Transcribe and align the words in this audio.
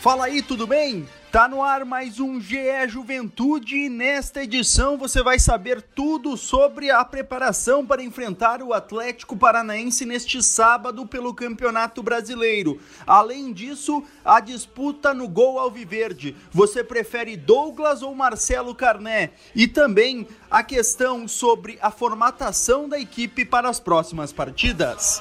Fala 0.00 0.26
aí, 0.26 0.42
tudo 0.42 0.64
bem? 0.64 1.08
Tá 1.32 1.48
no 1.48 1.60
ar 1.60 1.84
mais 1.84 2.20
um 2.20 2.40
GE 2.40 2.86
Juventude 2.86 3.74
e 3.74 3.88
nesta 3.88 4.44
edição 4.44 4.96
você 4.96 5.24
vai 5.24 5.40
saber 5.40 5.82
tudo 5.82 6.36
sobre 6.36 6.88
a 6.88 7.04
preparação 7.04 7.84
para 7.84 8.00
enfrentar 8.00 8.62
o 8.62 8.72
Atlético 8.72 9.36
Paranaense 9.36 10.06
neste 10.06 10.40
sábado 10.40 11.04
pelo 11.04 11.34
Campeonato 11.34 12.00
Brasileiro. 12.00 12.80
Além 13.04 13.52
disso, 13.52 14.04
a 14.24 14.38
disputa 14.38 15.12
no 15.12 15.26
gol 15.26 15.58
alviverde. 15.58 16.36
Você 16.52 16.84
prefere 16.84 17.36
Douglas 17.36 18.00
ou 18.00 18.14
Marcelo 18.14 18.76
Carné? 18.76 19.32
E 19.52 19.66
também 19.66 20.28
a 20.48 20.62
questão 20.62 21.26
sobre 21.26 21.76
a 21.82 21.90
formatação 21.90 22.88
da 22.88 23.00
equipe 23.00 23.44
para 23.44 23.68
as 23.68 23.80
próximas 23.80 24.32
partidas. 24.32 25.20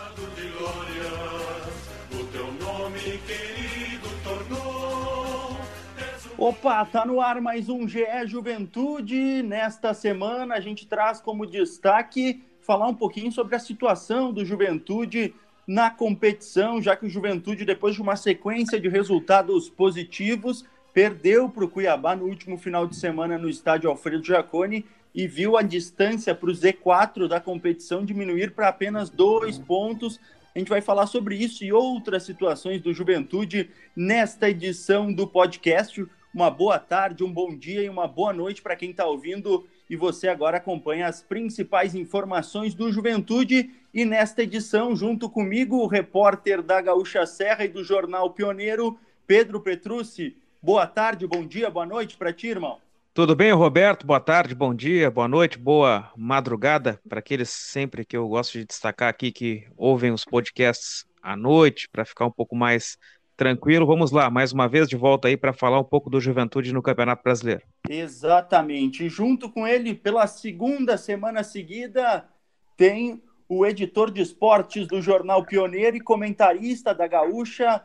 Opa, 6.39 6.85
tá 6.85 7.03
no 7.03 7.19
ar 7.19 7.41
mais 7.41 7.67
um 7.67 7.87
GE 7.87 8.05
Juventude. 8.27 9.41
Nesta 9.41 9.91
semana 9.91 10.53
a 10.53 10.59
gente 10.59 10.85
traz 10.85 11.19
como 11.19 11.47
destaque 11.47 12.43
falar 12.61 12.87
um 12.87 12.93
pouquinho 12.93 13.31
sobre 13.31 13.55
a 13.55 13.59
situação 13.59 14.31
do 14.31 14.45
Juventude 14.45 15.33
na 15.65 15.89
competição, 15.89 16.79
já 16.79 16.95
que 16.95 17.07
o 17.07 17.09
Juventude, 17.09 17.65
depois 17.65 17.95
de 17.95 18.03
uma 18.03 18.15
sequência 18.15 18.79
de 18.79 18.87
resultados 18.87 19.67
positivos, 19.67 20.63
perdeu 20.93 21.49
para 21.49 21.65
o 21.65 21.67
Cuiabá 21.67 22.15
no 22.15 22.25
último 22.25 22.55
final 22.55 22.85
de 22.85 22.95
semana 22.95 23.35
no 23.35 23.49
estádio 23.49 23.89
Alfredo 23.89 24.23
Jaconi 24.23 24.85
e 25.15 25.25
viu 25.25 25.57
a 25.57 25.63
distância 25.63 26.35
para 26.35 26.51
o 26.51 26.53
Z4 26.53 27.27
da 27.27 27.39
competição 27.41 28.05
diminuir 28.05 28.51
para 28.51 28.67
apenas 28.67 29.09
dois 29.09 29.57
pontos. 29.57 30.19
A 30.53 30.59
gente 30.59 30.69
vai 30.69 30.81
falar 30.81 31.07
sobre 31.07 31.35
isso 31.35 31.63
e 31.63 31.73
outras 31.73 32.21
situações 32.21 32.79
do 32.79 32.93
Juventude 32.93 33.71
nesta 33.95 34.47
edição 34.51 35.11
do 35.11 35.25
podcast 35.25 36.05
uma 36.33 36.49
boa 36.49 36.77
tarde, 36.79 37.23
um 37.23 37.31
bom 37.31 37.55
dia 37.55 37.81
e 37.83 37.89
uma 37.89 38.07
boa 38.07 38.33
noite 38.33 38.61
para 38.61 38.75
quem 38.75 38.91
está 38.91 39.05
ouvindo. 39.05 39.67
E 39.89 39.95
você 39.95 40.27
agora 40.27 40.57
acompanha 40.57 41.07
as 41.07 41.21
principais 41.21 41.95
informações 41.95 42.73
do 42.73 42.91
Juventude. 42.91 43.71
E 43.93 44.05
nesta 44.05 44.43
edição, 44.43 44.95
junto 44.95 45.29
comigo, 45.29 45.77
o 45.77 45.87
repórter 45.87 46.61
da 46.61 46.81
Gaúcha 46.81 47.25
Serra 47.25 47.65
e 47.65 47.69
do 47.69 47.83
Jornal 47.83 48.31
Pioneiro, 48.31 48.99
Pedro 49.25 49.59
Petrucci. 49.61 50.35
Boa 50.61 50.85
tarde, 50.85 51.25
bom 51.25 51.45
dia, 51.45 51.69
boa 51.69 51.85
noite 51.85 52.17
para 52.17 52.33
ti, 52.33 52.47
irmão. 52.47 52.79
Tudo 53.13 53.35
bem, 53.35 53.51
Roberto? 53.51 54.05
Boa 54.05 54.19
tarde, 54.19 54.53
bom 54.53 54.75
dia, 54.75 55.09
boa 55.09 55.27
noite, 55.27 55.57
boa 55.57 56.11
madrugada 56.15 56.99
para 57.09 57.17
aqueles 57.17 57.49
sempre 57.49 58.05
que 58.05 58.15
eu 58.15 58.27
gosto 58.27 58.59
de 58.59 58.65
destacar 58.65 59.09
aqui 59.09 59.31
que 59.31 59.67
ouvem 59.75 60.11
os 60.11 60.23
podcasts 60.23 61.03
à 61.19 61.35
noite 61.35 61.89
para 61.91 62.05
ficar 62.05 62.27
um 62.27 62.31
pouco 62.31 62.55
mais 62.55 62.95
Tranquilo, 63.37 63.85
vamos 63.85 64.11
lá, 64.11 64.31
mais 64.31 64.51
uma 64.51 64.67
vez 64.67 64.89
de 64.89 64.95
volta 64.95 65.27
aí 65.27 65.37
para 65.37 65.53
falar 65.53 65.79
um 65.79 65.83
pouco 65.83 66.09
do 66.09 66.19
Juventude 66.19 66.73
no 66.73 66.81
Campeonato 66.81 67.21
Brasileiro. 67.21 67.61
Exatamente. 67.87 69.05
E 69.05 69.09
junto 69.09 69.47
com 69.47 69.67
ele, 69.67 69.93
pela 69.93 70.25
segunda 70.25 70.97
semana 70.97 71.43
seguida, 71.43 72.27
tem 72.75 73.21
o 73.47 73.63
editor 73.63 74.09
de 74.09 74.23
esportes 74.23 74.87
do 74.87 74.99
Jornal 75.03 75.45
Pioneiro 75.45 75.95
e 75.95 76.01
comentarista 76.01 76.95
da 76.95 77.05
Gaúcha, 77.07 77.83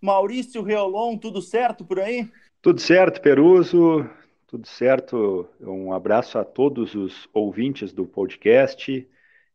Maurício 0.00 0.62
Reolon. 0.62 1.18
Tudo 1.18 1.42
certo 1.42 1.84
por 1.84 2.00
aí? 2.00 2.26
Tudo 2.62 2.80
certo, 2.80 3.20
Peruso. 3.20 4.08
Tudo 4.46 4.66
certo. 4.66 5.46
Um 5.60 5.92
abraço 5.92 6.38
a 6.38 6.44
todos 6.44 6.94
os 6.94 7.28
ouvintes 7.34 7.92
do 7.92 8.06
podcast. 8.06 9.06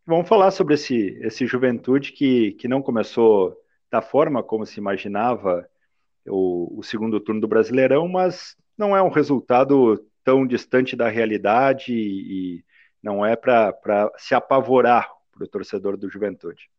Vamos 0.05 0.29
falar 0.29 0.51
sobre 0.51 0.75
esse, 0.75 1.17
esse 1.23 1.47
Juventude 1.47 2.11
que, 2.11 2.51
que 2.51 2.67
não 2.67 2.81
começou 2.81 3.57
da 3.91 4.01
forma 4.01 4.41
como 4.41 4.65
se 4.65 4.79
imaginava 4.79 5.69
o, 6.25 6.79
o 6.79 6.83
segundo 6.83 7.19
turno 7.19 7.41
do 7.41 7.47
Brasileirão, 7.47 8.07
mas 8.07 8.55
não 8.77 8.95
é 8.95 9.03
um 9.03 9.09
resultado 9.09 10.03
tão 10.23 10.47
distante 10.47 10.95
da 10.95 11.09
realidade 11.09 11.93
e, 11.93 12.63
não 13.03 13.25
é 13.25 13.35
para 13.35 13.73
se 14.17 14.35
apavorar 14.35 15.09
para 15.31 15.43
o 15.43 15.47
torcedor 15.47 15.97
do 15.97 16.07
Juventude. 16.07 16.69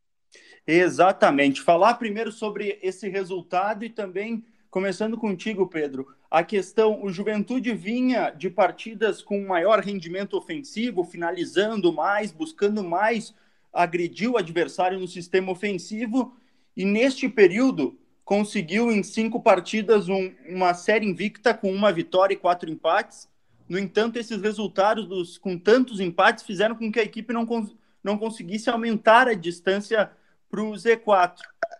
Exatamente. 0.65 1.61
Falar 1.61 1.95
primeiro 1.95 2.31
sobre 2.31 2.79
esse 2.81 3.09
resultado 3.09 3.85
e 3.85 3.91
também, 3.91 4.45
começando 4.71 5.19
contigo, 5.19 5.67
Pedro, 5.67 6.07
a 6.31 6.45
questão: 6.45 7.03
o 7.03 7.13
Juventude 7.13 7.75
vinha 7.75 8.31
de 8.31 8.49
partidas 8.49 9.21
com 9.21 9.45
maior 9.45 9.81
rendimento 9.81 10.37
ofensivo, 10.37 11.03
finalizando 11.03 11.93
mais, 11.93 12.31
buscando 12.31 12.85
mais, 12.85 13.35
agrediu 13.73 14.35
o 14.35 14.39
adversário 14.39 15.01
no 15.01 15.09
sistema 15.09 15.51
ofensivo 15.51 16.37
e 16.77 16.85
neste 16.85 17.29
período 17.29 17.99
conseguiu 18.25 18.91
em 18.91 19.03
cinco 19.03 19.41
partidas 19.41 20.09
um, 20.09 20.33
uma 20.49 20.75
série 20.75 21.07
invicta 21.07 21.53
com 21.53 21.73
uma 21.73 21.93
vitória 21.93 22.35
e 22.35 22.39
quatro 22.39 22.71
empates. 22.71 23.29
No 23.69 23.79
entanto, 23.79 24.19
esses 24.19 24.41
resultados 24.41 25.07
dos, 25.07 25.39
com 25.39 25.59
tantos 25.59 26.01
empates 26.01 26.45
fizeram 26.45 26.75
com 26.75 26.91
que 26.91 27.01
a 27.01 27.03
equipe 27.05 27.33
não, 27.33 27.47
não 28.03 28.19
conseguisse 28.19 28.71
aumentar 28.71 29.29
a 29.29 29.35
distância 29.35 30.11
para 30.51 30.63
o 30.63 30.73
Z4. 30.73 31.37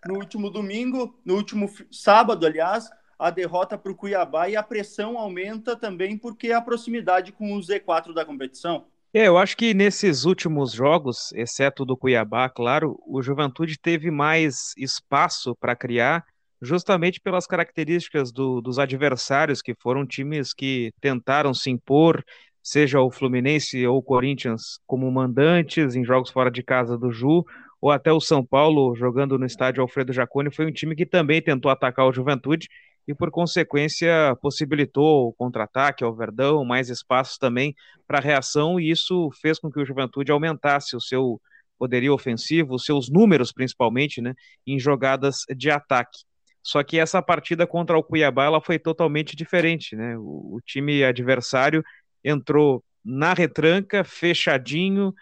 No 0.07 0.15
último 0.15 0.51
domingo, 0.51 1.19
no 1.25 1.37
último 1.37 1.71
sábado, 1.91 2.47
aliás, 2.47 2.91
a 3.19 3.31
derrota 3.31 3.79
para 3.79 3.93
o 3.93 3.95
Cuiabá 3.95 4.49
e 4.49 4.57
a 4.57 4.63
pressão 4.63 5.17
aumenta 5.17 5.77
também 5.77 6.19
porque 6.19 6.51
a 6.51 6.61
proximidade 6.61 7.31
com 7.31 7.55
o 7.55 7.61
Z4 7.61 8.13
da 8.13 8.25
competição. 8.25 8.87
É, 9.15 9.27
eu 9.29 9.37
acho 9.37 9.57
que 9.59 9.75
nesses 9.75 10.25
últimos 10.25 10.73
jogos, 10.73 11.33
exceto 11.35 11.85
do 11.85 11.97
Cuiabá, 11.97 12.49
claro, 12.49 12.99
o 13.07 13.21
Juventude 13.23 13.79
teve 13.79 14.11
mais 14.11 14.73
espaço 14.77 15.55
para 15.57 15.77
criar, 15.77 16.25
justamente 16.63 17.21
pelas 17.21 17.47
características 17.47 18.33
do, 18.33 18.63
dos 18.63 18.79
adversários, 18.79 19.61
que 19.61 19.75
foram 19.75 20.07
times 20.07 20.55
que 20.55 20.93
tentaram 20.99 21.53
se 21.53 21.69
impor, 21.69 22.25
seja 22.63 23.01
o 23.01 23.11
Fluminense 23.11 23.87
ou 23.87 23.99
o 23.99 24.03
Corinthians 24.03 24.79
como 24.87 25.11
mandantes 25.11 25.95
em 25.95 26.05
jogos 26.05 26.31
fora 26.31 26.51
de 26.51 26.63
casa 26.63 26.97
do 26.97 27.11
Ju, 27.11 27.45
ou 27.83 27.91
até 27.91 28.11
o 28.13 28.21
São 28.21 28.43
Paulo 28.43 28.95
jogando 28.95 29.39
no 29.39 29.45
estádio 29.45 29.83
Alfredo 29.83 30.13
Jaconi, 30.13 30.55
foi 30.55 30.65
um 30.67 30.73
time 30.73 30.97
que 30.97 31.05
também 31.05 31.43
tentou 31.43 31.71
atacar 31.71 32.07
o 32.07 32.13
Juventude 32.13 32.67
e, 33.07 33.15
por 33.15 33.31
consequência, 33.31 34.37
possibilitou 34.41 35.29
o 35.29 35.33
contra-ataque 35.33 36.05
ao 36.05 36.15
Verdão, 36.15 36.65
mais 36.65 36.89
espaços 36.89 37.39
também 37.39 37.75
para 38.07 38.21
reação, 38.21 38.79
e 38.79 38.91
isso 38.91 39.31
fez 39.41 39.59
com 39.59 39.71
que 39.71 39.81
o 39.81 39.85
Juventude 39.85 40.31
aumentasse 40.31 40.95
o 40.97 41.01
seu 41.01 41.41
poderio 41.79 42.15
ofensivo, 42.15 42.75
os 42.75 42.85
seus 42.85 43.11
números 43.11 43.53
principalmente, 43.53 44.21
né, 44.21 44.35
em 44.67 44.79
jogadas 44.79 45.41
de 45.57 45.71
ataque. 45.71 46.21
Só 46.63 46.83
que 46.85 46.99
essa 46.99 47.21
partida 47.21 47.67
contra 47.67 47.99
o 47.99 48.05
Cuiabá 48.05 48.45
ela 48.45 48.61
foi 48.61 48.79
totalmente 48.79 49.35
diferente, 49.35 49.97
né? 49.97 50.17
O, 50.17 50.57
o 50.57 50.61
time 50.65 51.03
adversário 51.03 51.83
entrou 52.23 52.85
na 53.05 53.35
retranca, 53.35 54.05
fechadinho, 54.05 55.13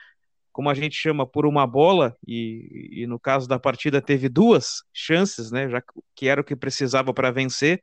como 0.53 0.69
a 0.71 0.75
gente 0.75 0.94
chama, 0.97 1.27
por 1.27 1.47
uma 1.47 1.66
bola, 1.66 2.16
e, 2.27 3.03
e, 3.03 3.06
no 3.06 3.19
caso 3.19 3.49
da 3.49 3.59
partida 3.59 4.03
teve 4.03 4.28
duas 4.28 4.83
chances, 4.93 5.50
né, 5.50 5.69
já 5.69 5.83
que 6.15 6.28
era 6.28 6.41
o 6.41 6.44
que 6.44 6.56
precisava 6.56 7.15
para 7.15 7.31
vencer, 7.31 7.81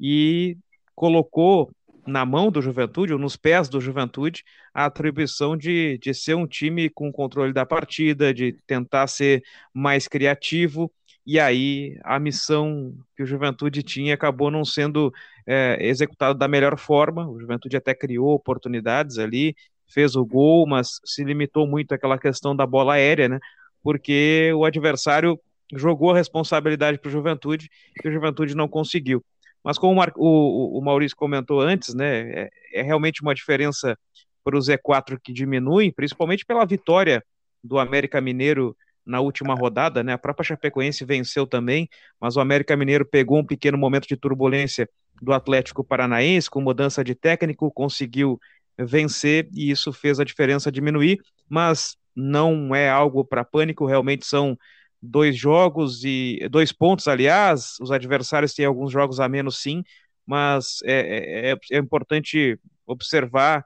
e 0.00 0.56
colocou 0.94 1.70
na 2.06 2.24
mão 2.24 2.50
do 2.50 2.60
Juventude, 2.60 3.12
ou 3.12 3.18
nos 3.18 3.36
pés 3.36 3.68
do 3.68 3.80
Juventude, 3.80 4.44
a 4.72 4.84
atribuição 4.86 5.56
de, 5.56 5.98
de 5.98 6.12
ser 6.12 6.34
um 6.34 6.46
time 6.46 6.90
com 6.90 7.10
controle 7.10 7.52
da 7.52 7.64
partida, 7.64 8.32
de 8.32 8.52
tentar 8.66 9.06
ser 9.06 9.42
mais 9.72 10.06
criativo, 10.06 10.92
e 11.26 11.40
aí 11.40 11.98
a 12.04 12.18
missão 12.18 12.94
que 13.16 13.22
o 13.22 13.26
Juventude 13.26 13.82
tinha 13.82 14.14
acabou 14.14 14.50
não 14.50 14.64
sendo 14.64 15.12
é, 15.46 15.78
executada 15.80 16.34
da 16.38 16.46
melhor 16.46 16.78
forma, 16.78 17.26
o 17.28 17.40
Juventude 17.40 17.76
até 17.76 17.94
criou 17.94 18.34
oportunidades 18.34 19.18
ali, 19.18 19.56
fez 19.94 20.16
o 20.16 20.26
gol, 20.26 20.66
mas 20.66 21.00
se 21.04 21.22
limitou 21.22 21.66
muito 21.66 21.94
àquela 21.94 22.18
questão 22.18 22.54
da 22.54 22.66
bola 22.66 22.94
aérea, 22.94 23.28
né? 23.28 23.38
Porque 23.82 24.52
o 24.54 24.64
adversário 24.64 25.38
jogou 25.72 26.10
a 26.10 26.16
responsabilidade 26.16 26.98
para 26.98 27.08
o 27.08 27.12
Juventude 27.12 27.70
e 28.04 28.08
o 28.08 28.12
Juventude 28.12 28.56
não 28.56 28.68
conseguiu. 28.68 29.24
Mas 29.62 29.78
como 29.78 29.98
o, 30.16 30.80
Maurício 30.82 31.16
comentou 31.16 31.60
antes, 31.60 31.94
né, 31.94 32.42
é, 32.42 32.50
é 32.74 32.82
realmente 32.82 33.22
uma 33.22 33.34
diferença 33.34 33.96
para 34.42 34.56
o 34.56 34.60
Z4 34.60 35.18
que 35.22 35.32
diminui, 35.32 35.90
principalmente 35.90 36.44
pela 36.44 36.66
vitória 36.66 37.24
do 37.62 37.78
América 37.78 38.20
Mineiro 38.20 38.76
na 39.06 39.20
última 39.20 39.54
rodada, 39.54 40.02
né? 40.02 40.12
A 40.12 40.18
própria 40.18 40.44
Chapecoense 40.44 41.04
venceu 41.04 41.46
também, 41.46 41.88
mas 42.20 42.36
o 42.36 42.40
América 42.40 42.76
Mineiro 42.76 43.06
pegou 43.06 43.38
um 43.38 43.44
pequeno 43.44 43.78
momento 43.78 44.06
de 44.06 44.16
turbulência 44.16 44.88
do 45.22 45.32
Atlético 45.32 45.84
Paranaense 45.84 46.50
com 46.50 46.60
mudança 46.60 47.04
de 47.04 47.14
técnico, 47.14 47.70
conseguiu 47.70 48.38
vencer 48.78 49.48
e 49.52 49.70
isso 49.70 49.92
fez 49.92 50.18
a 50.18 50.24
diferença 50.24 50.70
diminuir, 50.70 51.18
mas 51.48 51.96
não 52.14 52.74
é 52.74 52.88
algo 52.88 53.24
para 53.24 53.44
pânico, 53.44 53.86
realmente 53.86 54.26
são 54.26 54.56
dois 55.00 55.36
jogos 55.36 56.02
e 56.04 56.46
dois 56.50 56.72
pontos, 56.72 57.06
aliás, 57.08 57.76
os 57.80 57.90
adversários 57.90 58.54
têm 58.54 58.64
alguns 58.64 58.90
jogos 58.90 59.20
a 59.20 59.28
menos 59.28 59.58
sim, 59.58 59.82
mas 60.26 60.78
é, 60.84 61.50
é, 61.50 61.52
é, 61.52 61.56
é 61.72 61.78
importante 61.78 62.58
observar 62.86 63.64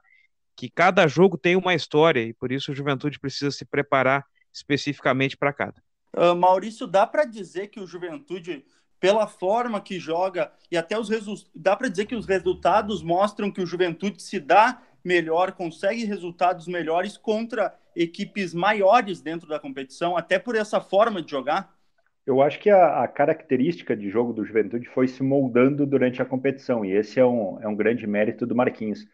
que 0.55 0.69
cada 0.69 1.07
jogo 1.07 1.37
tem 1.37 1.55
uma 1.55 1.73
história 1.73 2.19
e 2.19 2.33
por 2.33 2.51
isso 2.51 2.71
o 2.71 2.75
Juventude 2.75 3.19
precisa 3.19 3.51
se 3.51 3.63
preparar 3.63 4.25
especificamente 4.53 5.37
para 5.37 5.53
cada. 5.53 5.81
Uh, 6.13 6.35
Maurício, 6.35 6.85
dá 6.85 7.07
para 7.07 7.23
dizer 7.23 7.67
que 7.67 7.79
o 7.79 7.87
Juventude, 7.87 8.65
pela 8.99 9.25
forma 9.25 9.79
que 9.79 9.99
joga 9.99 10.51
e 10.69 10.75
até 10.75 10.99
os 10.99 11.07
resultados, 11.07 11.49
dá 11.55 11.75
para 11.75 11.87
dizer 11.87 12.05
que 12.05 12.15
os 12.15 12.25
resultados 12.25 13.01
mostram 13.01 13.51
que 13.51 13.61
o 13.61 13.65
Juventude 13.65 14.21
se 14.21 14.39
dá 14.39 14.81
melhor, 15.03 15.51
consegue 15.53 16.05
resultados 16.05 16.67
melhores 16.67 17.17
contra 17.17 17.73
equipes 17.95 18.53
maiores 18.53 19.21
dentro 19.21 19.47
da 19.47 19.59
competição, 19.59 20.15
até 20.15 20.39
por 20.39 20.55
essa 20.55 20.79
forma 20.79 21.21
de 21.21 21.31
jogar? 21.31 21.73
Eu 22.25 22.41
acho 22.41 22.59
que 22.59 22.69
a, 22.69 23.03
a, 23.03 23.07
característica 23.07 23.95
de 23.95 24.09
jogo 24.09 24.33
do 24.33 24.45
Juventude 24.45 24.87
foi 24.87 25.07
se 25.07 25.23
moldando 25.23 25.85
durante 25.85 26.21
a 26.21 26.25
competição, 26.25 26.85
e 26.85 26.91
esse 26.91 27.19
é 27.19 27.25
um, 27.25 27.59
é 27.61 27.67
um 27.67 27.75
grande 27.75 28.05
mérito 28.05 28.45
do 28.45 28.55
Marquinhos. 28.55 29.05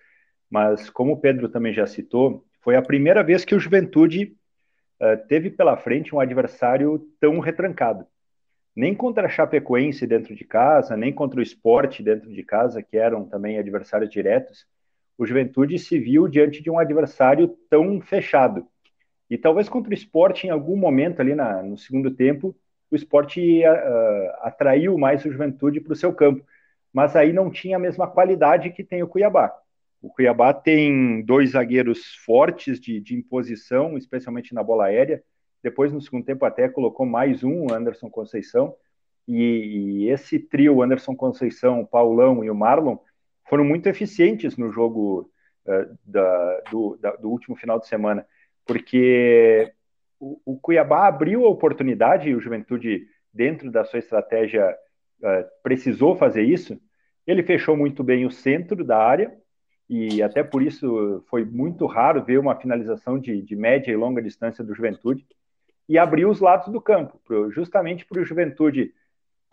Mas, 0.50 0.90
como 0.90 1.14
o 1.14 1.18
Pedro 1.18 1.50
também 1.50 1.74
já 1.74 1.88
citou, 1.88 2.46
foi 2.62 2.76
a 2.76 2.82
primeira 2.82 3.24
vez 3.24 3.46
que 3.46 3.56
o 3.56 3.60
Juventude 3.60 4.36
uh, 5.02 5.28
teve 5.28 5.50
pela 5.50 5.78
frente 5.78 6.14
um 6.14 6.20
adversário 6.20 7.08
tão 7.20 7.40
retrancado. 7.40 8.06
Nem 8.76 8.94
contra 8.94 9.28
a 9.28 9.30
Chapecoense 9.30 10.06
dentro 10.06 10.36
de 10.36 10.44
casa, 10.44 10.98
nem 10.98 11.14
contra 11.14 11.40
o 11.40 11.44
Esporte 11.44 12.04
dentro 12.04 12.30
de 12.30 12.44
casa, 12.44 12.84
que 12.84 12.98
eram 12.98 13.26
também 13.26 13.58
adversários 13.58 14.10
diretos, 14.10 14.68
o 15.18 15.26
Juventude 15.26 15.80
se 15.80 15.98
viu 15.98 16.28
diante 16.28 16.62
de 16.62 16.70
um 16.70 16.78
adversário 16.78 17.48
tão 17.70 18.02
fechado. 18.02 18.68
E 19.30 19.38
talvez 19.38 19.68
contra 19.68 19.92
o 19.92 19.94
esporte, 19.94 20.48
em 20.48 20.50
algum 20.50 20.76
momento 20.76 21.20
ali 21.20 21.34
na, 21.34 21.64
no 21.64 21.78
segundo 21.78 22.12
tempo, 22.12 22.56
o 22.92 22.96
esporte 22.96 23.62
uh, 23.62 24.32
atraiu 24.42 24.98
mais 24.98 25.26
o 25.26 25.32
Juventude 25.32 25.82
para 25.82 25.94
o 25.94 25.96
seu 25.96 26.14
campo. 26.14 26.46
Mas 26.94 27.16
aí 27.16 27.34
não 27.34 27.50
tinha 27.50 27.78
a 27.78 27.80
mesma 27.80 28.08
qualidade 28.08 28.70
que 28.72 28.84
tem 28.84 29.04
o 29.04 29.08
Cuiabá. 29.08 29.52
O 30.02 30.10
Cuiabá 30.10 30.54
tem 30.54 31.24
dois 31.24 31.52
zagueiros 31.52 32.16
fortes 32.26 32.80
de, 32.80 33.00
de 33.02 33.16
imposição, 33.16 33.98
especialmente 33.98 34.54
na 34.54 34.64
bola 34.64 34.86
aérea. 34.86 35.24
Depois, 35.64 35.92
no 35.92 36.00
segundo 36.00 36.24
tempo, 36.24 36.46
até 36.46 36.70
colocou 36.70 37.06
mais 37.06 37.44
um, 37.44 37.74
Anderson 37.74 38.10
Conceição. 38.10 38.76
E, 39.28 40.04
e 40.04 40.10
esse 40.10 40.38
trio, 40.38 40.84
Anderson 40.84 41.16
Conceição, 41.16 41.84
Paulão 41.84 42.44
e 42.44 42.50
o 42.52 42.56
Marlon, 42.56 42.98
foram 43.48 43.64
muito 43.64 43.88
eficientes 43.88 44.58
no 44.58 44.72
jogo 44.72 45.30
uh, 45.66 45.98
da, 46.06 46.62
do, 46.72 46.98
da, 46.98 47.12
do, 47.16 47.30
último 47.30 47.56
final 47.56 47.80
de 47.80 47.88
semana, 47.88 48.26
porque 48.66 49.72
o, 50.20 50.40
o, 50.46 50.60
Cuiabá 50.60 51.08
abriu 51.08 51.46
a 51.46 51.50
oportunidade 51.50 52.30
e 52.30 52.36
o 52.36 52.42
Juventude, 52.42 53.08
dentro 53.34 53.72
da 53.72 53.84
sua 53.84 54.00
estratégia, 54.00 54.76
uh, 55.22 55.46
precisou 55.62 56.16
fazer 56.16 56.44
isso. 56.44 56.80
Ele 57.26 57.44
fechou 57.44 57.76
muito 57.76 58.04
bem 58.04 58.26
o 58.26 58.32
centro 58.32 58.84
da 58.84 58.98
área 58.98 59.36
e 59.90 60.22
até 60.22 60.44
por 60.44 60.64
isso 60.64 61.24
foi 61.30 61.46
muito 61.46 61.86
raro 61.86 62.24
ver 62.24 62.40
uma 62.40 62.56
finalização 62.56 63.20
de, 63.20 63.42
de 63.42 63.56
média 63.56 63.92
e 63.92 63.96
longa 63.96 64.22
distância 64.22 64.64
do 64.64 64.74
Juventude 64.74 65.26
e 65.88 65.98
abriu 65.98 66.30
os 66.30 66.40
lados 66.40 66.72
do 66.72 66.82
campo, 66.82 67.22
justamente 67.52 68.06
para 68.06 68.20
o 68.20 68.26
Juventude 68.26 68.92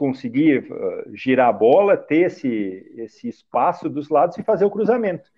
conseguir 0.02 0.68
uh, 0.68 1.16
girar 1.16 1.48
a 1.48 1.52
bola, 1.52 1.96
ter 1.96 2.26
esse, 2.26 2.92
esse 2.96 3.28
espaço 3.28 3.88
dos 3.88 4.08
lados 4.08 4.36
e 4.36 4.42
fazer 4.42 4.64
o 4.64 4.70
cruzamento. 4.70 5.30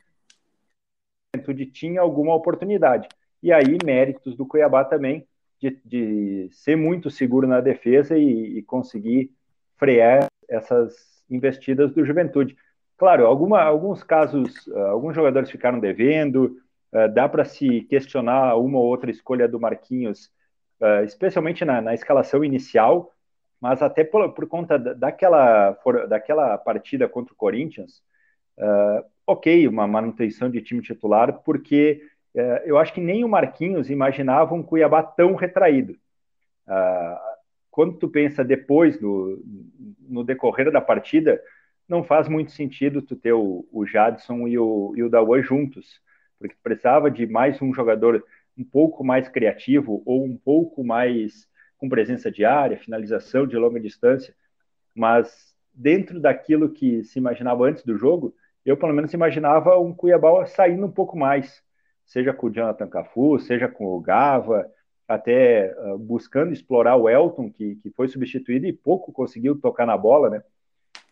Juventude 1.37 1.67
tinha 1.67 2.01
alguma 2.01 2.35
oportunidade. 2.35 3.07
E 3.43 3.53
aí, 3.53 3.77
méritos 3.85 4.35
do 4.35 4.47
Cuiabá 4.47 4.83
também, 4.83 5.29
de, 5.61 5.79
de 5.85 6.49
ser 6.51 6.77
muito 6.77 7.11
seguro 7.11 7.47
na 7.47 7.61
defesa 7.61 8.17
e, 8.17 8.57
e, 8.57 8.63
conseguir 8.63 9.31
frear 9.77 10.29
essas 10.49 11.23
investidas 11.29 11.93
do 11.93 12.03
Juventude. 12.03 12.57
Claro, 12.97 13.27
alguma, 13.27 13.61
alguns 13.63 14.03
casos, 14.03 14.67
uh, 14.69 14.79
alguns 14.87 15.15
jogadores 15.15 15.51
ficaram 15.51 15.79
devendo, 15.79 16.57
uh, 16.91 17.13
dá 17.13 17.29
para 17.29 17.45
se 17.45 17.83
questionar 17.83 18.57
uma 18.57 18.79
ou 18.79 18.87
outra 18.87 19.11
escolha 19.11 19.47
do 19.47 19.61
Marquinhos, 19.61 20.33
especialmente 21.07 21.65
na, 21.65 21.81
na 21.81 21.95
escalação 21.95 22.45
inicial, 22.45 23.14
mas 23.61 23.83
até 23.83 24.05
por, 24.05 24.33
por 24.33 24.47
conta 24.47 24.79
daquela, 24.79 25.77
daquela 26.09 26.59
partida 26.59 27.09
contra 27.09 27.33
o 27.33 27.37
Corinthians, 27.37 28.03
uh, 28.59 29.05
ok, 29.27 29.67
uma 29.69 29.87
manutenção 29.87 30.51
de 30.51 30.61
time 30.61 30.83
titular, 30.83 31.33
porque 31.45 32.03
uh, 32.35 32.61
eu 32.65 32.79
acho 32.79 32.93
que 32.93 33.01
nem 33.01 33.25
o 33.25 33.29
Marquinhos 33.29 33.91
imaginava 33.91 34.55
um 34.55 34.63
Cuiabá 34.63 35.03
tão 35.03 35.35
retraído. 35.35 35.93
Uh, 36.67 37.35
quando 37.71 37.99
tu 37.99 38.09
pensa 38.09 38.45
depois, 38.45 39.01
no, 39.01 39.43
no 40.01 40.23
decorrer 40.23 40.71
da 40.71 40.81
partida, 40.81 41.41
não 41.89 42.05
faz 42.05 42.29
muito 42.29 42.53
sentido 42.53 43.03
tu 43.03 43.17
ter 43.17 43.33
o, 43.33 43.67
o 43.73 43.87
Jadson 43.87 44.47
e 44.47 44.59
o, 44.59 44.95
e 44.97 45.03
o 45.03 45.11
Dawan 45.11 45.43
juntos, 45.43 46.01
porque 46.39 46.55
precisava 46.63 47.11
de 47.11 47.27
mais 47.27 47.61
um 47.61 47.75
jogador 47.75 48.25
um 48.57 48.65
pouco 48.65 49.03
mais 49.03 49.29
criativo 49.29 50.03
ou 50.07 50.25
um 50.25 50.37
pouco 50.37 50.85
mais 50.85 51.49
com 51.85 51.89
presença 51.89 52.31
diária, 52.31 52.79
finalização 52.79 53.47
de 53.47 53.57
longa 53.57 53.79
distância, 53.79 54.35
mas 54.95 55.55
dentro 55.73 56.19
daquilo 56.19 56.71
que 56.71 57.05
se 57.05 57.19
imaginava 57.19 57.65
antes 57.65 57.85
do 57.85 57.99
jogo, 57.99 58.35
eu 58.65 58.75
pelo 58.77 58.95
menos 58.95 59.13
imaginava 59.13 59.79
um 59.79 59.93
Cuiabá 59.93 60.47
saindo 60.47 60.87
um 60.87 60.91
pouco 60.91 61.17
mais, 61.17 61.63
seja 62.07 62.33
com 62.33 62.47
o 62.47 62.51
Jonathan 62.51 62.89
Cafu, 62.89 63.39
seja 63.39 63.69
com 63.69 63.85
o 63.85 64.01
Gava, 64.01 64.67
até 65.07 65.77
uh, 65.79 65.99
buscando 65.99 66.55
explorar 66.55 66.97
o 66.97 67.07
Elton, 67.07 67.51
que, 67.51 67.77
que 67.77 67.91
foi 67.91 68.09
substituído 68.09 68.67
e 68.67 68.73
pouco 68.73 69.13
conseguiu 69.13 69.61
tocar 69.61 69.87
na 69.87 69.97
bola, 69.97 70.31
né? 70.31 70.43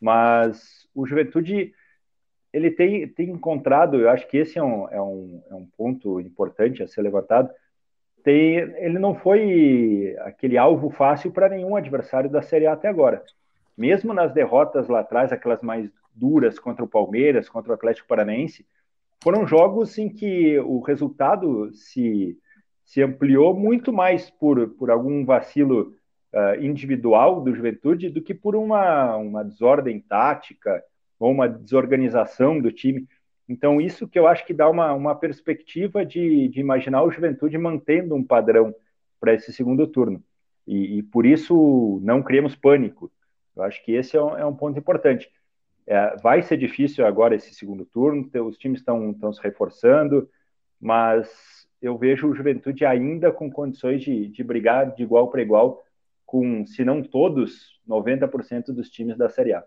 Mas 0.01 0.89
o 0.95 1.07
Juventude 1.07 1.75
ele 2.51 2.71
tem, 2.71 3.07
tem 3.09 3.31
encontrado, 3.31 4.01
eu 4.01 4.09
acho 4.09 4.27
que 4.27 4.39
esse 4.39 4.59
é 4.59 4.63
um, 4.63 4.89
é, 4.89 5.01
um, 5.03 5.43
é 5.51 5.55
um 5.55 5.67
ponto 5.77 6.19
importante 6.19 6.83
a 6.83 6.89
ser 6.89 7.03
levantado, 7.03 7.51
tem, 8.23 8.57
ele 8.57 8.99
não 8.99 9.15
foi 9.15 10.17
aquele 10.21 10.57
alvo 10.57 10.91
fácil 10.91 11.31
para 11.31 11.49
nenhum 11.49 11.77
adversário 11.77 12.31
da 12.31 12.43
Série 12.43 12.67
A 12.67 12.73
até 12.73 12.89
agora. 12.89 13.23
Mesmo 13.77 14.13
nas 14.13 14.33
derrotas 14.33 14.89
lá 14.89 15.01
atrás, 15.01 15.33
aquelas 15.33 15.63
mais 15.63 15.91
duras 16.15 16.59
contra 16.59 16.85
o 16.85 16.89
Palmeiras, 16.89 17.49
contra 17.49 17.73
o 17.73 17.75
Atlético 17.75 18.09
Paranaense, 18.09 18.67
foram 19.23 19.47
jogos 19.47 19.97
em 19.99 20.09
que 20.09 20.59
o 20.61 20.81
resultado 20.81 21.73
se, 21.73 22.37
se 22.85 23.03
ampliou 23.03 23.55
muito 23.55 23.93
mais 23.93 24.29
por, 24.31 24.71
por 24.71 24.91
algum 24.91 25.25
vacilo 25.25 25.95
uh, 26.33 26.61
individual 26.61 27.41
do 27.41 27.55
Juventude 27.55 28.11
do 28.11 28.21
que 28.21 28.35
por 28.35 28.57
uma, 28.57 29.17
uma 29.17 29.45
desordem 29.45 30.01
tática 30.01 30.83
ou 31.19 31.31
uma 31.31 31.49
desorganização 31.49 32.61
do 32.61 32.73
time. 32.73 33.07
Então, 33.49 33.81
isso 33.81 34.09
que 34.09 34.19
eu 34.19 34.27
acho 34.27 34.47
que 34.47 34.55
dá 34.55 34.69
uma, 34.69 34.93
uma 34.93 35.15
perspectiva 35.15 36.05
de, 36.07 36.49
de 36.49 36.61
imaginar 36.61 37.03
o 37.03 37.11
Juventude 37.11 37.59
mantendo 37.59 38.15
um 38.15 38.25
padrão 38.25 38.75
para 39.21 39.35
esse 39.35 39.53
segundo 39.53 39.87
turno. 39.87 40.23
E, 40.67 40.99
e, 40.99 41.03
por 41.03 41.27
isso 41.27 42.01
não 42.03 42.23
criamos 42.23 42.55
pânico. 42.55 43.11
Eu 43.55 43.63
acho 43.65 43.85
que 43.85 43.93
esse 43.93 44.17
é 44.17 44.23
um, 44.23 44.39
é 44.39 44.47
um 44.47 44.55
ponto 44.55 44.79
importante. 44.79 45.31
É, 45.87 46.17
vai 46.23 46.43
ser 46.43 46.57
difícil 46.57 47.05
agora 47.05 47.35
esse 47.35 47.53
segundo 47.55 47.85
turno, 47.85 48.31
os 48.47 48.57
times 48.57 48.81
estão 48.81 49.33
se 49.33 49.43
reforçando, 49.43 50.31
mas 50.81 51.29
eu 51.81 51.99
vejo 51.99 52.29
o 52.29 52.35
Juventude 52.35 52.85
ainda 52.85 53.33
com 53.33 53.51
condições 53.51 54.01
de, 54.03 54.29
de 54.29 54.45
brigar 54.45 54.95
de 54.95 55.03
igual 55.03 55.29
para 55.29 55.43
igual 55.43 55.85
com, 56.25 56.65
se 56.65 56.85
não 56.85 57.03
todos, 57.03 57.79
90% 57.87 58.67
dos 58.67 58.89
times 58.89 59.19
da 59.19 59.29
Série 59.29 59.53
A. 59.53 59.65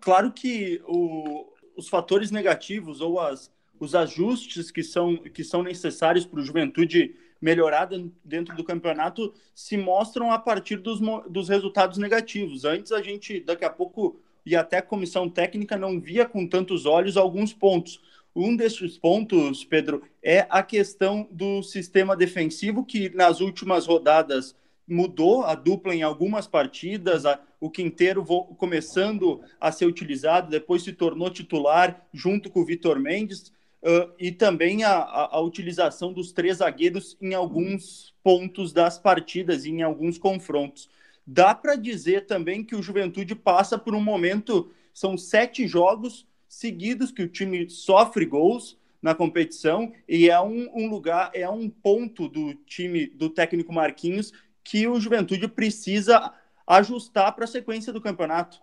Claro 0.00 0.32
que 0.32 0.80
o, 0.86 1.52
os 1.76 1.88
fatores 1.88 2.30
negativos 2.30 3.00
ou 3.00 3.20
as, 3.20 3.50
os 3.78 3.94
ajustes 3.94 4.70
que 4.70 4.82
são, 4.82 5.16
que 5.16 5.44
são 5.44 5.62
necessários 5.62 6.24
para 6.24 6.40
o 6.40 6.42
Juventude 6.42 7.14
melhorar 7.40 7.88
dentro 8.24 8.56
do 8.56 8.64
campeonato 8.64 9.32
se 9.54 9.76
mostram 9.76 10.32
a 10.32 10.38
partir 10.38 10.76
dos, 10.76 11.00
dos 11.28 11.48
resultados 11.48 11.98
negativos. 11.98 12.64
Antes 12.64 12.92
a 12.92 13.02
gente, 13.02 13.40
daqui 13.40 13.64
a 13.64 13.70
pouco, 13.70 14.20
e 14.44 14.56
até 14.56 14.78
a 14.78 14.82
comissão 14.82 15.28
técnica 15.28 15.76
não 15.76 16.00
via 16.00 16.24
com 16.24 16.46
tantos 16.46 16.86
olhos 16.86 17.16
alguns 17.16 17.52
pontos. 17.52 18.00
Um 18.34 18.54
desses 18.54 18.98
pontos, 18.98 19.64
Pedro, 19.64 20.02
é 20.22 20.46
a 20.50 20.62
questão 20.62 21.26
do 21.30 21.62
sistema 21.62 22.16
defensivo, 22.16 22.84
que 22.84 23.08
nas 23.14 23.40
últimas 23.40 23.86
rodadas 23.86 24.54
mudou 24.86 25.42
a 25.44 25.54
dupla 25.54 25.94
em 25.94 26.02
algumas 26.02 26.46
partidas, 26.46 27.26
a, 27.26 27.40
o 27.60 27.70
Quinteiro 27.70 28.24
começando 28.24 29.40
a 29.60 29.72
ser 29.72 29.86
utilizado, 29.86 30.50
depois 30.50 30.82
se 30.82 30.92
tornou 30.92 31.30
titular 31.30 32.06
junto 32.12 32.50
com 32.50 32.60
o 32.60 32.64
Vitor 32.64 32.98
Mendes, 33.00 33.52
uh, 33.82 34.12
e 34.18 34.30
também 34.30 34.84
a, 34.84 34.92
a, 34.92 35.36
a, 35.36 35.40
utilização 35.40 36.12
dos 36.12 36.32
três 36.32 36.58
zagueiros 36.58 37.16
em 37.20 37.34
alguns 37.34 38.14
pontos 38.22 38.72
das 38.72 38.98
partidas, 38.98 39.64
em 39.66 39.82
alguns 39.82 40.18
confrontos. 40.18 40.88
Dá 41.26 41.54
para 41.54 41.74
dizer 41.74 42.26
também 42.26 42.62
que 42.62 42.76
o 42.76 42.82
Juventude 42.82 43.34
passa 43.34 43.76
por 43.76 43.94
um 43.94 44.02
momento, 44.02 44.70
são 44.94 45.18
sete 45.18 45.66
jogos 45.66 46.26
seguidos 46.48 47.10
que 47.10 47.22
o 47.22 47.28
time 47.28 47.68
sofre 47.68 48.24
gols, 48.24 48.78
na 49.06 49.14
competição 49.14 49.92
e 50.08 50.28
é 50.28 50.40
um, 50.40 50.68
um, 50.74 50.88
lugar, 50.88 51.30
é 51.32 51.48
um 51.48 51.68
ponto 51.70 52.28
do 52.28 52.54
time 52.54 53.06
do 53.06 53.30
técnico 53.30 53.72
Marquinhos 53.72 54.32
que 54.66 54.88
o 54.88 54.98
Juventude 54.98 55.46
precisa 55.46 56.32
ajustar 56.66 57.32
para 57.32 57.44
a 57.44 57.48
sequência 57.48 57.92
do 57.92 58.00
campeonato. 58.00 58.58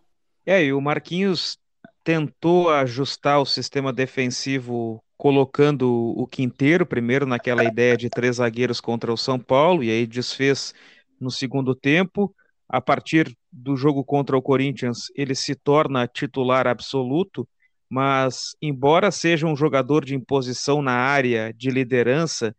É, 0.46 0.62
e 0.62 0.74
o 0.74 0.82
Marquinhos 0.82 1.58
tentou 2.04 2.70
ajustar 2.70 3.40
o 3.40 3.46
sistema 3.46 3.94
defensivo 3.94 5.02
colocando 5.16 5.90
o 5.90 6.28
Quinteiro 6.28 6.86
primeiro 6.86 7.26
naquela 7.26 7.64
ideia 7.64 7.96
de 7.96 8.10
três 8.10 8.36
zagueiros 8.36 8.82
contra 8.82 9.14
o 9.14 9.18
São 9.18 9.40
Paulo, 9.40 9.82
e 9.82 9.90
aí 9.90 10.06
desfez 10.06 10.74
no 11.20 11.32
segundo 11.32 11.74
tempo. 11.74 12.36
A 12.68 12.82
partir 12.82 13.34
do 13.50 13.78
jogo 13.78 14.04
contra 14.04 14.38
o 14.38 14.42
Corinthians, 14.42 15.06
ele 15.16 15.34
se 15.34 15.56
torna 15.56 16.06
titular 16.06 16.68
absoluto, 16.68 17.48
mas 17.90 18.58
embora 18.62 19.10
seja 19.10 19.48
um 19.48 19.56
jogador 19.56 20.04
de 20.04 20.16
imposição 20.16 20.82
na 20.82 20.94
área, 20.94 21.54
de 21.54 21.70
liderança, 21.70 22.54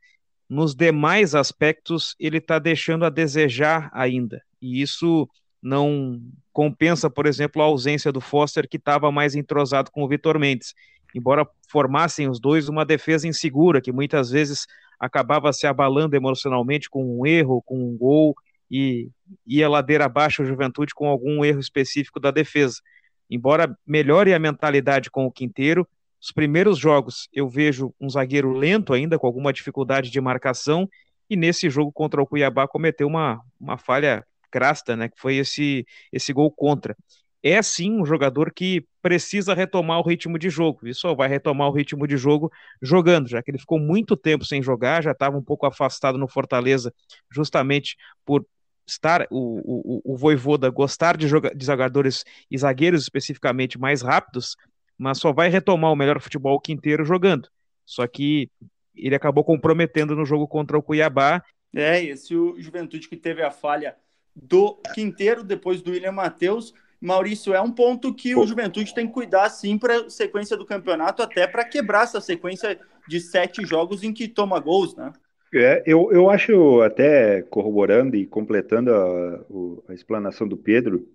nos 0.55 0.75
demais 0.75 1.35
aspectos 1.35 2.15
ele 2.19 2.39
está 2.39 2.61
deixando 2.61 3.05
a 3.05 3.11
desejar 3.11 3.91
ainda. 3.93 4.41
E 4.63 4.81
isso 4.81 5.29
não 5.61 6.21
compensa, 6.53 7.11
por 7.11 7.27
exemplo, 7.27 7.61
a 7.61 7.65
ausência 7.65 8.13
do 8.13 8.21
Foster, 8.21 8.69
que 8.69 8.77
estava 8.77 9.11
mais 9.11 9.35
entrosado 9.35 9.91
com 9.91 10.05
o 10.05 10.09
Vitor 10.09 10.39
Mendes. 10.39 10.73
Embora 11.13 11.47
formassem 11.69 12.29
os 12.29 12.39
dois 12.39 12.69
uma 12.69 12.85
defesa 12.85 13.27
insegura, 13.27 13.81
que 13.81 13.91
muitas 13.91 14.31
vezes 14.31 14.67
acabava 14.99 15.53
se 15.53 15.67
abalando 15.67 16.15
emocionalmente 16.15 16.89
com 16.89 17.19
um 17.19 17.27
erro, 17.27 17.61
com 17.63 17.77
um 17.77 17.97
gol, 17.97 18.35
e 18.71 19.09
ia 19.45 19.69
ladeira 19.69 20.05
abaixo 20.05 20.43
a 20.43 20.45
juventude 20.45 20.95
com 20.95 21.09
algum 21.09 21.45
erro 21.45 21.59
específico 21.59 22.21
da 22.21 22.31
defesa. 22.31 22.81
Embora 23.29 23.77
melhore 23.85 24.33
a 24.33 24.39
mentalidade 24.39 25.11
com 25.11 25.27
o 25.27 25.33
Quinteiro, 25.33 25.87
os 26.25 26.33
primeiros 26.33 26.79
jogos 26.79 27.29
eu 27.35 27.47
vejo 27.47 27.95
um 28.01 28.09
zagueiro 28.09 28.51
lento 28.55 28.95
ainda, 28.95 29.19
com 29.19 29.27
alguma 29.27 29.53
dificuldade 29.53 30.11
de 30.11 30.19
marcação, 30.23 30.89
e 31.29 31.37
nesse 31.37 31.69
jogo 31.69 31.93
contra 31.93 32.23
o 32.23 32.27
Cuiabá 32.27 32.67
cometeu 32.67 33.07
uma, 33.07 33.43
uma 33.61 33.77
falha 33.77 34.25
crasta, 34.51 34.97
né, 34.97 35.11
que 35.11 35.21
foi 35.21 35.37
esse, 35.37 35.87
esse 36.11 36.33
gol 36.33 36.51
contra. 36.51 36.97
É 37.43 37.61
sim 37.61 38.01
um 38.01 38.07
jogador 38.07 38.55
que 38.55 38.87
precisa 39.03 39.53
retomar 39.53 39.99
o 39.99 40.03
ritmo 40.03 40.39
de 40.39 40.49
jogo, 40.49 40.89
e 40.89 40.95
só 40.95 41.15
vai 41.15 41.29
retomar 41.29 41.69
o 41.69 41.73
ritmo 41.73 42.07
de 42.07 42.17
jogo 42.17 42.51
jogando, 42.81 43.29
já 43.29 43.43
que 43.43 43.51
ele 43.51 43.59
ficou 43.59 43.79
muito 43.79 44.17
tempo 44.17 44.47
sem 44.47 44.63
jogar, 44.63 45.03
já 45.03 45.11
estava 45.11 45.37
um 45.37 45.43
pouco 45.43 45.67
afastado 45.67 46.17
no 46.17 46.27
Fortaleza, 46.27 46.91
justamente 47.31 47.99
por 48.25 48.47
estar 48.87 49.27
o, 49.31 50.01
o, 50.09 50.15
o 50.15 50.17
Voivoda 50.17 50.71
gostar 50.71 51.19
de, 51.19 51.29
joga, 51.29 51.55
de 51.55 51.67
jogadores 51.67 52.25
e 52.51 52.57
zagueiros 52.57 53.03
especificamente 53.03 53.79
mais 53.79 54.01
rápidos, 54.01 54.57
mas 54.99 55.19
só 55.19 55.33
vai 55.33 55.49
retomar 55.49 55.93
o 55.93 55.97
melhor 55.97 56.21
futebol 56.21 56.61
quinteiro 56.61 57.05
jogando. 57.05 57.49
Só 57.85 58.07
que 58.07 58.51
ele 58.95 59.15
acabou 59.15 59.45
comprometendo 59.45 60.15
no 60.15 60.25
jogo 60.25 60.47
contra 60.47 60.79
o 60.79 60.83
Cuiabá. 60.83 61.43
É, 61.75 62.03
esse 62.03 62.35
o 62.37 62.55
Juventude 62.61 63.09
que 63.09 63.17
teve 63.17 63.43
a 63.43 63.51
falha 63.51 63.97
do 64.35 64.81
Quinteiro, 64.95 65.45
depois 65.45 65.83
do 65.83 65.91
William 65.91 66.13
Matheus. 66.13 66.73
Maurício, 67.01 67.53
é 67.53 67.61
um 67.61 67.71
ponto 67.71 68.15
que 68.15 68.35
o 68.35 68.47
Juventude 68.47 68.95
tem 68.95 69.07
que 69.07 69.13
cuidar 69.13 69.51
sim 69.51 69.77
para 69.77 70.07
a 70.07 70.11
sequência 70.11 70.57
do 70.57 70.65
campeonato, 70.65 71.23
até 71.23 71.47
para 71.47 71.65
quebrar 71.65 72.05
essa 72.05 72.21
sequência 72.21 72.81
de 73.07 73.21
sete 73.21 73.65
jogos 73.67 74.03
em 74.03 74.13
que 74.13 74.27
toma 74.27 74.59
gols, 74.59 74.97
né? 74.97 75.13
É, 75.55 75.83
eu, 75.87 76.11
eu 76.11 76.31
acho, 76.31 76.81
até 76.81 77.43
corroborando 77.43 78.17
e 78.17 78.27
completando 78.27 78.93
a, 78.93 79.45
a 79.89 79.95
explanação 79.95 80.49
do 80.49 80.57
Pedro, 80.57 81.07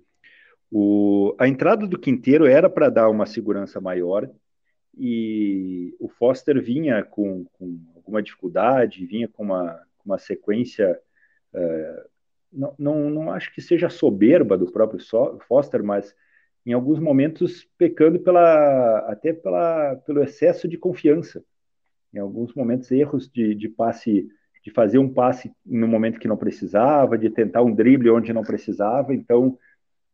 o, 0.71 1.35
a 1.39 1.47
entrada 1.47 1.87
do 1.87 1.99
Quinteiro 1.99 2.45
era 2.45 2.69
para 2.69 2.89
dar 2.89 3.09
uma 3.09 3.25
segurança 3.25 3.81
maior 3.81 4.29
e 4.97 5.95
o 5.99 6.07
Foster 6.09 6.61
vinha 6.61 7.03
com, 7.03 7.45
com 7.53 7.79
alguma 7.95 8.21
dificuldade, 8.21 9.05
vinha 9.05 9.27
com 9.27 9.43
uma, 9.43 9.79
uma 10.05 10.17
sequência 10.17 10.99
uh, 11.53 12.09
não, 12.51 12.73
não, 12.77 13.09
não 13.09 13.31
acho 13.31 13.53
que 13.53 13.61
seja 13.61 13.89
soberba 13.89 14.57
do 14.57 14.71
próprio 14.71 14.99
Foster, 15.47 15.83
mas 15.83 16.15
em 16.65 16.73
alguns 16.73 16.99
momentos 16.99 17.67
pecando 17.77 18.19
pela 18.19 18.99
até 19.07 19.33
pela, 19.33 19.95
pelo 19.97 20.23
excesso 20.23 20.67
de 20.67 20.77
confiança. 20.77 21.43
Em 22.13 22.17
alguns 22.17 22.53
momentos 22.55 22.91
erros 22.91 23.29
de, 23.29 23.53
de 23.53 23.69
passe, 23.69 24.27
de 24.63 24.71
fazer 24.71 24.97
um 24.97 25.11
passe 25.13 25.51
no 25.63 25.87
momento 25.87 26.19
que 26.19 26.27
não 26.27 26.37
precisava, 26.37 27.17
de 27.17 27.29
tentar 27.29 27.61
um 27.61 27.73
drible 27.73 28.09
onde 28.09 28.33
não 28.33 28.41
precisava. 28.41 29.13
Então 29.13 29.57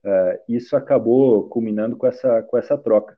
uh, 0.06 0.40
isso 0.48 0.76
acabou 0.76 1.50
culminando 1.50 1.98
com 1.98 2.08
essa 2.08 2.44
com 2.44 2.58
essa 2.58 2.78
troca. 2.78 3.18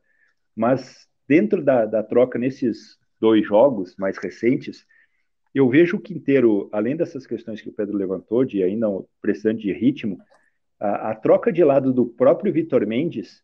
Mas 0.56 1.08
dentro 1.27 1.63
da, 1.63 1.86
da 1.86 2.01
troca 2.01 2.39
nesses 2.39 2.98
dois 3.20 3.46
jogos 3.46 3.96
mais 3.98 4.17
recentes, 4.17 4.86
eu 5.53 5.70
vejo 5.70 5.98
o 5.98 6.01
Quinteiro, 6.01 6.70
além 6.72 6.96
dessas 6.96 7.25
questões 7.27 7.62
que 7.62 7.70
o 7.70 7.74
Pedro 7.74 7.98
levantou, 7.98 8.46
de 8.46 8.63
ainda 8.63 8.88
precisando 9.22 9.60
de 9.60 9.74
ritmo, 9.74 10.17
a, 10.79 11.12
a 11.12 11.15
troca 11.15 11.51
de 11.51 11.63
lado 11.63 11.91
do 11.91 12.06
próprio 12.06 12.53
Vitor 12.53 12.86
Mendes 12.86 13.44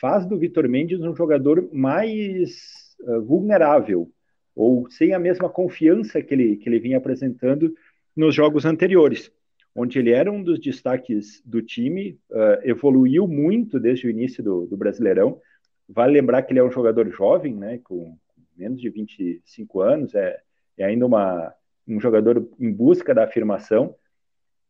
faz 0.00 0.26
do 0.26 0.38
Vitor 0.38 0.68
Mendes 0.68 1.00
um 1.00 1.14
jogador 1.14 1.68
mais 1.72 2.96
uh, 3.00 3.22
vulnerável, 3.22 4.10
ou 4.54 4.90
sem 4.90 5.14
a 5.14 5.18
mesma 5.18 5.48
confiança 5.48 6.20
que 6.20 6.34
ele, 6.34 6.56
que 6.56 6.68
ele 6.68 6.78
vinha 6.78 6.98
apresentando 6.98 7.74
nos 8.14 8.34
jogos 8.34 8.64
anteriores, 8.64 9.30
onde 9.76 9.98
ele 9.98 10.10
era 10.10 10.32
um 10.32 10.42
dos 10.42 10.58
destaques 10.58 11.42
do 11.44 11.60
time, 11.60 12.18
uh, 12.30 12.58
evoluiu 12.64 13.28
muito 13.28 13.78
desde 13.78 14.06
o 14.06 14.10
início 14.10 14.42
do, 14.42 14.66
do 14.66 14.76
Brasileirão. 14.76 15.38
Vale 15.86 16.14
lembrar 16.14 16.42
que 16.42 16.52
ele 16.52 16.60
é 16.60 16.64
um 16.64 16.70
jogador 16.70 17.08
jovem, 17.10 17.54
né, 17.54 17.78
com 17.84 18.16
menos 18.56 18.80
de 18.80 18.88
25 18.88 19.80
anos, 19.82 20.14
é, 20.14 20.40
é 20.78 20.84
ainda 20.86 21.04
uma, 21.04 21.52
um 21.86 22.00
jogador 22.00 22.48
em 22.58 22.72
busca 22.72 23.14
da 23.14 23.24
afirmação. 23.24 23.94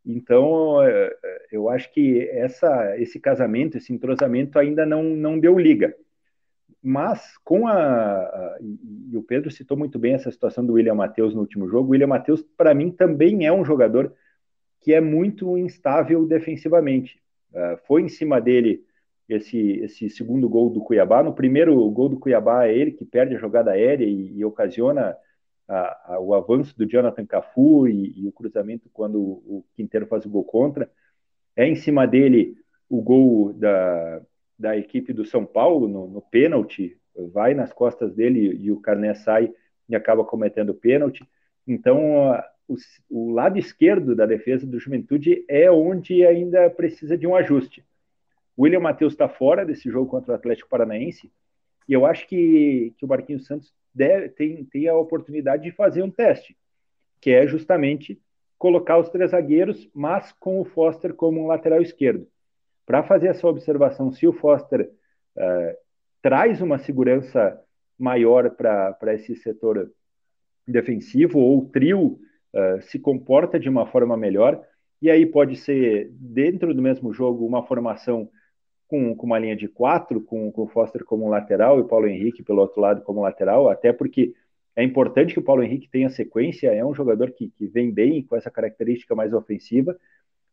Então, 0.05 0.83
é, 0.83 1.17
é, 1.25 1.47
eu 1.53 1.69
acho 1.69 1.93
que 1.93 2.29
essa, 2.31 2.99
esse 2.99 3.21
casamento, 3.21 3.79
esse 3.79 3.93
entrosamento 3.93 4.59
ainda 4.59 4.85
não, 4.85 5.05
não 5.05 5.39
deu 5.39 5.57
liga. 5.57 5.95
Mas 6.83 7.37
com 7.45 7.67
a, 7.69 7.75
a 7.75 8.59
e 8.61 9.17
o 9.17 9.23
Pedro 9.23 9.51
citou 9.53 9.77
muito 9.77 9.99
bem 9.99 10.15
essa 10.15 10.31
situação 10.31 10.67
do 10.67 10.75
William 10.75 10.95
Matheus 10.95 11.33
no 11.33 11.41
último 11.41 11.69
jogo. 11.69 11.89
O 11.89 11.91
William 11.93 12.09
Matheus, 12.09 12.43
para 12.57 12.75
mim, 12.75 12.91
também 12.91 13.47
é 13.47 13.53
um 13.53 13.65
jogador 13.65 14.13
que 14.87 14.95
é 14.95 15.01
muito 15.01 15.59
instável 15.59 16.25
defensivamente. 16.25 17.21
Uh, 17.53 17.77
foi 17.89 18.03
em 18.03 18.09
cima 18.09 18.41
dele 18.41 18.85
esse, 19.29 19.81
esse 19.81 20.09
segundo 20.09 20.49
gol 20.49 20.71
do 20.71 20.81
Cuiabá. 20.81 21.25
No 21.25 21.35
primeiro 21.35 21.91
gol 21.91 22.09
do 22.09 22.21
Cuiabá 22.21 22.69
é 22.69 22.79
ele 22.79 22.93
que 22.93 23.05
perde 23.05 23.35
a 23.35 23.39
jogada 23.39 23.73
aérea 23.73 24.05
e, 24.05 24.39
e 24.39 24.45
ocasiona 24.45 25.17
a, 25.67 26.15
a, 26.15 26.21
o 26.21 26.33
avanço 26.35 26.79
do 26.79 26.89
Jonathan 26.89 27.27
Cafu 27.27 27.89
e, 27.89 28.17
e, 28.17 28.29
o 28.29 28.33
cruzamento 28.33 28.89
quando 28.93 29.21
o 29.21 29.65
Quinteiro 29.75 30.07
faz 30.07 30.25
o 30.25 30.31
gol 30.31 30.45
contra. 30.45 30.89
É 31.57 31.67
em 31.67 31.75
cima 31.75 32.07
dele 32.07 32.57
o 32.89 33.03
gol 33.03 33.55
da, 33.55 34.23
da 34.57 34.77
equipe 34.77 35.13
do 35.13 35.25
São 35.25 35.45
Paulo 35.45 35.89
no, 35.89 36.07
no 36.07 36.23
pênalti, 36.23 36.97
vai 37.33 37.55
nas 37.55 37.73
costas 37.73 38.15
dele 38.15 38.57
e 38.57 38.71
o 38.71 38.81
Carné 38.81 39.15
sai 39.15 39.53
e 39.89 39.97
acaba 39.97 40.25
cometendo 40.25 40.73
pênalti. 40.73 41.29
Então, 41.67 42.41
o, 42.69 42.77
o, 43.09 43.31
lado 43.31 43.59
esquerdo 43.59 44.15
da 44.15 44.27
defesa 44.27 44.67
do 44.67 44.79
Juventude 44.79 45.45
é 45.49 45.71
onde 45.71 46.25
ainda 46.27 46.69
precisa 46.71 47.17
de 47.17 47.27
um 47.27 47.35
ajuste. 47.35 47.85
O 48.57 48.63
William 48.65 48.81
Matheus 48.81 49.13
está 49.13 49.29
fora 49.29 49.65
desse 49.65 49.91
jogo 49.91 50.11
contra 50.11 50.33
o 50.33 50.35
Atlético 50.35 50.69
Paranaense 50.69 51.31
e 51.89 51.93
eu 51.93 52.05
acho 52.05 52.27
que, 52.27 52.93
que 52.99 53.05
o 53.05 53.09
Marquinhos 53.09 53.47
Santos 53.47 53.73
deve, 53.95 54.29
tem, 54.31 54.65
tem 54.65 54.89
a 54.89 54.97
oportunidade 54.97 55.63
de 55.63 55.71
fazer 55.71 56.03
um 56.03 56.11
teste, 56.11 56.57
que 57.21 57.31
é 57.31 57.47
justamente 57.47 58.21
colocar 58.59 58.99
os 58.99 59.09
três 59.11 59.31
zagueiros, 59.31 59.89
mas 59.95 60.33
com 60.33 60.61
o 60.61 60.65
Foster 60.65 61.15
como 61.15 61.43
um 61.43 61.47
lateral 61.47 61.81
esquerdo. 61.81 62.27
Para 62.85 63.03
fazer 63.03 63.29
essa 63.29 63.47
observação, 63.47 64.11
se 64.13 64.27
o 64.27 64.33
Foster 64.33 64.91
uh, 65.37 65.77
traz 66.23 66.61
uma 66.61 66.79
segurança 66.79 67.61
maior 67.99 68.51
para 68.51 69.15
esse 69.15 69.37
setor 69.37 69.91
defensivo, 70.67 71.39
ou 71.39 71.69
trio 71.69 72.19
uh, 72.57 72.83
se 72.83 72.99
comporta 72.99 73.61
de 73.61 73.69
uma 73.69 73.87
forma 73.87 74.17
melhor, 74.17 74.61
e 75.01 75.11
aí 75.11 75.27
pode 75.27 75.57
ser, 75.57 76.11
dentro 76.13 76.75
do 76.75 76.81
mesmo 76.81 77.13
jogo, 77.13 77.47
uma 77.47 77.63
formação 77.63 78.29
com, 78.89 79.15
com 79.15 79.27
uma 79.27 79.39
linha 79.39 79.57
de 79.57 79.69
quatro, 79.69 80.21
com, 80.21 80.51
com 80.51 80.63
o 80.63 80.69
Foster 80.69 81.05
como 81.05 81.29
lateral 81.29 81.79
e 81.79 81.83
o 81.83 81.89
Paulo 81.89 82.07
Henrique 82.07 82.43
pelo 82.43 82.61
outro 82.61 82.81
lado 82.81 83.03
como 83.03 83.21
lateral, 83.21 83.69
até 83.69 83.93
porque 83.93 84.35
é 84.75 84.83
importante 84.83 85.33
que 85.33 85.41
o 85.41 85.43
Paulo 85.43 85.63
Henrique 85.63 85.89
tenha 85.89 86.09
sequência, 86.09 86.69
é 86.69 86.85
um 86.85 86.95
jogador 86.95 87.31
que, 87.33 87.49
que 87.49 87.67
vem 87.67 87.91
bem 87.91 88.23
com 88.23 88.37
essa 88.37 88.51
característica 88.51 89.15
mais 89.15 89.33
ofensiva, 89.33 89.97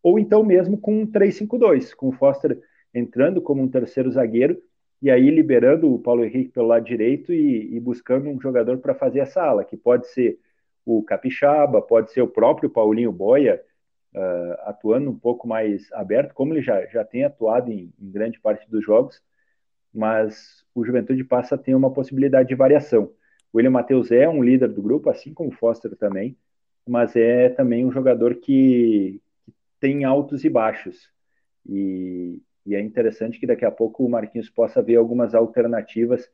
ou 0.02 0.20
então 0.20 0.44
mesmo 0.44 0.78
com 0.78 1.02
um 1.02 1.08
3-5-2, 1.08 1.94
com 1.96 2.10
o 2.10 2.12
Foster 2.12 2.60
entrando 2.94 3.42
como 3.42 3.62
um 3.62 3.68
terceiro 3.68 4.12
zagueiro 4.12 4.62
e 5.02 5.12
aí 5.12 5.30
liberando 5.30 5.94
o 5.94 6.00
Paulo 6.00 6.24
Henrique 6.24 6.52
pelo 6.52 6.68
lado 6.68 6.86
direito 6.86 7.34
e, 7.34 7.76
e 7.76 7.80
buscando 7.80 8.30
um 8.30 8.40
jogador 8.40 8.78
para 8.78 8.96
fazer 8.96 9.20
essa 9.20 9.42
ala, 9.42 9.66
que 9.66 9.76
pode 9.76 10.08
ser 10.08 10.40
o 10.86 11.04
Capixaba, 11.04 11.82
pode 11.82 12.12
ser 12.12 12.22
o 12.22 12.28
próprio 12.28 12.70
Paulinho 12.70 13.12
Boia, 13.12 13.62
uh, 14.16 14.70
atuando 14.70 15.10
um 15.10 15.18
pouco 15.18 15.48
mais 15.48 15.92
aberto, 15.94 16.34
como 16.34 16.54
ele 16.54 16.62
já, 16.62 16.86
já 16.88 17.04
tem 17.04 17.24
atuado 17.24 17.72
em, 17.72 17.94
em 18.00 18.12
grande 18.12 18.40
parte 18.40 18.70
dos 18.70 18.84
jogos, 18.84 19.22
mas 19.94 20.66
o 20.74 20.84
Juventude 20.84 21.24
passa 21.24 21.56
a 21.56 21.58
ter 21.58 21.76
uma 21.76 21.92
possibilidade 21.92 22.50
de 22.50 22.56
variação. 22.56 23.12
O 23.52 23.58
William 23.58 23.72
Matheus 23.72 24.12
é 24.12 24.28
um 24.28 24.44
líder 24.44 24.70
do 24.70 24.82
grupo, 24.82 25.10
assim 25.10 25.34
como 25.34 25.50
o 25.50 25.54
Foster 25.54 25.96
também, 25.96 26.36
mas 26.88 27.16
é 27.16 27.50
também 27.50 27.86
um 27.86 27.92
jogador 27.92 28.36
que, 28.36 29.22
que 29.46 29.54
tem 29.80 30.04
altos 30.04 30.44
e 30.44 30.50
baixos. 30.50 31.12
E, 31.68 32.42
e 32.66 32.76
é 32.76 32.82
interessante 32.82 33.40
que 33.40 33.48
daqui 33.48 33.64
a 33.64 33.72
pouco 33.72 34.04
o 34.04 34.10
Marquinhos 34.10 34.50
possa 34.50 34.82
ver 34.82 34.96
algumas 34.96 35.36
alternativas 35.36 36.30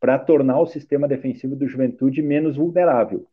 para 0.00 0.18
tornar 0.18 0.60
o 0.60 0.66
sistema 0.66 1.08
defensivo 1.08 1.56
do 1.56 1.66
Juventude 1.66 2.22
menos 2.22 2.56
vulnerável. 2.56 3.26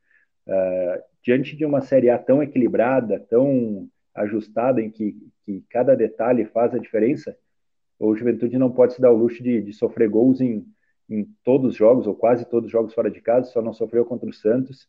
Uh, 0.47 1.01
diante 1.23 1.55
de 1.55 1.65
uma 1.65 1.81
Série 1.81 2.09
A 2.09 2.17
tão 2.17 2.41
equilibrada, 2.41 3.19
tão 3.19 3.89
ajustada, 4.13 4.81
em 4.81 4.89
que, 4.89 5.15
que 5.43 5.63
cada 5.69 5.95
detalhe 5.95 6.45
faz 6.45 6.73
a 6.73 6.77
diferença, 6.77 7.35
o 7.99 8.15
Juventude 8.15 8.57
não 8.57 8.71
pode 8.71 8.93
se 8.93 9.01
dar 9.01 9.11
o 9.11 9.17
luxo 9.17 9.41
de, 9.41 9.61
de 9.61 9.73
sofrer 9.73 10.09
gols 10.09 10.41
em, 10.41 10.65
em 11.09 11.27
todos 11.43 11.71
os 11.71 11.75
jogos, 11.75 12.07
ou 12.07 12.15
quase 12.15 12.45
todos 12.45 12.67
os 12.67 12.71
jogos 12.71 12.93
fora 12.93 13.09
de 13.09 13.21
casa, 13.21 13.49
só 13.51 13.61
não 13.61 13.73
sofreu 13.73 14.05
contra 14.05 14.29
o 14.29 14.33
Santos, 14.33 14.87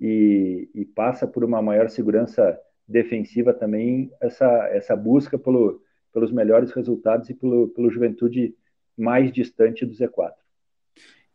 e, 0.00 0.68
e 0.74 0.84
passa 0.84 1.26
por 1.26 1.42
uma 1.42 1.62
maior 1.62 1.88
segurança 1.88 2.58
defensiva 2.86 3.52
também, 3.52 4.10
essa, 4.20 4.46
essa 4.68 4.94
busca 4.94 5.38
pelo, 5.38 5.82
pelos 6.12 6.30
melhores 6.30 6.70
resultados 6.72 7.28
e 7.30 7.34
pelo, 7.34 7.68
pelo 7.68 7.90
Juventude 7.90 8.54
mais 8.96 9.32
distante 9.32 9.84
do 9.84 9.94
Z4. 9.94 10.32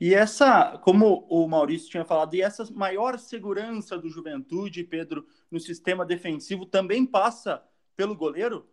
E 0.01 0.15
essa, 0.15 0.79
como 0.79 1.27
o 1.29 1.47
Maurício 1.47 1.87
tinha 1.87 2.03
falado, 2.03 2.33
e 2.33 2.41
essa 2.41 2.67
maior 2.73 3.19
segurança 3.19 3.99
do 3.99 4.09
Juventude, 4.09 4.83
Pedro, 4.83 5.27
no 5.51 5.59
sistema 5.59 6.03
defensivo 6.03 6.65
também 6.65 7.05
passa 7.05 7.63
pelo 7.95 8.15
goleiro? 8.15 8.67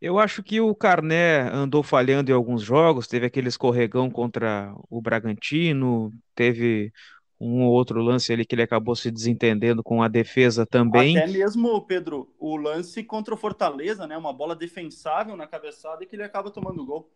Eu 0.00 0.18
acho 0.18 0.42
que 0.42 0.58
o 0.58 0.74
Carné 0.74 1.50
andou 1.52 1.82
falhando 1.82 2.30
em 2.30 2.34
alguns 2.34 2.62
jogos, 2.62 3.06
teve 3.06 3.26
aquele 3.26 3.48
escorregão 3.48 4.08
contra 4.08 4.74
o 4.88 5.02
Bragantino, 5.02 6.10
teve 6.34 6.90
um 7.38 7.64
ou 7.64 7.72
outro 7.74 8.00
lance 8.00 8.32
ali 8.32 8.46
que 8.46 8.54
ele 8.54 8.62
acabou 8.62 8.96
se 8.96 9.10
desentendendo 9.10 9.82
com 9.82 10.02
a 10.02 10.08
defesa 10.08 10.64
também. 10.64 11.18
Até 11.18 11.26
mesmo, 11.26 11.82
Pedro, 11.82 12.34
o 12.38 12.56
lance 12.56 13.04
contra 13.04 13.34
o 13.34 13.36
Fortaleza, 13.36 14.06
né? 14.06 14.16
Uma 14.16 14.32
bola 14.32 14.56
defensável 14.56 15.36
na 15.36 15.46
cabeçada 15.46 16.02
e 16.02 16.06
que 16.06 16.16
ele 16.16 16.22
acaba 16.22 16.50
tomando 16.50 16.86
gol. 16.86 17.12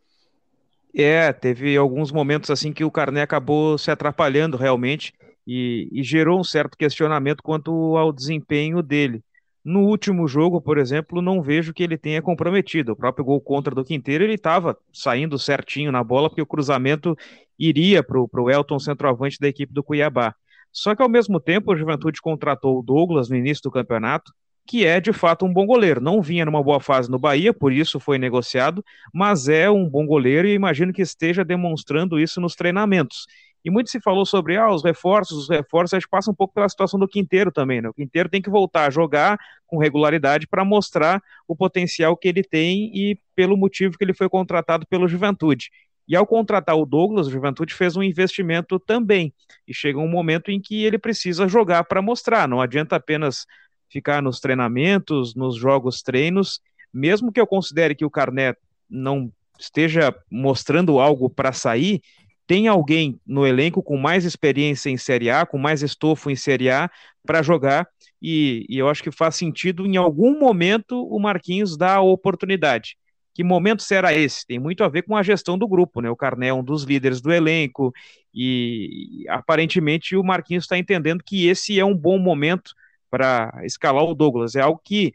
É, 0.95 1.33
teve 1.33 1.77
alguns 1.77 2.13
momentos 2.13 2.51
assim 2.51 2.73
que 2.73 2.85
o 2.85 2.91
Carné 2.91 3.23
acabou 3.23 3.79
se 3.79 3.91
atrapalhando 3.91 4.57
realmente 4.57 5.13
e, 5.47 5.89
e 5.91 6.03
gerou 6.03 6.39
um 6.39 6.45
certo 6.45 6.77
questionamento 6.77 7.43
quanto 7.43 7.97
ao 7.97 8.13
desempenho 8.13 8.83
dele. 8.83 9.23
No 9.65 9.83
último 9.87 10.27
jogo, 10.27 10.61
por 10.61 10.77
exemplo, 10.77 11.23
não 11.23 11.41
vejo 11.41 11.73
que 11.73 11.83
ele 11.83 11.97
tenha 11.97 12.21
comprometido. 12.21 12.93
O 12.93 12.97
próprio 12.97 13.25
gol 13.25 13.41
contra 13.41 13.75
do 13.75 13.85
Quinteiro, 13.85 14.25
ele 14.25 14.35
estava 14.35 14.77
saindo 14.93 15.39
certinho 15.39 15.93
na 15.93 16.03
bola, 16.03 16.29
porque 16.29 16.43
o 16.43 16.47
cruzamento 16.47 17.17
iria 17.59 18.03
para 18.03 18.19
o 18.21 18.51
Elton, 18.51 18.79
centroavante 18.81 19.39
da 19.39 19.49
equipe 19.49 19.73
do 19.73 19.85
Cuiabá. 19.85 20.35
Só 20.73 20.97
que, 20.97 21.03
ao 21.03 21.09
mesmo 21.09 21.39
tempo, 21.39 21.73
a 21.73 21.77
Juventude 21.77 22.21
contratou 22.21 22.79
o 22.79 22.83
Douglas 22.83 23.29
no 23.29 23.37
início 23.37 23.63
do 23.63 23.71
campeonato, 23.71 24.33
que 24.67 24.87
é 24.87 25.01
de 25.01 25.13
fato 25.13 25.45
um 25.45 25.53
bom 25.53 25.67
goleiro. 25.67 26.01
Não 26.01 26.23
vinha 26.23 26.45
numa 26.45 26.63
boa 26.63 26.81
fase 26.81 27.11
no 27.11 27.19
Bahia, 27.19 27.53
por 27.53 27.73
isso 27.73 27.99
foi 27.99 28.19
negociado, 28.19 28.85
mas 29.13 29.49
é 29.49 29.71
um 29.71 29.89
bom 29.89 30.07
goleiro 30.07 30.47
e 30.47 30.55
imagino 30.55 30.93
que 30.93 31.03
esteja 31.03 31.45
demonstrando 31.45 32.19
isso 32.19 32.41
nos 32.41 32.55
treinamentos. 32.55 33.27
E 33.65 33.71
muito 33.71 33.91
se 33.91 34.01
falou 34.01 34.27
sobre 34.27 34.57
ah, 34.57 34.71
os 34.71 34.83
reforços, 34.83 35.45
os 35.45 35.49
reforços, 35.49 35.95
a 35.95 35.99
gente 35.99 36.09
passa 36.09 36.31
um 36.31 36.35
pouco 36.35 36.53
pela 36.53 36.69
situação 36.69 36.99
do 36.99 37.07
Quinteiro 37.07 37.53
também, 37.53 37.81
né? 37.81 37.89
O 37.89 37.95
Quinteiro 37.95 38.29
tem 38.29 38.43
que 38.43 38.51
voltar 38.51 38.87
a 38.87 38.91
jogar 38.91 39.39
com 39.67 39.79
regularidade 39.79 40.49
para 40.49 40.65
mostrar 40.65 41.23
o 41.47 41.55
potencial 41.55 42.17
que 42.17 42.27
ele 42.27 42.43
tem 42.43 42.91
e 42.93 43.19
pelo 43.37 43.57
motivo 43.57 43.97
que 43.97 44.05
ele 44.05 44.15
foi 44.15 44.29
contratado 44.29 44.85
pelo 44.87 45.07
Juventude. 45.07 45.71
E 46.09 46.17
ao 46.17 46.27
contratar 46.27 46.77
o 46.77 46.85
Douglas, 46.85 47.29
o 47.29 47.31
Juventude 47.31 47.73
fez 47.73 47.97
um 47.97 48.03
investimento 48.03 48.81
também. 48.81 49.33
E 49.67 49.73
chega 49.73 49.99
um 49.99 50.09
momento 50.09 50.51
em 50.51 50.61
que 50.61 50.83
ele 50.85 50.99
precisa 50.99 51.47
jogar 51.47 51.85
para 51.85 52.03
mostrar. 52.03 52.49
Não 52.49 52.61
adianta 52.61 52.97
apenas 52.97 53.47
ficar 53.93 54.23
nos 54.23 54.41
treinamentos, 54.41 55.35
nos 55.35 55.57
jogos 55.57 56.03
treinos, 56.03 56.61
mesmo 56.93 57.31
que 57.31 57.41
eu 57.41 57.47
considere 57.47 57.95
que 57.95 58.05
o 58.05 58.11
Carnet 58.11 58.59
não 58.89 59.31
esteja 59.59 60.15
mostrando 60.31 60.99
algo 60.99 61.29
para 61.29 61.53
sair, 61.53 62.01
tem 62.47 62.69
alguém 62.69 63.21
no 63.27 63.47
elenco 63.47 63.83
com 63.83 63.97
mais 63.97 64.25
experiência 64.25 64.91
em 64.91 64.97
Série 64.97 65.31
A, 65.31 65.47
com 65.47 65.59
mais 65.59 65.83
estofo 65.83 66.31
em 66.31 66.37
Série 66.37 66.71
A 66.71 66.91
para 67.25 67.43
jogar, 67.43 67.87
e, 68.21 68.67
e, 68.69 68.79
eu 68.79 68.89
acho 68.89 69.03
que 69.03 69.11
faz 69.11 69.37
sentido 69.37 69.87
em 69.87 69.97
algum 69.97 70.39
momento 70.39 71.07
o 71.09 71.19
Marquinhos 71.19 71.77
dar 71.77 71.97
a 71.97 72.01
oportunidade. 72.01 72.97
Que 73.35 73.43
momento 73.43 73.83
será 73.83 74.13
esse? 74.13 74.47
Tem 74.47 74.59
muito 74.59 74.85
a 74.85 74.89
ver 74.89 75.03
com 75.03 75.17
a 75.17 75.23
gestão 75.23 75.57
do 75.57 75.67
grupo, 75.67 76.01
né? 76.01 76.11
O 76.11 76.17
Carné 76.17 76.49
é 76.49 76.55
um 76.55 76.63
dos 76.63 76.85
líderes 76.85 77.21
do 77.21 77.33
elenco, 77.33 77.93
e 78.35 79.25
aparentemente 79.29 80.17
o 80.17 80.23
Marquinhos 80.23 80.65
está 80.65 80.79
entendendo 80.79 81.23
que 81.25 81.47
esse 81.47 81.79
é 81.79 81.85
um 81.85 81.95
bom 81.95 82.19
momento 82.19 82.73
para 83.13 83.53
escalar 83.65 84.03
o 84.05 84.15
Douglas. 84.15 84.55
É 84.55 84.63
algo 84.63 84.81
que 84.83 85.13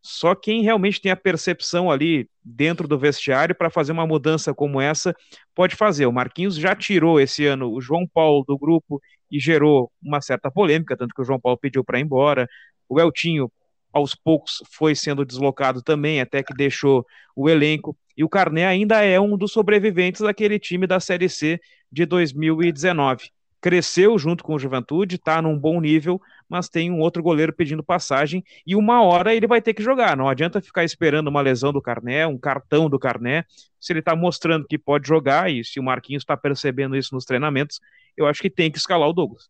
só 0.00 0.32
quem 0.34 0.62
realmente 0.62 1.00
tem 1.00 1.10
a 1.10 1.16
percepção 1.16 1.90
ali 1.90 2.28
dentro 2.42 2.86
do 2.86 2.96
vestiário 2.96 3.54
para 3.54 3.68
fazer 3.68 3.90
uma 3.90 4.06
mudança 4.06 4.54
como 4.54 4.80
essa 4.80 5.14
pode 5.52 5.74
fazer. 5.74 6.06
O 6.06 6.12
Marquinhos 6.12 6.54
já 6.54 6.74
tirou 6.76 7.20
esse 7.20 7.44
ano 7.44 7.72
o 7.72 7.80
João 7.80 8.06
Paulo 8.06 8.44
do 8.46 8.56
grupo 8.56 9.02
e 9.28 9.40
gerou 9.40 9.90
uma 10.00 10.20
certa 10.20 10.50
polêmica, 10.52 10.96
tanto 10.96 11.14
que 11.14 11.20
o 11.20 11.24
João 11.24 11.40
Paulo 11.40 11.58
pediu 11.58 11.82
para 11.84 11.98
ir 11.98 12.02
embora. 12.02 12.48
O 12.88 13.00
Eltinho, 13.00 13.50
aos 13.92 14.14
poucos, 14.14 14.62
foi 14.70 14.94
sendo 14.94 15.24
deslocado 15.24 15.82
também, 15.82 16.20
até 16.20 16.44
que 16.44 16.54
deixou 16.54 17.04
o 17.34 17.50
elenco. 17.50 17.96
E 18.16 18.22
o 18.22 18.28
Carné 18.28 18.66
ainda 18.66 19.02
é 19.02 19.18
um 19.18 19.36
dos 19.36 19.52
sobreviventes 19.52 20.20
daquele 20.20 20.60
time 20.60 20.86
da 20.86 21.00
Série 21.00 21.28
C 21.28 21.60
de 21.90 22.06
2019 22.06 23.30
cresceu 23.62 24.18
junto 24.18 24.42
com 24.42 24.56
o 24.56 24.58
Juventude, 24.58 25.14
está 25.14 25.40
num 25.40 25.56
bom 25.56 25.80
nível, 25.80 26.20
mas 26.48 26.68
tem 26.68 26.90
um 26.90 26.98
outro 26.98 27.22
goleiro 27.22 27.52
pedindo 27.52 27.82
passagem 27.82 28.44
e 28.66 28.74
uma 28.74 29.02
hora 29.04 29.32
ele 29.32 29.46
vai 29.46 29.62
ter 29.62 29.72
que 29.72 29.82
jogar. 29.82 30.16
Não 30.16 30.28
adianta 30.28 30.60
ficar 30.60 30.82
esperando 30.82 31.28
uma 31.28 31.40
lesão 31.40 31.72
do 31.72 31.80
Carné, 31.80 32.26
um 32.26 32.36
cartão 32.36 32.90
do 32.90 32.98
Carné. 32.98 33.44
Se 33.80 33.92
ele 33.92 34.00
está 34.00 34.16
mostrando 34.16 34.66
que 34.66 34.76
pode 34.76 35.06
jogar 35.06 35.48
e 35.48 35.64
se 35.64 35.78
o 35.78 35.82
Marquinhos 35.82 36.24
está 36.24 36.36
percebendo 36.36 36.96
isso 36.96 37.14
nos 37.14 37.24
treinamentos, 37.24 37.80
eu 38.16 38.26
acho 38.26 38.42
que 38.42 38.50
tem 38.50 38.68
que 38.68 38.78
escalar 38.78 39.08
o 39.08 39.12
Douglas. 39.12 39.48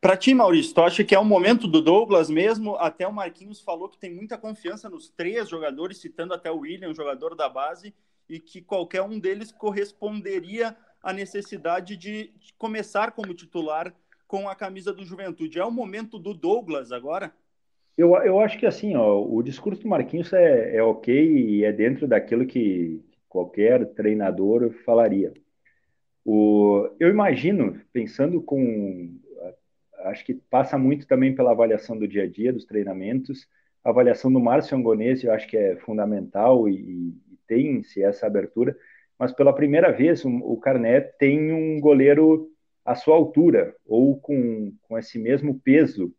Para 0.00 0.16
ti, 0.16 0.34
Maurício, 0.34 0.74
tu 0.74 0.80
acha 0.80 1.04
que 1.04 1.14
é 1.14 1.18
o 1.20 1.24
momento 1.24 1.68
do 1.68 1.80
Douglas 1.80 2.28
mesmo? 2.28 2.74
Até 2.74 3.06
o 3.06 3.12
Marquinhos 3.12 3.60
falou 3.60 3.88
que 3.88 3.96
tem 3.96 4.12
muita 4.12 4.36
confiança 4.36 4.90
nos 4.90 5.08
três 5.08 5.48
jogadores, 5.48 5.98
citando 5.98 6.34
até 6.34 6.50
o 6.50 6.58
William, 6.58 6.92
jogador 6.92 7.36
da 7.36 7.48
base, 7.48 7.94
e 8.28 8.40
que 8.40 8.60
qualquer 8.60 9.02
um 9.02 9.20
deles 9.20 9.52
corresponderia 9.52 10.76
a 11.02 11.12
necessidade 11.12 11.96
de 11.96 12.32
começar 12.56 13.12
como 13.12 13.34
titular 13.34 13.94
com 14.26 14.48
a 14.48 14.54
camisa 14.54 14.92
do 14.92 15.04
Juventude. 15.04 15.58
É 15.58 15.64
o 15.64 15.70
momento 15.70 16.18
do 16.18 16.32
Douglas 16.32 16.92
agora? 16.92 17.32
Eu, 17.98 18.14
eu 18.16 18.40
acho 18.40 18.58
que 18.58 18.64
assim, 18.64 18.96
ó, 18.96 19.22
o 19.22 19.42
discurso 19.42 19.82
do 19.82 19.88
Marquinhos 19.88 20.32
é, 20.32 20.76
é 20.76 20.82
ok 20.82 21.14
e 21.14 21.64
é 21.64 21.72
dentro 21.72 22.06
daquilo 22.06 22.46
que 22.46 23.04
qualquer 23.28 23.92
treinador 23.94 24.72
falaria. 24.84 25.32
O, 26.24 26.88
eu 27.00 27.08
imagino, 27.08 27.80
pensando 27.92 28.40
com. 28.40 29.18
Acho 30.04 30.24
que 30.24 30.34
passa 30.34 30.78
muito 30.78 31.06
também 31.06 31.34
pela 31.34 31.52
avaliação 31.52 31.98
do 31.98 32.08
dia 32.08 32.24
a 32.24 32.28
dia, 32.28 32.52
dos 32.52 32.64
treinamentos. 32.64 33.46
A 33.84 33.90
avaliação 33.90 34.32
do 34.32 34.40
Márcio 34.40 34.76
Angonese 34.76 35.26
eu 35.26 35.32
acho 35.32 35.46
que 35.48 35.56
é 35.56 35.76
fundamental 35.76 36.68
e, 36.68 36.74
e 36.74 37.38
tem-se 37.46 38.02
essa 38.02 38.26
abertura 38.26 38.76
mas 39.22 39.30
pela 39.30 39.52
primeira 39.52 39.92
vez 39.92 40.24
um, 40.24 40.38
o 40.38 40.56
Carné 40.56 41.00
tem 41.00 41.52
um 41.52 41.78
goleiro 41.78 42.50
à 42.84 42.96
sua 42.96 43.14
altura, 43.14 43.72
ou 43.86 44.18
com, 44.18 44.74
com 44.82 44.98
esse 44.98 45.16
mesmo 45.16 45.60
peso 45.60 46.12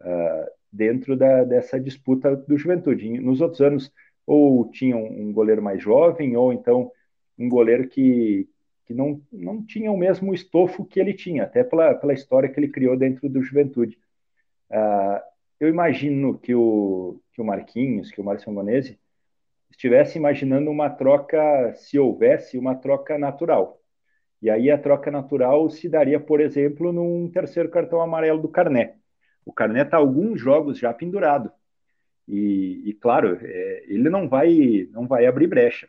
uh, 0.00 0.50
dentro 0.72 1.16
da, 1.16 1.42
dessa 1.42 1.80
disputa 1.80 2.36
do 2.36 2.56
Juventude. 2.56 3.18
Nos 3.18 3.40
outros 3.40 3.60
anos, 3.60 3.92
ou 4.24 4.70
tinha 4.70 4.96
um 4.96 5.32
goleiro 5.32 5.60
mais 5.60 5.82
jovem, 5.82 6.36
ou 6.36 6.52
então 6.52 6.92
um 7.36 7.48
goleiro 7.48 7.88
que, 7.88 8.48
que 8.86 8.94
não, 8.94 9.20
não 9.32 9.60
tinha 9.66 9.90
o 9.90 9.98
mesmo 9.98 10.32
estofo 10.32 10.84
que 10.84 11.00
ele 11.00 11.12
tinha, 11.12 11.42
até 11.42 11.64
pela, 11.64 11.92
pela 11.92 12.14
história 12.14 12.48
que 12.48 12.60
ele 12.60 12.68
criou 12.68 12.96
dentro 12.96 13.28
do 13.28 13.42
Juventude. 13.42 13.98
Uh, 14.70 15.20
eu 15.58 15.68
imagino 15.68 16.38
que 16.38 16.54
o, 16.54 17.20
que 17.32 17.42
o 17.42 17.44
Marquinhos, 17.44 18.12
que 18.12 18.20
o 18.20 18.24
Márcio 18.24 18.48
Angonese, 18.48 18.96
estivesse 19.74 20.18
imaginando 20.18 20.70
uma 20.70 20.88
troca, 20.88 21.74
se 21.74 21.98
houvesse 21.98 22.56
uma 22.56 22.74
troca 22.74 23.18
natural. 23.18 23.80
E 24.40 24.48
aí 24.48 24.70
a 24.70 24.78
troca 24.78 25.10
natural 25.10 25.68
se 25.68 25.88
daria, 25.88 26.20
por 26.20 26.40
exemplo, 26.40 26.92
num 26.92 27.28
terceiro 27.28 27.68
cartão 27.68 28.00
amarelo 28.00 28.40
do 28.40 28.48
Carné. 28.48 28.94
O 29.44 29.52
Carné 29.52 29.82
está 29.82 29.96
alguns 29.96 30.40
jogos 30.40 30.78
já 30.78 30.92
pendurado. 30.94 31.50
E, 32.26 32.82
e 32.86 32.92
claro, 32.94 33.38
é, 33.42 33.84
ele 33.88 34.08
não 34.08 34.28
vai, 34.28 34.88
não 34.92 35.06
vai 35.06 35.26
abrir 35.26 35.46
brecha. 35.48 35.88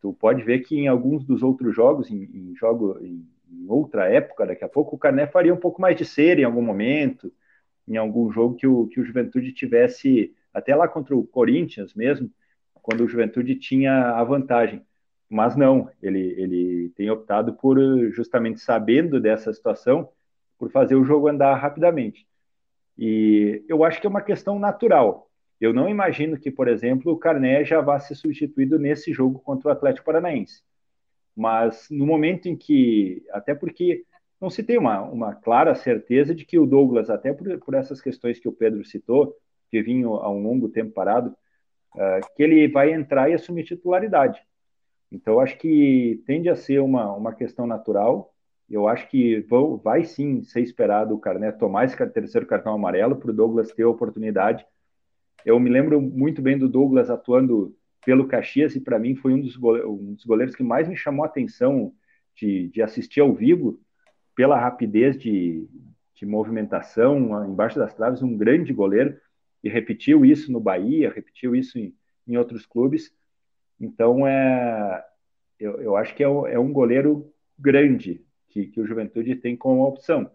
Tu 0.00 0.12
pode 0.14 0.42
ver 0.42 0.60
que 0.60 0.76
em 0.76 0.88
alguns 0.88 1.24
dos 1.24 1.42
outros 1.42 1.74
jogos, 1.74 2.10
em, 2.10 2.24
em 2.24 2.54
jogo 2.56 2.98
em, 3.00 3.24
em 3.50 3.68
outra 3.68 4.08
época, 4.08 4.46
daqui 4.46 4.64
a 4.64 4.68
pouco, 4.68 4.96
o 4.96 4.98
Carné 4.98 5.26
faria 5.26 5.54
um 5.54 5.60
pouco 5.60 5.80
mais 5.80 5.96
de 5.96 6.04
ser 6.04 6.38
em 6.38 6.44
algum 6.44 6.62
momento, 6.62 7.32
em 7.86 7.96
algum 7.96 8.32
jogo 8.32 8.56
que 8.56 8.66
o, 8.66 8.86
que 8.88 9.00
o 9.00 9.04
Juventude 9.04 9.52
tivesse, 9.52 10.34
até 10.52 10.74
lá 10.74 10.88
contra 10.88 11.14
o 11.16 11.26
Corinthians 11.26 11.94
mesmo, 11.94 12.30
quando 12.82 13.04
o 13.04 13.08
Juventude 13.08 13.54
tinha 13.54 14.10
a 14.10 14.24
vantagem. 14.24 14.84
Mas 15.30 15.56
não, 15.56 15.88
ele, 16.02 16.34
ele 16.36 16.88
tem 16.90 17.08
optado 17.08 17.54
por, 17.54 17.78
justamente 18.10 18.60
sabendo 18.60 19.20
dessa 19.20 19.52
situação, 19.52 20.08
por 20.58 20.70
fazer 20.70 20.94
o 20.94 21.04
jogo 21.04 21.28
andar 21.28 21.54
rapidamente. 21.54 22.26
E 22.98 23.64
eu 23.68 23.84
acho 23.84 24.00
que 24.00 24.06
é 24.06 24.10
uma 24.10 24.20
questão 24.20 24.58
natural. 24.58 25.30
Eu 25.60 25.72
não 25.72 25.88
imagino 25.88 26.38
que, 26.38 26.50
por 26.50 26.68
exemplo, 26.68 27.12
o 27.12 27.18
Carné 27.18 27.64
já 27.64 27.80
vá 27.80 27.98
ser 27.98 28.16
substituído 28.16 28.78
nesse 28.78 29.12
jogo 29.12 29.38
contra 29.38 29.68
o 29.68 29.72
Atlético 29.72 30.06
Paranaense. 30.06 30.62
Mas 31.34 31.86
no 31.90 32.04
momento 32.04 32.48
em 32.48 32.56
que, 32.56 33.24
até 33.30 33.54
porque 33.54 34.04
não 34.40 34.50
se 34.50 34.62
tem 34.62 34.76
uma, 34.76 35.00
uma 35.02 35.34
clara 35.34 35.74
certeza 35.74 36.34
de 36.34 36.44
que 36.44 36.58
o 36.58 36.66
Douglas, 36.66 37.08
até 37.08 37.32
por, 37.32 37.58
por 37.60 37.74
essas 37.74 38.00
questões 38.02 38.38
que 38.38 38.48
o 38.48 38.52
Pedro 38.52 38.84
citou, 38.84 39.36
que 39.70 39.80
vinha 39.82 40.06
há 40.06 40.30
um 40.30 40.42
longo 40.42 40.68
tempo 40.68 40.92
parado, 40.92 41.34
uh, 41.94 42.34
que 42.34 42.42
ele 42.42 42.68
vai 42.68 42.92
entrar 42.92 43.30
e 43.30 43.34
assumir 43.34 43.64
titularidade. 43.64 44.40
Então, 45.10 45.40
acho 45.40 45.58
que 45.58 46.22
tende 46.26 46.48
a 46.48 46.56
ser 46.56 46.80
uma, 46.80 47.12
uma 47.12 47.34
questão 47.34 47.66
natural. 47.66 48.32
Eu 48.68 48.88
acho 48.88 49.08
que 49.08 49.46
vai 49.82 50.04
sim 50.04 50.42
ser 50.42 50.60
esperado 50.60 51.14
o 51.14 51.18
Carné 51.18 51.52
tomar 51.52 51.84
esse 51.84 51.96
terceiro 52.08 52.46
cartão 52.46 52.72
amarelo 52.72 53.16
para 53.16 53.30
o 53.30 53.34
Douglas 53.34 53.72
ter 53.72 53.82
a 53.82 53.88
oportunidade. 53.88 54.64
Eu 55.44 55.60
me 55.60 55.68
lembro 55.68 56.00
muito 56.00 56.40
bem 56.40 56.56
do 56.56 56.68
Douglas 56.68 57.10
atuando 57.10 57.76
pelo 58.04 58.26
Caxias 58.26 58.74
e 58.74 58.80
para 58.80 58.98
mim 58.98 59.14
foi 59.14 59.34
um 59.34 59.40
dos, 59.40 59.56
goleiros, 59.56 59.90
um 59.90 60.14
dos, 60.14 60.24
goleiros 60.24 60.56
que 60.56 60.62
mais 60.62 60.88
me 60.88 60.96
chamou 60.96 61.24
a 61.24 61.28
atenção 61.28 61.92
de, 62.34 62.68
de 62.68 62.80
assistir 62.80 63.20
ao 63.20 63.34
vivo 63.34 63.78
pela 64.34 64.58
rapidez 64.58 65.18
de, 65.18 65.68
de 66.14 66.24
movimentação 66.24 67.44
embaixo 67.44 67.78
das 67.78 67.94
traves, 67.94 68.22
um 68.22 68.36
grande 68.36 68.72
goleiro 68.72 69.16
e 69.62 69.68
repetiu 69.68 70.24
isso 70.24 70.50
no 70.50 70.60
Bahia, 70.60 71.12
repetiu 71.12 71.54
isso 71.54 71.78
em, 71.78 71.94
em 72.26 72.36
outros 72.36 72.66
clubes. 72.66 73.12
Então, 73.80 74.26
é, 74.26 75.04
eu, 75.58 75.80
eu 75.80 75.96
acho 75.96 76.14
que 76.14 76.22
é, 76.22 76.26
é 76.26 76.58
um 76.58 76.72
goleiro 76.72 77.32
grande 77.58 78.24
que, 78.48 78.66
que, 78.66 78.80
o 78.80 78.86
Juventude 78.86 79.36
tem 79.36 79.56
como 79.56 79.86
opção. 79.86 80.30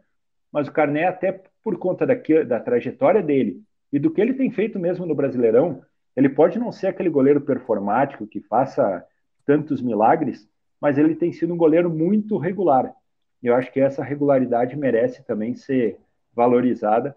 Mas 0.52 0.68
o 0.68 0.72
Carné, 0.72 1.06
até 1.06 1.44
por 1.64 1.78
conta 1.78 2.06
da 2.06 2.60
trajetória 2.60 3.22
dele 3.22 3.62
e 3.92 4.00
do 4.00 4.10
que 4.12 4.22
ele 4.22 4.34
tem 4.34 4.50
feito 4.50 4.80
mesmo 4.80 5.06
no 5.06 5.16
Brasileirão, 5.16 5.82
ele 6.16 6.30
pode 6.30 6.58
não 6.58 6.72
ser 6.72 6.88
aquele 6.88 7.10
goleiro 7.10 7.42
performático 7.42 8.26
que 8.26 8.42
faça 8.42 9.06
tantos 9.46 9.82
milagres, 9.82 10.50
mas 10.80 10.98
ele 10.98 11.16
tem 11.16 11.32
sido 11.32 11.54
um 11.54 11.58
goleiro 11.58 11.90
muito 11.90 12.38
regular. 12.38 12.94
E 13.42 13.48
eu 13.48 13.56
acho 13.56 13.72
que 13.72 13.80
essa 13.80 14.04
regularidade 14.04 14.76
merece 14.76 15.24
também 15.24 15.54
ser 15.54 16.00
valorizada. 16.34 17.16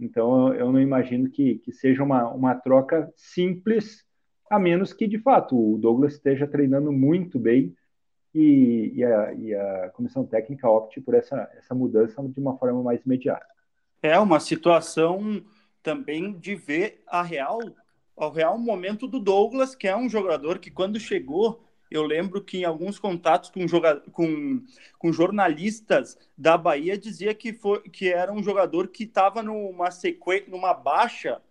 Então, 0.00 0.54
eu 0.54 0.72
não 0.72 0.80
imagino 0.80 1.28
que, 1.30 1.56
que 1.58 1.72
seja 1.72 2.02
uma, 2.02 2.28
uma 2.32 2.54
troca 2.54 3.12
simples 3.14 4.04
a 4.50 4.58
menos 4.58 4.92
que, 4.92 5.06
de 5.06 5.18
fato, 5.18 5.56
o 5.56 5.78
Douglas 5.78 6.14
esteja 6.14 6.46
treinando 6.46 6.90
muito 6.90 7.38
bem 7.38 7.72
e, 8.34 8.92
e, 8.96 9.04
a, 9.04 9.32
e 9.34 9.54
a, 9.54 9.90
comissão 9.90 10.26
técnica 10.26 10.68
opte 10.68 11.00
por 11.00 11.14
essa, 11.14 11.48
essa 11.56 11.74
mudança 11.74 12.20
de 12.20 12.40
uma 12.40 12.58
forma 12.58 12.82
mais 12.82 13.04
imediata. 13.04 13.46
É 14.02 14.18
uma 14.18 14.40
situação 14.40 15.44
também 15.82 16.32
de 16.32 16.56
ver 16.56 17.02
a 17.06 17.22
real, 17.22 17.60
o 18.16 18.28
real 18.28 18.58
momento 18.58 19.06
do 19.06 19.20
Douglas, 19.20 19.74
que 19.74 19.86
é 19.86 19.96
um 19.96 20.08
jogador 20.08 20.58
que, 20.58 20.70
quando 20.70 20.98
chegou, 20.98 21.62
eu 21.90 22.04
lembro 22.04 22.40
que 22.40 22.58
em 22.58 22.64
alguns 22.64 22.98
contatos 22.98 23.50
com, 23.50 23.66
com, 24.12 24.62
com 24.98 25.12
jornalistas 25.12 26.16
da 26.38 26.56
Bahia 26.56 26.96
dizia 26.96 27.34
que, 27.34 27.52
foi, 27.52 27.80
que 27.82 28.08
era 28.08 28.32
um 28.32 28.42
jogador 28.42 28.88
que 28.88 29.04
estava 29.04 29.42
numa 29.42 29.90
sequência, 29.90 30.48
numa 30.48 30.72
baixa 30.72 31.42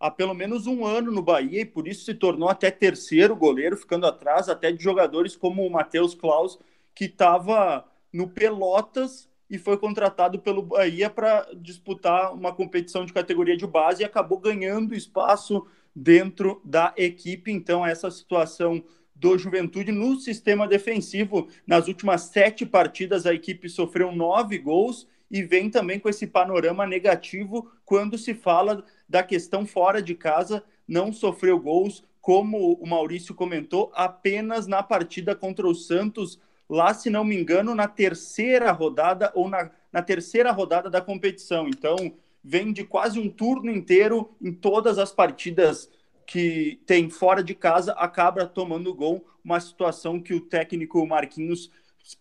há 0.00 0.10
pelo 0.10 0.34
menos 0.34 0.66
um 0.66 0.84
ano 0.84 1.12
no 1.12 1.22
Bahia 1.22 1.60
e 1.60 1.66
por 1.66 1.86
isso 1.86 2.04
se 2.04 2.14
tornou 2.14 2.48
até 2.48 2.70
terceiro 2.70 3.36
goleiro, 3.36 3.76
ficando 3.76 4.06
atrás 4.06 4.48
até 4.48 4.72
de 4.72 4.82
jogadores 4.82 5.36
como 5.36 5.64
o 5.64 5.70
Matheus 5.70 6.14
Klaus, 6.14 6.58
que 6.94 7.04
estava 7.04 7.84
no 8.12 8.28
Pelotas 8.28 9.30
e 9.48 9.58
foi 9.58 9.76
contratado 9.76 10.38
pelo 10.38 10.62
Bahia 10.62 11.10
para 11.10 11.46
disputar 11.54 12.32
uma 12.32 12.54
competição 12.54 13.04
de 13.04 13.12
categoria 13.12 13.56
de 13.56 13.66
base 13.66 14.02
e 14.02 14.04
acabou 14.04 14.38
ganhando 14.38 14.94
espaço 14.94 15.66
dentro 15.94 16.60
da 16.64 16.94
equipe. 16.96 17.52
Então, 17.52 17.84
essa 17.84 18.10
situação 18.10 18.82
do 19.22 19.38
Juventude 19.38 19.92
no 19.92 20.16
sistema 20.16 20.66
defensivo. 20.66 21.46
Nas 21.64 21.86
últimas 21.86 22.22
sete 22.22 22.66
partidas, 22.66 23.24
a 23.24 23.32
equipe 23.32 23.68
sofreu 23.68 24.10
nove 24.10 24.58
gols 24.58 25.06
e 25.30 25.44
vem 25.44 25.70
também 25.70 26.00
com 26.00 26.08
esse 26.08 26.26
panorama 26.26 26.84
negativo 26.84 27.70
quando 27.84 28.18
se 28.18 28.34
fala 28.34 28.84
da 29.08 29.22
questão 29.22 29.64
fora 29.64 30.02
de 30.02 30.16
casa, 30.16 30.64
não 30.88 31.12
sofreu 31.12 31.56
gols, 31.60 32.02
como 32.20 32.72
o 32.72 32.84
Maurício 32.84 33.32
comentou, 33.32 33.92
apenas 33.94 34.66
na 34.66 34.82
partida 34.82 35.36
contra 35.36 35.68
o 35.68 35.74
Santos, 35.74 36.40
lá, 36.68 36.92
se 36.92 37.08
não 37.08 37.24
me 37.24 37.36
engano, 37.36 37.76
na 37.76 37.86
terceira 37.86 38.72
rodada 38.72 39.30
ou 39.36 39.48
na, 39.48 39.70
na 39.92 40.02
terceira 40.02 40.50
rodada 40.50 40.90
da 40.90 41.00
competição. 41.00 41.68
Então, 41.68 41.96
vem 42.42 42.72
de 42.72 42.82
quase 42.82 43.20
um 43.20 43.28
turno 43.28 43.70
inteiro 43.70 44.34
em 44.42 44.52
todas 44.52 44.98
as 44.98 45.12
partidas 45.12 45.88
que 46.32 46.80
tem 46.86 47.10
fora 47.10 47.44
de 47.44 47.54
casa, 47.54 47.92
acaba 47.92 48.46
tomando 48.46 48.94
gol, 48.94 49.22
uma 49.44 49.60
situação 49.60 50.18
que 50.18 50.32
o 50.32 50.40
técnico 50.40 51.06
Marquinhos 51.06 51.70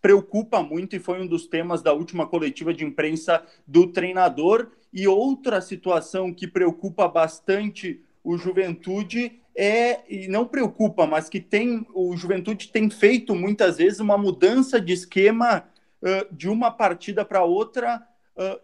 preocupa 0.02 0.62
muito 0.62 0.98
e 0.98 1.00
foi 1.00 1.22
um 1.22 1.26
dos 1.26 1.48
temas 1.48 1.82
da 1.82 1.94
última 1.94 2.28
coletiva 2.28 2.74
de 2.74 2.84
imprensa 2.84 3.42
do 3.66 3.88
treinador. 3.88 4.68
E 4.92 5.08
outra 5.08 5.62
situação 5.62 6.34
que 6.34 6.46
preocupa 6.46 7.08
bastante 7.08 8.04
o 8.22 8.38
Juventude 8.38 9.40
é, 9.56 10.02
e 10.14 10.28
não 10.28 10.46
preocupa, 10.46 11.08
mas 11.08 11.30
que 11.30 11.40
tem 11.40 11.88
o 11.94 12.14
Juventude 12.18 12.68
tem 12.68 12.90
feito 12.90 13.34
muitas 13.34 13.78
vezes 13.78 14.02
uma 14.02 14.18
mudança 14.18 14.82
de 14.82 14.92
esquema 14.92 15.64
uh, 16.02 16.36
de 16.36 16.50
uma 16.50 16.70
partida 16.70 17.24
para 17.24 17.46
outra, 17.46 18.06
uh, 18.36 18.60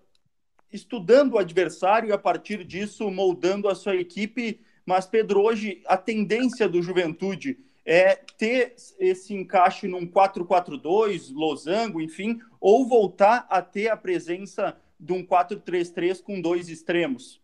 estudando 0.73 1.35
o 1.35 1.37
adversário 1.37 2.09
e 2.09 2.11
a 2.11 2.17
partir 2.17 2.65
disso 2.65 3.09
moldando 3.09 3.69
a 3.69 3.75
sua 3.75 3.95
equipe. 3.95 4.59
Mas, 4.87 5.05
Pedro, 5.05 5.41
hoje 5.41 5.81
a 5.85 5.97
tendência 5.97 6.67
do 6.69 6.81
Juventude 6.81 7.59
é 7.85 8.15
ter 8.15 8.73
esse 8.97 9.33
encaixe 9.33 9.85
num 9.85 10.07
4-4-2, 10.07 11.29
losango, 11.33 11.99
enfim, 11.99 12.39
ou 12.57 12.87
voltar 12.87 13.45
a 13.49 13.61
ter 13.61 13.89
a 13.89 13.97
presença 13.97 14.77
de 14.97 15.11
um 15.11 15.25
4-3-3 15.25 16.23
com 16.23 16.39
dois 16.39 16.69
extremos? 16.69 17.41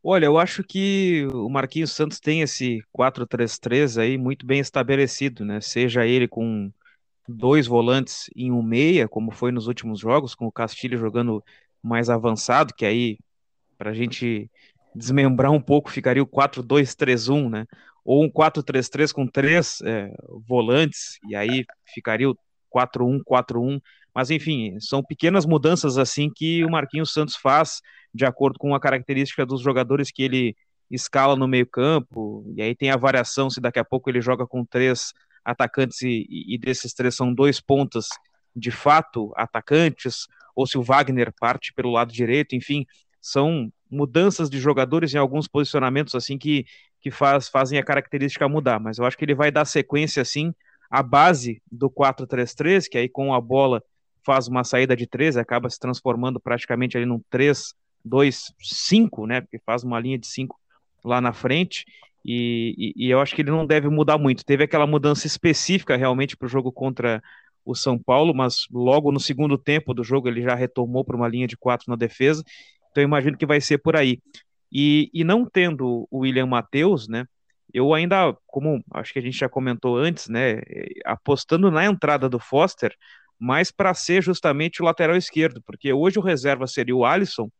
Olha, 0.00 0.26
eu 0.26 0.38
acho 0.38 0.62
que 0.62 1.26
o 1.32 1.48
Marquinhos 1.48 1.90
Santos 1.90 2.20
tem 2.20 2.42
esse 2.42 2.80
4-3-3 2.96 4.00
aí 4.00 4.16
muito 4.16 4.46
bem 4.46 4.60
estabelecido, 4.60 5.44
né? 5.44 5.60
Seja 5.60 6.06
ele 6.06 6.28
com 6.28 6.70
dois 7.28 7.66
volantes 7.66 8.30
em 8.36 8.52
um 8.52 8.62
meia, 8.62 9.08
como 9.08 9.32
foi 9.32 9.50
nos 9.50 9.66
últimos 9.66 9.98
jogos, 9.98 10.36
com 10.36 10.46
o 10.46 10.52
Castilho 10.52 10.96
jogando 10.96 11.42
mais 11.82 12.08
avançado, 12.08 12.72
que 12.72 12.86
aí, 12.86 13.18
para 13.76 13.90
a 13.90 13.94
gente 13.94 14.48
desmembrar 14.96 15.52
um 15.52 15.60
pouco, 15.60 15.90
ficaria 15.90 16.22
o 16.22 16.26
4-2-3-1, 16.26 17.50
né? 17.50 17.66
ou 18.06 18.24
um 18.24 18.30
4-3-3 18.30 19.12
com 19.12 19.26
três 19.26 19.80
é, 19.82 20.14
volantes, 20.46 21.18
e 21.28 21.34
aí 21.34 21.64
ficaria 21.92 22.30
o 22.30 22.38
4-1-4-1. 22.72 23.80
Mas, 24.14 24.30
enfim, 24.30 24.78
são 24.78 25.02
pequenas 25.02 25.44
mudanças 25.44 25.98
assim 25.98 26.30
que 26.34 26.64
o 26.64 26.70
Marquinhos 26.70 27.12
Santos 27.12 27.34
faz 27.34 27.82
de 28.14 28.24
acordo 28.24 28.58
com 28.60 28.74
a 28.74 28.80
característica 28.80 29.44
dos 29.44 29.60
jogadores 29.60 30.12
que 30.12 30.22
ele 30.22 30.56
escala 30.88 31.34
no 31.34 31.48
meio-campo, 31.48 32.44
e 32.56 32.62
aí 32.62 32.74
tem 32.76 32.90
a 32.90 32.96
variação 32.96 33.50
se 33.50 33.60
daqui 33.60 33.80
a 33.80 33.84
pouco 33.84 34.08
ele 34.08 34.20
joga 34.20 34.46
com 34.46 34.64
três 34.64 35.12
atacantes 35.44 36.00
e, 36.02 36.24
e 36.30 36.56
desses 36.56 36.94
três 36.94 37.16
são 37.16 37.34
dois 37.34 37.60
pontas 37.60 38.06
de 38.54 38.70
fato 38.70 39.32
atacantes, 39.36 40.28
ou 40.54 40.64
se 40.64 40.78
o 40.78 40.82
Wagner 40.82 41.32
parte 41.38 41.72
pelo 41.74 41.90
lado 41.90 42.12
direito, 42.12 42.54
enfim, 42.54 42.86
são 43.20 43.70
mudanças 43.90 44.50
de 44.50 44.58
jogadores 44.58 45.14
em 45.14 45.18
alguns 45.18 45.46
posicionamentos 45.46 46.14
assim 46.14 46.36
que 46.36 46.66
que 47.00 47.10
faz, 47.10 47.48
fazem 47.48 47.78
a 47.78 47.84
característica 47.84 48.48
mudar, 48.48 48.80
mas 48.80 48.98
eu 48.98 49.04
acho 49.04 49.16
que 49.16 49.24
ele 49.24 49.34
vai 49.34 49.48
dar 49.48 49.64
sequência 49.64 50.20
assim 50.22 50.52
à 50.90 51.04
base 51.04 51.62
do 51.70 51.88
4-3-3, 51.88 52.88
que 52.88 52.98
aí 52.98 53.08
com 53.08 53.32
a 53.32 53.40
bola 53.40 53.80
faz 54.24 54.48
uma 54.48 54.64
saída 54.64 54.96
de 54.96 55.06
3, 55.06 55.36
acaba 55.36 55.70
se 55.70 55.78
transformando 55.78 56.40
praticamente 56.40 56.96
ali 56.96 57.06
num 57.06 57.20
3-2-5, 57.32 59.24
né? 59.24 59.40
Porque 59.40 59.60
faz 59.64 59.84
uma 59.84 60.00
linha 60.00 60.18
de 60.18 60.26
5 60.26 60.58
lá 61.04 61.20
na 61.20 61.32
frente. 61.32 61.84
E, 62.24 62.74
e, 62.76 63.06
e, 63.06 63.10
eu 63.10 63.20
acho 63.20 63.36
que 63.36 63.42
ele 63.42 63.52
não 63.52 63.64
deve 63.64 63.88
mudar 63.88 64.18
muito. 64.18 64.44
Teve 64.44 64.64
aquela 64.64 64.84
mudança 64.84 65.28
específica 65.28 65.96
realmente 65.96 66.36
para 66.36 66.46
o 66.46 66.48
jogo 66.48 66.72
contra 66.72 67.22
o 67.64 67.74
São 67.74 67.96
Paulo, 67.96 68.34
mas 68.34 68.66
logo 68.70 69.12
no 69.12 69.20
segundo 69.20 69.56
tempo 69.56 69.94
do 69.94 70.02
jogo 70.02 70.28
ele 70.28 70.42
já 70.42 70.56
retomou 70.56 71.04
para 71.04 71.16
uma 71.16 71.28
linha 71.28 71.46
de 71.46 71.56
quatro 71.56 71.88
na 71.88 71.94
defesa. 71.96 72.42
Então 72.96 73.02
eu 73.02 73.08
imagino 73.08 73.36
que 73.36 73.44
vai 73.44 73.60
ser 73.60 73.76
por 73.76 73.94
aí. 73.94 74.18
E, 74.72 75.10
e 75.12 75.22
não 75.22 75.44
tendo 75.44 76.08
o 76.10 76.20
William 76.20 76.46
Matheus, 76.46 77.06
né? 77.06 77.26
Eu 77.74 77.92
ainda, 77.92 78.34
como 78.46 78.82
acho 78.94 79.12
que 79.12 79.18
a 79.18 79.22
gente 79.22 79.36
já 79.36 79.50
comentou 79.50 79.98
antes, 79.98 80.30
né? 80.30 80.62
Apostando 81.04 81.70
na 81.70 81.84
entrada 81.84 82.26
do 82.26 82.38
Foster, 82.38 82.94
mais 83.38 83.70
para 83.70 83.92
ser 83.92 84.22
justamente 84.22 84.80
o 84.80 84.84
lateral 84.86 85.14
esquerdo, 85.14 85.60
porque 85.66 85.92
hoje 85.92 86.18
o 86.18 86.22
reserva 86.22 86.66
seria 86.66 86.96
o 86.96 87.04
Alisson, 87.04 87.50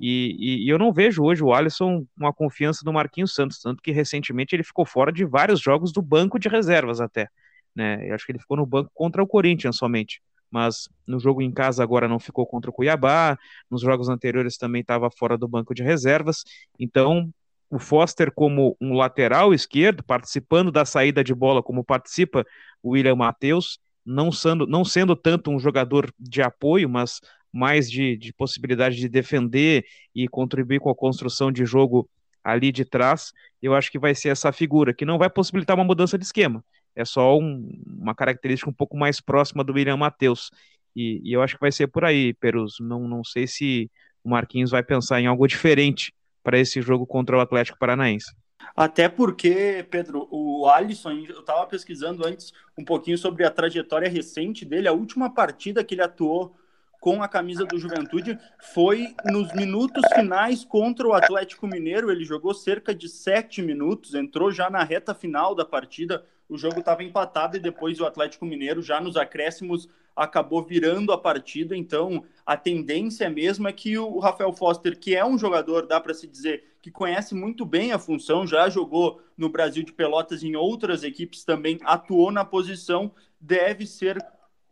e, 0.00 0.36
e, 0.38 0.64
e, 0.64 0.68
eu 0.70 0.78
não 0.78 0.90
vejo 0.90 1.22
hoje 1.22 1.42
o 1.42 1.52
Alisson 1.52 2.06
com 2.16 2.26
a 2.26 2.32
confiança 2.32 2.82
do 2.82 2.92
Marquinhos 2.92 3.34
Santos, 3.34 3.60
tanto 3.60 3.82
que 3.82 3.90
recentemente 3.90 4.54
ele 4.54 4.62
ficou 4.62 4.86
fora 4.86 5.12
de 5.12 5.24
vários 5.24 5.60
jogos 5.60 5.92
do 5.92 6.00
banco 6.00 6.38
de 6.38 6.48
reservas 6.48 6.98
até. 7.00 7.28
Né? 7.74 8.08
Eu 8.08 8.14
acho 8.14 8.24
que 8.24 8.32
ele 8.32 8.38
ficou 8.38 8.56
no 8.56 8.64
banco 8.64 8.90
contra 8.94 9.22
o 9.22 9.26
Corinthians 9.26 9.76
somente. 9.76 10.22
Mas 10.50 10.88
no 11.06 11.18
jogo 11.18 11.42
em 11.42 11.52
casa 11.52 11.82
agora 11.82 12.08
não 12.08 12.18
ficou 12.18 12.46
contra 12.46 12.70
o 12.70 12.72
Cuiabá, 12.72 13.38
nos 13.70 13.82
jogos 13.82 14.08
anteriores 14.08 14.56
também 14.56 14.80
estava 14.80 15.10
fora 15.10 15.36
do 15.36 15.48
banco 15.48 15.74
de 15.74 15.82
reservas, 15.82 16.44
então 16.78 17.30
o 17.70 17.78
Foster 17.78 18.32
como 18.32 18.76
um 18.80 18.94
lateral 18.94 19.52
esquerdo, 19.52 20.02
participando 20.02 20.72
da 20.72 20.84
saída 20.84 21.22
de 21.22 21.34
bola 21.34 21.62
como 21.62 21.84
participa 21.84 22.44
o 22.82 22.90
William 22.90 23.16
Matheus, 23.16 23.78
não 24.04 24.32
sendo, 24.32 24.66
não 24.66 24.84
sendo 24.84 25.14
tanto 25.14 25.50
um 25.50 25.58
jogador 25.58 26.12
de 26.18 26.40
apoio, 26.40 26.88
mas 26.88 27.20
mais 27.52 27.90
de, 27.90 28.16
de 28.16 28.32
possibilidade 28.32 28.96
de 28.96 29.08
defender 29.08 29.84
e 30.14 30.28
contribuir 30.28 30.80
com 30.80 30.90
a 30.90 30.94
construção 30.94 31.52
de 31.52 31.64
jogo 31.66 32.08
ali 32.42 32.72
de 32.72 32.84
trás, 32.84 33.32
eu 33.60 33.74
acho 33.74 33.90
que 33.90 33.98
vai 33.98 34.14
ser 34.14 34.30
essa 34.30 34.52
figura, 34.52 34.94
que 34.94 35.04
não 35.04 35.18
vai 35.18 35.28
possibilitar 35.28 35.76
uma 35.76 35.84
mudança 35.84 36.16
de 36.16 36.24
esquema, 36.24 36.64
é 36.98 37.04
só 37.04 37.38
um, 37.38 37.70
uma 37.86 38.12
característica 38.12 38.68
um 38.68 38.74
pouco 38.74 38.96
mais 38.96 39.20
próxima 39.20 39.62
do 39.62 39.72
William 39.72 39.96
Matheus. 39.96 40.50
E, 40.96 41.20
e, 41.24 41.32
eu 41.32 41.40
acho 41.40 41.54
que 41.54 41.60
vai 41.60 41.70
ser 41.70 41.86
por 41.86 42.04
aí, 42.04 42.34
Perus. 42.34 42.78
Não, 42.80 43.06
não 43.06 43.22
sei 43.22 43.46
se 43.46 43.88
o 44.24 44.28
Marquinhos 44.28 44.72
vai 44.72 44.82
pensar 44.82 45.20
em 45.20 45.28
algo 45.28 45.46
diferente 45.46 46.12
para 46.42 46.58
esse 46.58 46.82
jogo 46.82 47.06
contra 47.06 47.36
o 47.36 47.40
Atlético 47.40 47.78
Paranaense. 47.78 48.34
Até 48.76 49.08
porque, 49.08 49.86
Pedro, 49.88 50.26
o 50.28 50.68
Alisson, 50.68 51.12
eu 51.12 51.38
estava 51.38 51.64
pesquisando 51.66 52.26
antes 52.26 52.52
um 52.76 52.84
pouquinho 52.84 53.16
sobre 53.16 53.44
a 53.44 53.50
trajetória 53.50 54.08
recente 54.08 54.64
dele, 54.64 54.88
a 54.88 54.92
última 54.92 55.32
partida 55.32 55.84
que 55.84 55.94
ele 55.94 56.02
atuou 56.02 56.56
com 57.00 57.22
a 57.22 57.28
camisa 57.28 57.64
do 57.64 57.78
Juventude 57.78 58.36
foi 58.58 59.14
nos 59.24 59.52
minutos 59.54 60.02
finais 60.12 60.64
contra 60.64 61.06
o 61.06 61.12
Atlético 61.12 61.64
Mineiro. 61.68 62.10
Ele 62.10 62.24
jogou 62.24 62.52
cerca 62.52 62.92
de 62.92 63.08
sete 63.08 63.62
minutos, 63.62 64.14
entrou 64.14 64.50
já 64.50 64.68
na 64.68 64.82
reta 64.82 65.14
final 65.14 65.54
da 65.54 65.64
partida 65.64 66.24
o 66.48 66.56
jogo 66.56 66.80
estava 66.80 67.04
empatado 67.04 67.56
e 67.56 67.60
depois 67.60 68.00
o 68.00 68.06
Atlético 68.06 68.46
Mineiro, 68.46 68.82
já 68.82 69.00
nos 69.00 69.16
acréscimos, 69.16 69.88
acabou 70.16 70.64
virando 70.64 71.12
a 71.12 71.18
partida. 71.18 71.76
Então, 71.76 72.24
a 72.44 72.56
tendência 72.56 73.28
mesmo 73.28 73.68
é 73.68 73.72
que 73.72 73.98
o 73.98 74.18
Rafael 74.18 74.52
Foster, 74.52 74.98
que 74.98 75.14
é 75.14 75.24
um 75.24 75.38
jogador, 75.38 75.86
dá 75.86 76.00
para 76.00 76.14
se 76.14 76.26
dizer, 76.26 76.76
que 76.80 76.90
conhece 76.90 77.34
muito 77.34 77.64
bem 77.64 77.92
a 77.92 77.98
função, 77.98 78.46
já 78.46 78.68
jogou 78.68 79.20
no 79.36 79.48
Brasil 79.48 79.84
de 79.84 79.92
Pelotas 79.92 80.42
em 80.42 80.56
outras 80.56 81.04
equipes 81.04 81.44
também, 81.44 81.78
atuou 81.84 82.32
na 82.32 82.44
posição, 82.44 83.12
deve 83.40 83.86
ser 83.86 84.18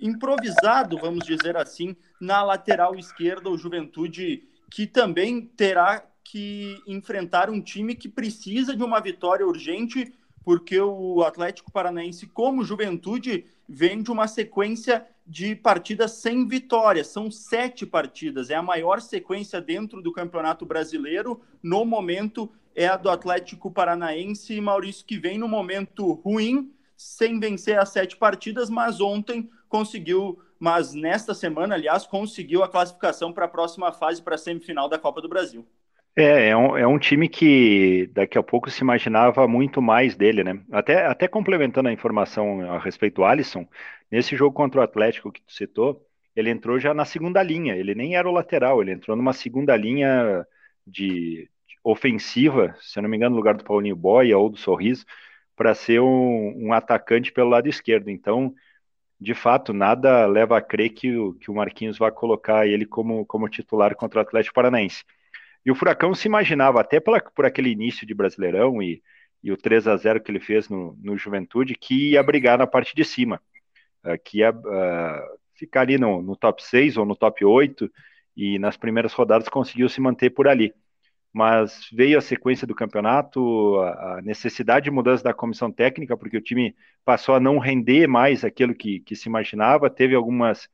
improvisado, 0.01 0.99
vamos 0.99 1.25
dizer 1.25 1.57
assim, 1.57 1.97
na 2.21 2.43
lateral 2.43 2.95
esquerda, 2.97 3.51
o 3.51 3.57
Juventude, 3.57 4.49
que 4.71 4.87
também 4.87 5.41
terá 5.41 6.05
que 6.25 6.83
enfrentar 6.87 7.49
um 7.49 7.61
time 7.61 7.95
que 7.95 8.09
precisa 8.09 8.75
de 8.75 8.83
uma 8.83 9.01
vitória 9.01 9.47
urgente 9.47 10.13
porque 10.47 10.81
o 10.81 11.25
Atlético 11.25 11.73
Paranaense, 11.73 12.25
como 12.25 12.63
juventude, 12.63 13.47
vem 13.69 14.01
de 14.01 14.13
uma 14.13 14.29
sequência 14.29 15.05
de 15.27 15.57
partidas 15.57 16.13
sem 16.13 16.47
vitória. 16.47 17.03
São 17.03 17.33
sete 17.33 17.85
partidas, 17.85 18.49
é 18.49 18.55
a 18.55 18.63
maior 18.63 19.01
sequência 19.01 19.61
dentro 19.61 20.01
do 20.01 20.13
Campeonato 20.13 20.65
Brasileiro. 20.65 21.41
No 21.61 21.85
momento, 21.85 22.49
é 22.77 22.87
a 22.87 22.97
do 22.97 23.11
Atlético 23.11 23.73
Paranaense 23.73 24.55
e 24.55 24.61
Maurício, 24.61 25.05
que 25.05 25.19
vem 25.19 25.37
no 25.37 25.49
momento 25.49 26.13
ruim, 26.13 26.73
sem 26.97 27.41
vencer 27.41 27.77
as 27.81 27.89
sete 27.89 28.17
partidas, 28.17 28.71
mas 28.71 29.01
ontem 29.01 29.51
conseguiu, 29.69 30.39
mas 30.61 30.95
nesta 30.95 31.35
semana, 31.35 31.75
aliás, 31.75 32.07
conseguiu 32.07 32.63
a 32.63 32.69
classificação 32.69 33.33
para 33.33 33.47
a 33.47 33.49
próxima 33.49 33.91
fase, 33.91 34.23
para 34.23 34.37
a 34.37 34.39
semifinal 34.39 34.89
da 34.89 34.97
Copa 34.97 35.21
do 35.21 35.29
Brasil. 35.29 35.67
É, 36.19 36.49
é 36.49 36.57
um, 36.57 36.77
é 36.77 36.87
um 36.87 36.99
time 36.99 37.29
que 37.29 38.07
daqui 38.09 38.39
a 38.39 38.43
pouco 38.43 38.71
se 38.71 38.81
imaginava 38.83 39.47
muito 39.47 39.83
mais 39.83 40.17
dele, 40.17 40.43
né? 40.43 40.63
Até, 40.73 41.05
até 41.07 41.29
complementando 41.29 41.89
a 41.89 41.93
informação 41.93 42.63
a 42.73 42.79
respeito 42.79 43.17
do 43.17 43.25
Alisson, 43.25 43.69
nesse 44.11 44.35
jogo 44.37 44.55
contra 44.55 44.81
o 44.81 44.83
Atlético 44.85 45.31
que 45.31 45.43
tu 45.43 45.53
citou, 45.53 46.07
ele 46.35 46.49
entrou 46.51 46.79
já 46.79 46.95
na 46.95 47.05
segunda 47.05 47.43
linha, 47.43 47.77
ele 47.77 47.95
nem 47.95 48.17
era 48.17 48.29
o 48.29 48.33
lateral, 48.33 48.81
ele 48.81 48.93
entrou 48.93 49.15
numa 49.17 49.33
segunda 49.35 49.77
linha 49.77 50.47
de, 50.87 51.51
de 51.67 51.77
ofensiva, 51.85 52.75
se 52.81 52.99
eu 52.99 53.03
não 53.03 53.11
me 53.11 53.17
engano, 53.17 53.33
no 53.33 53.37
lugar 53.37 53.55
do 53.55 53.65
Paulinho 53.65 53.97
Boia 53.97 54.39
ou 54.39 54.49
do 54.49 54.57
Sorriso, 54.57 55.05
para 55.55 55.75
ser 55.75 56.01
um, 56.01 56.67
um, 56.69 56.73
atacante 56.73 57.31
pelo 57.33 57.51
lado 57.51 57.69
esquerdo. 57.69 58.09
Então, 58.11 58.55
de 59.21 59.35
fato, 59.35 59.73
nada 59.73 60.27
leva 60.27 60.59
a 60.59 60.63
crer 60.63 60.91
que 60.91 61.17
o, 61.17 61.35
que 61.35 61.51
o 61.51 61.55
Marquinhos 61.55 61.99
vai 61.99 62.11
colocar 62.13 62.67
ele 62.67 62.87
como, 62.87 63.25
como 63.27 63.49
titular 63.49 63.95
contra 63.97 64.21
o 64.21 64.23
Atlético 64.23 64.55
Paranaense. 64.55 65.05
E 65.67 65.71
o 65.71 65.75
Furacão 65.75 66.15
se 66.15 66.29
imaginava, 66.29 66.81
até 66.81 67.01
pela, 67.01 67.21
por 67.21 67.45
aquele 67.45 67.71
início 67.71 68.07
de 68.07 68.15
Brasileirão 68.15 68.81
e, 68.81 69.03
e 69.43 69.51
o 69.51 69.57
3 69.57 69.89
a 69.89 69.97
0 69.97 70.21
que 70.21 70.31
ele 70.31 70.39
fez 70.39 70.69
no, 70.69 70.97
no 71.03 71.19
Juventude, 71.19 71.75
que 71.75 72.13
ia 72.13 72.23
brigar 72.23 72.57
na 72.57 72.69
parte 72.69 72.95
de 72.95 73.05
cima, 73.05 73.43
uh, 74.05 74.17
que 74.25 74.39
ia 74.39 74.53
uh, 74.53 75.39
ficar 75.57 75.81
ali 75.81 75.99
no, 75.99 76.23
no, 76.23 76.37
top 76.37 76.63
6 76.63 76.97
ou 76.97 77.05
no 77.05 77.17
top 77.17 77.45
8, 77.45 77.91
e 78.37 78.61
nas 78.61 78.77
primeiras 78.77 79.13
rodadas 79.13 79.49
conseguiu 79.49 79.89
se 79.89 80.01
manter 80.01 80.31
por 80.31 80.47
ali. 80.47 80.73
Mas 81.33 81.91
veio 81.93 82.17
a 82.17 82.23
sequência 82.23 82.65
do 82.65 82.75
campeonato, 82.75 83.81
a, 83.81 84.19
a 84.19 84.23
necessidade 84.23 84.85
de 84.85 84.91
mudança 84.93 85.25
da 85.25 85.35
comissão 85.35 85.73
técnica, 85.73 86.17
porque 86.17 86.37
o 86.37 86.43
time 86.43 86.77
passou 87.05 87.35
a 87.35 87.41
não 87.41 87.59
render 87.59 88.07
mais 88.07 88.45
aquilo 88.45 88.73
que, 88.73 89.01
que 89.01 89.17
se 89.17 89.29
imaginava, 89.29 89.91
teve 89.91 90.15
algumas 90.15 90.69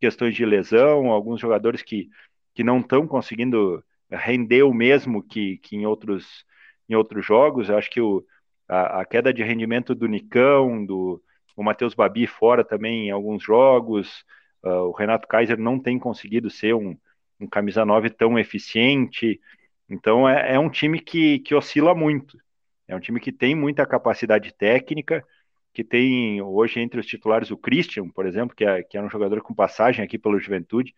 questões 0.00 0.36
de 0.36 0.46
lesão, 0.46 1.10
alguns 1.10 1.40
jogadores 1.40 1.82
que, 1.82 2.08
que 2.54 2.62
não 2.62 2.78
estão 2.78 3.08
conseguindo 3.08 3.82
rendeu 4.10 4.72
mesmo 4.72 5.22
que, 5.22 5.58
que 5.58 5.76
em, 5.76 5.86
outros, 5.86 6.44
em 6.88 6.94
outros 6.94 7.24
jogos. 7.24 7.68
Eu 7.68 7.78
acho 7.78 7.90
que 7.90 8.00
o, 8.00 8.24
a, 8.68 9.00
a, 9.00 9.04
queda 9.04 9.32
de 9.32 9.42
rendimento 9.42 9.94
do 9.94 10.06
Nicão, 10.06 10.84
do 10.84 11.22
o 11.56 11.64
Matheus 11.64 11.94
Babi 11.94 12.26
fora 12.26 12.62
também 12.62 13.08
em 13.08 13.10
alguns 13.10 13.42
jogos, 13.42 14.24
uh, 14.62 14.88
o 14.88 14.92
Renato 14.92 15.26
Kaiser 15.26 15.58
não 15.58 15.80
tem 15.80 15.98
conseguido 15.98 16.50
ser 16.50 16.74
um, 16.74 16.94
um 17.40 17.46
camisa 17.46 17.84
9 17.84 18.10
tão 18.10 18.38
eficiente. 18.38 19.40
Então 19.88 20.28
é, 20.28 20.54
é 20.54 20.58
um 20.58 20.68
time 20.68 21.00
que, 21.00 21.38
que 21.38 21.54
oscila 21.54 21.94
muito. 21.94 22.38
É 22.86 22.94
um 22.94 23.00
time 23.00 23.18
que 23.18 23.32
tem 23.32 23.54
muita 23.54 23.86
capacidade 23.86 24.52
técnica, 24.52 25.24
que 25.72 25.82
tem 25.82 26.40
hoje 26.42 26.78
entre 26.80 27.00
os 27.00 27.06
titulares 27.06 27.50
o 27.50 27.56
Christian, 27.56 28.08
por 28.10 28.26
exemplo, 28.26 28.54
que 28.54 28.64
é, 28.64 28.82
que 28.82 28.96
é 28.96 29.02
um 29.02 29.10
jogador 29.10 29.40
com 29.40 29.54
passagem 29.54 30.04
aqui 30.04 30.18
pelo 30.18 30.38
Juventude. 30.38 30.94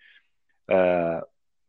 Uh, 0.68 1.24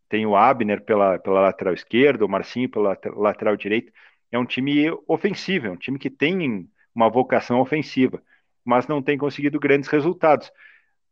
tem 0.10 0.26
o 0.26 0.36
Abner 0.36 0.82
pela, 0.84 1.20
pela 1.20 1.42
lateral 1.42 1.74
esquerda, 1.74 2.26
o 2.26 2.30
Marcinho 2.30 2.68
pela 2.68 2.98
lateral 3.16 3.56
direita. 3.56 3.94
É 4.32 4.40
um 4.40 4.46
time 4.46 4.90
ofensivo, 5.08 5.68
é 5.68 5.72
um 5.72 5.78
time 5.78 6.00
que 6.00 6.10
tem 6.10 6.68
uma 6.94 7.10
vocação 7.10 7.62
ofensiva, 7.62 8.22
mas 8.66 8.88
não 8.88 9.02
tem 9.02 9.18
conseguido 9.18 9.60
grandes 9.60 9.88
resultados. 9.88 10.52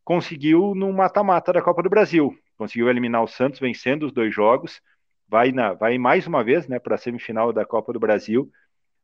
Conseguiu 0.04 0.74
no 0.76 0.92
mata-mata 0.92 1.54
da 1.54 1.62
Copa 1.62 1.84
do 1.84 1.90
Brasil, 1.90 2.36
conseguiu 2.58 2.90
eliminar 2.90 3.24
o 3.24 3.28
Santos 3.28 3.60
vencendo 3.60 4.04
os 4.04 4.12
dois 4.12 4.34
jogos, 4.34 4.82
vai, 5.28 5.52
na, 5.52 5.74
vai 5.74 5.98
mais 5.98 6.26
uma 6.26 6.44
vez 6.44 6.68
né, 6.68 6.80
para 6.80 6.96
a 6.96 6.98
semifinal 6.98 7.54
da 7.54 7.66
Copa 7.66 7.94
do 7.94 8.00
Brasil, 8.00 8.50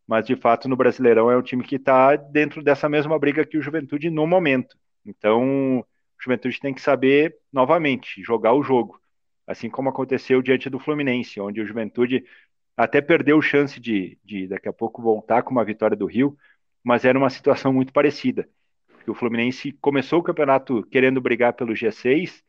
mas 0.07 0.25
de 0.25 0.35
fato 0.35 0.67
no 0.67 0.75
Brasileirão 0.75 1.29
é 1.29 1.37
um 1.37 1.41
time 1.41 1.63
que 1.63 1.75
está 1.75 2.15
dentro 2.15 2.63
dessa 2.63 2.89
mesma 2.89 3.17
briga 3.19 3.45
que 3.45 3.57
o 3.57 3.61
Juventude 3.61 4.09
no 4.09 4.25
momento. 4.25 4.75
Então, 5.05 5.79
o 5.79 5.85
Juventude 6.19 6.59
tem 6.59 6.73
que 6.73 6.81
saber 6.81 7.37
novamente 7.51 8.23
jogar 8.23 8.53
o 8.53 8.63
jogo 8.63 9.02
assim 9.47 9.69
como 9.69 9.89
aconteceu 9.89 10.41
diante 10.41 10.69
do 10.69 10.79
Fluminense, 10.79 11.39
onde 11.39 11.61
o 11.61 11.65
Juventude 11.65 12.23
até 12.75 13.01
perdeu 13.01 13.41
chance 13.41 13.79
de, 13.79 14.17
de 14.23 14.47
daqui 14.47 14.67
a 14.67 14.73
pouco 14.73 15.01
voltar 15.01 15.43
com 15.43 15.51
uma 15.51 15.65
vitória 15.65 15.95
do 15.95 16.05
Rio, 16.05 16.37
mas 16.83 17.05
era 17.05 17.17
uma 17.17 17.29
situação 17.29 17.71
muito 17.71 17.93
parecida. 17.93 18.47
Porque 18.87 19.11
o 19.11 19.15
Fluminense 19.15 19.71
começou 19.73 20.19
o 20.19 20.23
campeonato 20.23 20.83
querendo 20.83 21.21
brigar 21.21 21.53
pelo 21.53 21.73
G6, 21.73 22.43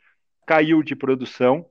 caiu 0.47 0.83
de 0.83 0.97
produção, 0.97 1.69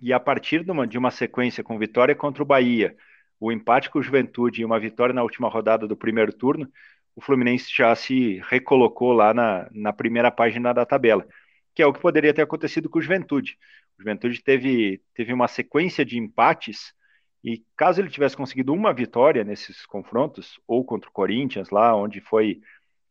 e 0.00 0.12
a 0.12 0.20
partir 0.20 0.64
de 0.64 0.70
uma, 0.70 0.86
de 0.86 0.96
uma 0.96 1.10
sequência 1.10 1.64
com 1.64 1.78
vitória 1.78 2.14
contra 2.14 2.42
o 2.42 2.46
Bahia, 2.46 2.96
o 3.40 3.50
empate 3.52 3.90
com 3.90 3.98
o 3.98 4.02
Juventude 4.02 4.62
e 4.62 4.64
uma 4.64 4.78
vitória 4.78 5.14
na 5.14 5.22
última 5.22 5.48
rodada 5.48 5.86
do 5.86 5.96
primeiro 5.96 6.32
turno, 6.32 6.70
o 7.14 7.20
Fluminense 7.20 7.68
já 7.74 7.94
se 7.94 8.40
recolocou 8.48 9.12
lá 9.12 9.34
na, 9.34 9.68
na 9.72 9.92
primeira 9.92 10.30
página 10.30 10.72
da 10.72 10.86
tabela, 10.86 11.26
que 11.74 11.82
é 11.82 11.86
o 11.86 11.92
que 11.92 12.00
poderia 12.00 12.32
ter 12.32 12.42
acontecido 12.42 12.88
com 12.88 12.98
o 12.98 13.02
Juventude. 13.02 13.58
Juventude 13.98 14.42
teve, 14.42 15.02
teve 15.14 15.32
uma 15.32 15.48
sequência 15.48 16.04
de 16.04 16.18
empates 16.18 16.94
e 17.42 17.64
caso 17.76 18.00
ele 18.00 18.10
tivesse 18.10 18.36
conseguido 18.36 18.72
uma 18.72 18.92
vitória 18.92 19.44
nesses 19.44 19.86
confrontos, 19.86 20.60
ou 20.66 20.84
contra 20.84 21.08
o 21.08 21.12
Corinthians, 21.12 21.70
lá 21.70 21.94
onde 21.96 22.20
foi 22.20 22.60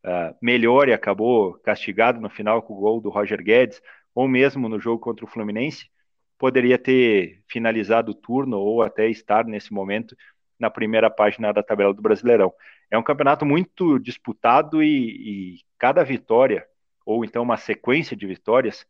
uh, 0.06 0.36
melhor 0.42 0.88
e 0.88 0.94
acabou 0.94 1.54
castigado 1.60 2.20
no 2.20 2.30
final 2.30 2.62
com 2.62 2.74
o 2.74 2.80
gol 2.80 3.02
do 3.02 3.10
Roger 3.10 3.42
Guedes, 3.42 3.82
ou 4.14 4.28
mesmo 4.28 4.68
no 4.68 4.80
jogo 4.80 5.00
contra 5.00 5.26
o 5.26 5.28
Fluminense, 5.28 5.90
poderia 6.38 6.78
ter 6.78 7.42
finalizado 7.48 8.12
o 8.12 8.16
turno 8.16 8.58
ou 8.58 8.82
até 8.82 9.10
estar 9.10 9.46
nesse 9.46 9.74
momento 9.74 10.16
na 10.60 10.70
primeira 10.70 11.10
página 11.10 11.52
da 11.52 11.64
tabela 11.64 11.94
do 11.94 12.02
Brasileirão. 12.02 12.54
É 12.90 12.98
um 12.98 13.04
campeonato 13.04 13.46
muito 13.46 14.00
disputado 14.00 14.82
e, 14.82 15.56
e 15.56 15.60
cada 15.78 16.04
vitória, 16.04 16.66
ou 17.06 17.24
então 17.24 17.44
uma 17.44 17.58
sequência 17.58 18.16
de 18.16 18.26
vitórias, 18.26 18.86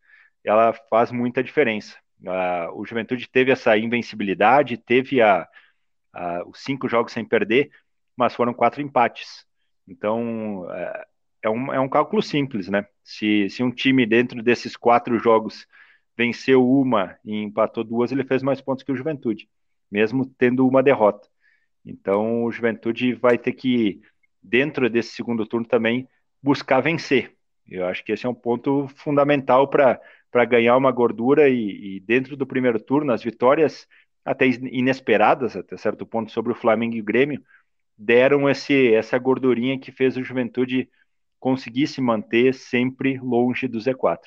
ela 0.47 0.73
faz 0.89 1.11
muita 1.11 1.43
diferença. 1.43 1.97
Uh, 2.21 2.79
o 2.79 2.85
Juventude 2.85 3.29
teve 3.29 3.51
essa 3.51 3.77
invencibilidade, 3.77 4.77
teve 4.77 5.21
a, 5.21 5.47
a, 6.13 6.43
os 6.47 6.63
cinco 6.63 6.87
jogos 6.87 7.11
sem 7.11 7.25
perder, 7.25 7.69
mas 8.15 8.33
foram 8.33 8.53
quatro 8.53 8.81
empates. 8.81 9.45
Então, 9.87 10.61
uh, 10.61 11.05
é 11.41 11.49
um, 11.49 11.73
é 11.73 11.79
um 11.79 11.89
cálculo 11.89 12.21
simples, 12.21 12.67
né? 12.69 12.87
Se, 13.03 13.49
se 13.49 13.61
um 13.61 13.71
time 13.71 14.05
dentro 14.05 14.41
desses 14.41 14.75
quatro 14.75 15.19
jogos 15.19 15.67
venceu 16.17 16.67
uma 16.67 17.17
e 17.23 17.35
empatou 17.43 17.83
duas, 17.83 18.11
ele 18.11 18.23
fez 18.23 18.41
mais 18.41 18.59
pontos 18.59 18.83
que 18.83 18.91
o 18.91 18.95
Juventude, 18.95 19.47
mesmo 19.91 20.25
tendo 20.25 20.67
uma 20.67 20.81
derrota. 20.81 21.27
Então 21.85 22.43
o 22.43 22.51
Juventude 22.51 23.13
vai 23.13 23.37
ter 23.37 23.53
que, 23.53 24.01
dentro 24.41 24.89
desse 24.89 25.11
segundo 25.11 25.45
turno 25.45 25.67
também, 25.67 26.07
buscar 26.41 26.81
vencer. 26.81 27.35
Eu 27.69 27.85
acho 27.85 28.03
que 28.03 28.11
esse 28.11 28.25
é 28.25 28.29
um 28.29 28.33
ponto 28.33 28.87
fundamental 28.95 29.67
para 29.67 30.01
ganhar 30.45 30.77
uma 30.77 30.91
gordura 30.91 31.49
e, 31.49 31.97
e, 31.97 31.99
dentro 31.99 32.35
do 32.35 32.45
primeiro 32.45 32.79
turno, 32.79 33.11
as 33.11 33.23
vitórias 33.23 33.87
até 34.23 34.45
inesperadas, 34.45 35.55
até 35.55 35.77
certo 35.77 36.05
ponto, 36.05 36.31
sobre 36.31 36.51
o 36.51 36.55
Flamengo 36.55 36.95
e 36.95 37.01
o 37.01 37.03
Grêmio, 37.03 37.41
deram 37.97 38.49
esse, 38.49 38.93
essa 38.93 39.17
gordurinha 39.17 39.79
que 39.79 39.91
fez 39.91 40.17
o 40.17 40.23
Juventude 40.23 40.89
conseguir 41.39 41.87
se 41.87 42.01
manter 42.01 42.53
sempre 42.53 43.17
longe 43.19 43.67
do 43.67 43.79
Z4. 43.79 44.19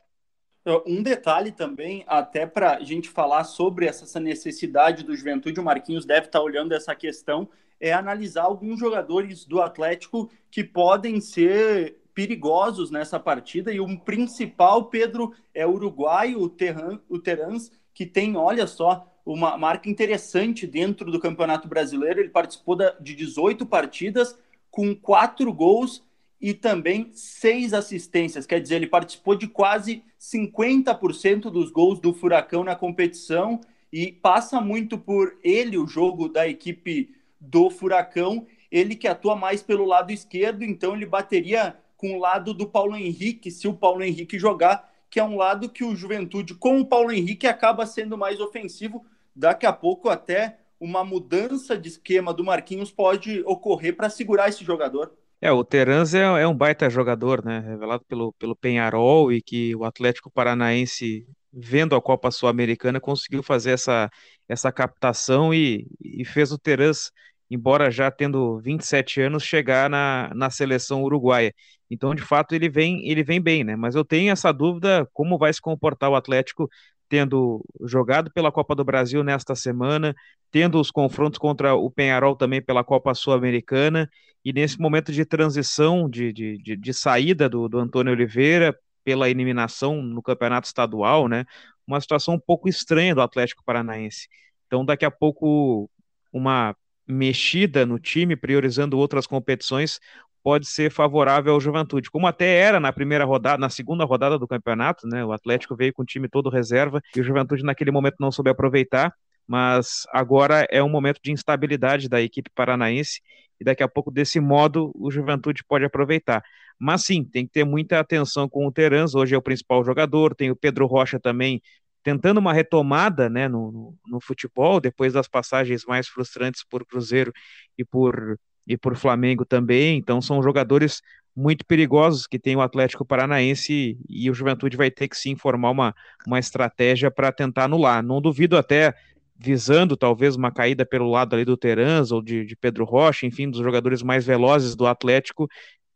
Um 0.86 1.02
detalhe 1.02 1.52
também, 1.52 2.04
até 2.06 2.46
para 2.46 2.76
a 2.76 2.84
gente 2.84 3.08
falar 3.08 3.44
sobre 3.44 3.86
essa 3.86 4.20
necessidade 4.20 5.04
do 5.04 5.16
Juventude, 5.16 5.58
o 5.58 5.64
Marquinhos 5.64 6.04
deve 6.04 6.26
estar 6.26 6.38
tá 6.38 6.44
olhando 6.44 6.72
essa 6.72 6.94
questão, 6.94 7.48
é 7.80 7.92
analisar 7.92 8.42
alguns 8.42 8.78
jogadores 8.78 9.46
do 9.46 9.62
Atlético 9.62 10.30
que 10.50 10.62
podem 10.62 11.20
ser 11.20 11.99
perigosos 12.20 12.90
nessa 12.90 13.18
partida. 13.18 13.72
E 13.72 13.80
o 13.80 13.98
principal, 13.98 14.84
Pedro, 14.84 15.32
é 15.54 15.66
o 15.66 15.72
uruguaio, 15.72 16.38
o, 16.38 16.50
Terran, 16.50 17.00
o 17.08 17.18
Terans, 17.18 17.72
que 17.94 18.04
tem, 18.04 18.36
olha 18.36 18.66
só, 18.66 19.10
uma 19.24 19.56
marca 19.56 19.88
interessante 19.88 20.66
dentro 20.66 21.10
do 21.10 21.18
Campeonato 21.18 21.66
Brasileiro. 21.66 22.20
Ele 22.20 22.28
participou 22.28 22.76
de 23.00 23.14
18 23.14 23.64
partidas 23.64 24.38
com 24.70 24.94
quatro 24.94 25.50
gols 25.50 26.04
e 26.38 26.52
também 26.52 27.10
seis 27.14 27.72
assistências. 27.72 28.44
Quer 28.44 28.60
dizer, 28.60 28.76
ele 28.76 28.86
participou 28.86 29.34
de 29.34 29.48
quase 29.48 30.04
50% 30.20 31.50
dos 31.50 31.70
gols 31.70 32.00
do 32.00 32.12
Furacão 32.12 32.62
na 32.62 32.76
competição 32.76 33.62
e 33.90 34.12
passa 34.12 34.60
muito 34.60 34.98
por 34.98 35.38
ele 35.42 35.78
o 35.78 35.86
jogo 35.86 36.28
da 36.28 36.46
equipe 36.46 37.14
do 37.40 37.70
Furacão. 37.70 38.46
Ele 38.70 38.94
que 38.94 39.08
atua 39.08 39.34
mais 39.34 39.62
pelo 39.62 39.86
lado 39.86 40.12
esquerdo, 40.12 40.62
então 40.62 40.94
ele 40.94 41.06
bateria 41.06 41.79
com 42.00 42.16
o 42.16 42.18
lado 42.18 42.54
do 42.54 42.66
Paulo 42.66 42.96
Henrique, 42.96 43.50
se 43.50 43.68
o 43.68 43.74
Paulo 43.74 44.02
Henrique 44.02 44.38
jogar, 44.38 44.90
que 45.10 45.20
é 45.20 45.22
um 45.24 45.36
lado 45.36 45.68
que 45.68 45.84
o 45.84 45.94
Juventude, 45.94 46.54
com 46.54 46.80
o 46.80 46.86
Paulo 46.86 47.12
Henrique, 47.12 47.46
acaba 47.46 47.84
sendo 47.84 48.16
mais 48.16 48.40
ofensivo. 48.40 49.04
Daqui 49.36 49.66
a 49.66 49.72
pouco, 49.72 50.08
até 50.08 50.56
uma 50.80 51.04
mudança 51.04 51.76
de 51.76 51.90
esquema 51.90 52.32
do 52.32 52.42
Marquinhos 52.42 52.90
pode 52.90 53.42
ocorrer 53.42 53.94
para 53.94 54.08
segurar 54.08 54.48
esse 54.48 54.64
jogador. 54.64 55.12
É, 55.42 55.52
o 55.52 55.62
Terans 55.62 56.14
é, 56.14 56.20
é, 56.20 56.48
um 56.48 56.56
baita 56.56 56.88
jogador, 56.88 57.44
né? 57.44 57.60
Revelado 57.60 58.02
pelo, 58.08 58.32
pelo 58.32 58.56
Penharol 58.56 59.30
e 59.30 59.42
que 59.42 59.76
o 59.76 59.84
Atlético 59.84 60.30
Paranaense, 60.30 61.26
vendo 61.52 61.94
a 61.94 62.00
Copa 62.00 62.30
Sul-Americana, 62.30 62.98
conseguiu 62.98 63.42
fazer 63.42 63.72
essa, 63.72 64.08
essa 64.48 64.72
captação 64.72 65.52
e, 65.52 65.86
e 66.02 66.24
fez 66.24 66.50
o 66.50 66.58
Terans, 66.58 67.10
embora 67.50 67.90
já 67.90 68.10
tendo 68.10 68.58
27 68.60 69.20
anos, 69.20 69.42
chegar 69.42 69.90
na, 69.90 70.30
na 70.34 70.50
seleção 70.50 71.02
uruguaia. 71.02 71.52
Então, 71.90 72.14
de 72.14 72.22
fato, 72.22 72.54
ele 72.54 72.68
vem, 72.68 73.08
ele 73.08 73.24
vem 73.24 73.40
bem, 73.40 73.64
né? 73.64 73.74
Mas 73.76 73.94
eu 73.94 74.04
tenho 74.04 74.32
essa 74.32 74.52
dúvida 74.52 75.08
como 75.12 75.36
vai 75.36 75.52
se 75.52 75.60
comportar 75.60 76.10
o 76.10 76.14
Atlético 76.14 76.68
tendo 77.08 77.64
jogado 77.82 78.30
pela 78.32 78.52
Copa 78.52 78.72
do 78.72 78.84
Brasil 78.84 79.24
nesta 79.24 79.56
semana, 79.56 80.14
tendo 80.50 80.80
os 80.80 80.92
confrontos 80.92 81.38
contra 81.40 81.74
o 81.74 81.90
Penharol 81.90 82.36
também 82.36 82.62
pela 82.62 82.84
Copa 82.84 83.12
Sul-Americana, 83.14 84.08
e 84.44 84.52
nesse 84.52 84.78
momento 84.80 85.10
de 85.12 85.24
transição, 85.24 86.08
de, 86.08 86.32
de, 86.32 86.56
de, 86.58 86.76
de 86.76 86.94
saída 86.94 87.48
do, 87.48 87.68
do 87.68 87.78
Antônio 87.78 88.12
Oliveira 88.12 88.78
pela 89.04 89.28
eliminação 89.28 90.00
no 90.00 90.22
campeonato 90.22 90.68
estadual, 90.68 91.28
né? 91.28 91.44
Uma 91.84 92.00
situação 92.00 92.34
um 92.34 92.38
pouco 92.40 92.68
estranha 92.68 93.12
do 93.14 93.20
Atlético 93.20 93.64
Paranaense. 93.64 94.28
Então, 94.66 94.84
daqui 94.84 95.04
a 95.04 95.10
pouco, 95.10 95.90
uma 96.32 96.76
mexida 97.10 97.84
no 97.84 97.98
time, 97.98 98.36
priorizando 98.36 98.98
outras 98.98 99.26
competições, 99.26 99.98
pode 100.42 100.66
ser 100.66 100.90
favorável 100.90 101.52
ao 101.52 101.60
Juventude, 101.60 102.10
como 102.10 102.26
até 102.26 102.58
era 102.58 102.80
na 102.80 102.92
primeira 102.92 103.24
rodada, 103.24 103.58
na 103.58 103.68
segunda 103.68 104.04
rodada 104.04 104.38
do 104.38 104.48
campeonato, 104.48 105.06
né? 105.06 105.24
O 105.24 105.32
Atlético 105.32 105.76
veio 105.76 105.92
com 105.92 106.02
o 106.02 106.06
time 106.06 106.28
todo 106.28 106.48
reserva 106.48 107.00
e 107.14 107.20
o 107.20 107.24
Juventude 107.24 107.62
naquele 107.62 107.90
momento 107.90 108.16
não 108.18 108.32
soube 108.32 108.50
aproveitar, 108.50 109.12
mas 109.46 110.06
agora 110.12 110.66
é 110.70 110.82
um 110.82 110.88
momento 110.88 111.20
de 111.22 111.32
instabilidade 111.32 112.08
da 112.08 112.20
equipe 112.20 112.50
paranaense 112.54 113.20
e 113.60 113.64
daqui 113.64 113.82
a 113.82 113.88
pouco 113.88 114.10
desse 114.10 114.40
modo 114.40 114.90
o 114.94 115.10
Juventude 115.10 115.62
pode 115.64 115.84
aproveitar. 115.84 116.42
Mas 116.78 117.04
sim, 117.04 117.22
tem 117.22 117.44
que 117.44 117.52
ter 117.52 117.64
muita 117.64 118.00
atenção 118.00 118.48
com 118.48 118.66
o 118.66 118.72
Terans, 118.72 119.14
hoje 119.14 119.34
é 119.34 119.38
o 119.38 119.42
principal 119.42 119.84
jogador, 119.84 120.34
tem 120.34 120.50
o 120.50 120.56
Pedro 120.56 120.86
Rocha 120.86 121.20
também 121.20 121.60
tentando 122.02 122.38
uma 122.38 122.52
retomada 122.52 123.28
né, 123.28 123.48
no, 123.48 123.70
no, 123.72 123.98
no 124.06 124.20
futebol, 124.20 124.80
depois 124.80 125.12
das 125.12 125.28
passagens 125.28 125.84
mais 125.84 126.08
frustrantes 126.08 126.64
por 126.64 126.86
Cruzeiro 126.86 127.32
e 127.76 127.84
por 127.84 128.38
e 128.66 128.76
por 128.76 128.96
Flamengo 128.96 129.44
também. 129.44 129.98
Então 129.98 130.20
são 130.20 130.42
jogadores 130.42 131.02
muito 131.34 131.64
perigosos 131.64 132.26
que 132.26 132.38
tem 132.38 132.56
o 132.56 132.60
Atlético 132.60 133.04
Paranaense 133.04 133.98
e 134.08 134.30
o 134.30 134.34
Juventude 134.34 134.76
vai 134.76 134.90
ter 134.90 135.08
que 135.08 135.16
sim 135.16 135.36
formar 135.36 135.70
uma, 135.70 135.94
uma 136.26 136.38
estratégia 136.38 137.10
para 137.10 137.32
tentar 137.32 137.64
anular. 137.64 138.02
Não 138.02 138.20
duvido 138.20 138.56
até 138.56 138.94
visando 139.36 139.96
talvez 139.96 140.36
uma 140.36 140.52
caída 140.52 140.84
pelo 140.84 141.10
lado 141.10 141.34
ali 141.34 141.44
do 141.44 141.56
Terans 141.56 142.12
ou 142.12 142.22
de, 142.22 142.44
de 142.44 142.54
Pedro 142.56 142.84
Rocha, 142.84 143.26
enfim, 143.26 143.50
dos 143.50 143.60
jogadores 143.60 144.02
mais 144.02 144.24
velozes 144.24 144.76
do 144.76 144.86
Atlético, 144.86 145.48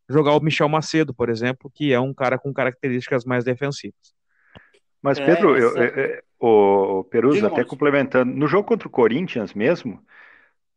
jogar 0.08 0.32
o 0.32 0.40
Michel 0.40 0.68
Macedo, 0.68 1.14
por 1.14 1.28
exemplo, 1.28 1.70
que 1.72 1.92
é 1.92 2.00
um 2.00 2.14
cara 2.14 2.38
com 2.38 2.52
características 2.52 3.24
mais 3.24 3.44
defensivas. 3.44 4.13
Mas, 5.04 5.20
Pedro, 5.20 5.54
é, 5.54 5.58
essa... 5.58 5.78
eu, 5.78 6.04
eu, 6.04 6.22
o 6.40 7.04
Peruso, 7.04 7.46
até 7.46 7.62
complementando, 7.62 8.32
no 8.32 8.46
jogo 8.46 8.66
contra 8.66 8.88
o 8.88 8.90
Corinthians 8.90 9.52
mesmo, 9.52 10.02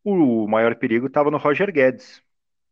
o 0.04 0.46
maior 0.48 0.76
perigo 0.76 1.08
estava 1.08 1.32
no 1.32 1.38
Roger 1.38 1.72
Guedes, 1.72 2.22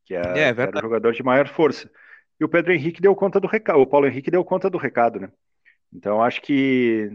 que, 0.05 0.13
é, 0.13 0.21
é, 0.21 0.49
era 0.49 0.77
o 0.77 0.81
jogador 0.81 1.13
de 1.13 1.23
maior 1.23 1.47
força. 1.47 1.89
E 2.37 2.43
o 2.43 2.49
Pedro 2.49 2.73
Henrique 2.73 3.01
deu 3.01 3.15
conta 3.15 3.39
do 3.39 3.47
recado, 3.47 3.79
o 3.79 3.87
Paulo 3.87 4.05
Henrique 4.05 4.29
deu 4.29 4.43
conta 4.43 4.69
do 4.69 4.77
recado, 4.77 5.17
né? 5.17 5.29
Então 5.93 6.21
acho 6.21 6.41
que 6.41 7.09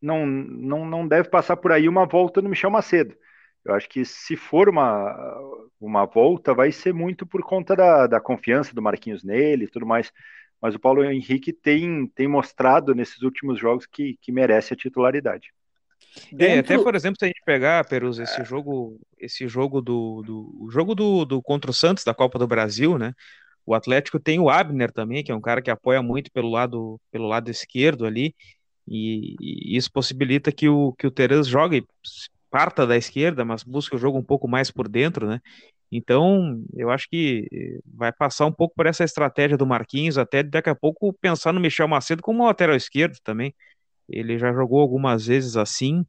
não, 0.00 0.24
não, 0.24 0.86
não 0.86 1.06
deve 1.06 1.28
passar 1.28 1.56
por 1.56 1.70
aí 1.70 1.86
uma 1.86 2.06
volta 2.06 2.40
no 2.40 2.48
Michel 2.48 2.70
Macedo. 2.70 3.14
Eu 3.62 3.74
acho 3.74 3.88
que 3.88 4.04
se 4.06 4.36
for 4.36 4.68
uma, 4.70 5.38
uma 5.78 6.06
volta, 6.06 6.54
vai 6.54 6.72
ser 6.72 6.94
muito 6.94 7.26
por 7.26 7.42
conta 7.42 7.76
da, 7.76 8.06
da 8.06 8.20
confiança 8.20 8.74
do 8.74 8.80
Marquinhos 8.80 9.22
nele 9.22 9.64
e 9.64 9.68
tudo 9.68 9.84
mais. 9.84 10.10
Mas 10.66 10.74
o 10.74 10.80
Paulo 10.80 11.04
Henrique 11.04 11.52
tem, 11.52 12.08
tem 12.08 12.26
mostrado 12.26 12.92
nesses 12.92 13.22
últimos 13.22 13.56
jogos 13.56 13.86
que, 13.86 14.18
que 14.20 14.32
merece 14.32 14.74
a 14.74 14.76
titularidade. 14.76 15.52
Dentro... 16.32 16.44
É, 16.44 16.58
até 16.58 16.76
por 16.76 16.96
exemplo, 16.96 17.16
se 17.20 17.24
a 17.24 17.28
gente 17.28 17.40
pegar, 17.46 17.86
Perus, 17.86 18.18
esse 18.18 18.42
jogo, 18.42 18.98
esse 19.16 19.46
jogo 19.46 19.80
do, 19.80 20.22
do 20.22 20.64
o 20.64 20.68
jogo 20.68 20.92
do, 20.96 21.24
do 21.24 21.40
contra 21.40 21.70
o 21.70 21.74
Santos 21.74 22.02
da 22.02 22.12
Copa 22.12 22.36
do 22.36 22.48
Brasil, 22.48 22.98
né? 22.98 23.14
O 23.64 23.76
Atlético 23.76 24.18
tem 24.18 24.40
o 24.40 24.50
Abner 24.50 24.90
também, 24.90 25.22
que 25.22 25.30
é 25.30 25.34
um 25.36 25.40
cara 25.40 25.62
que 25.62 25.70
apoia 25.70 26.02
muito 26.02 26.32
pelo 26.32 26.50
lado 26.50 27.00
pelo 27.12 27.28
lado 27.28 27.48
esquerdo 27.48 28.04
ali, 28.04 28.34
e, 28.88 29.36
e 29.40 29.76
isso 29.76 29.92
possibilita 29.92 30.50
que 30.50 30.68
o 30.68 30.92
que 30.94 31.06
o 31.06 31.12
Terence 31.12 31.48
jogue 31.48 31.86
parta 32.50 32.84
da 32.84 32.96
esquerda, 32.96 33.44
mas 33.44 33.62
busque 33.62 33.94
o 33.94 33.98
jogo 33.98 34.18
um 34.18 34.24
pouco 34.24 34.48
mais 34.48 34.68
por 34.68 34.88
dentro, 34.88 35.28
né? 35.28 35.40
Então, 35.90 36.62
eu 36.74 36.90
acho 36.90 37.08
que 37.08 37.48
vai 37.86 38.12
passar 38.12 38.46
um 38.46 38.52
pouco 38.52 38.74
por 38.74 38.86
essa 38.86 39.04
estratégia 39.04 39.56
do 39.56 39.66
Marquinhos, 39.66 40.18
até 40.18 40.42
daqui 40.42 40.68
a 40.68 40.74
pouco 40.74 41.12
pensar 41.12 41.52
no 41.52 41.60
Michel 41.60 41.88
Macedo 41.88 42.22
como 42.22 42.44
lateral 42.44 42.74
esquerdo 42.74 43.18
também. 43.22 43.54
Ele 44.08 44.38
já 44.38 44.52
jogou 44.52 44.80
algumas 44.80 45.26
vezes 45.26 45.56
assim. 45.56 46.04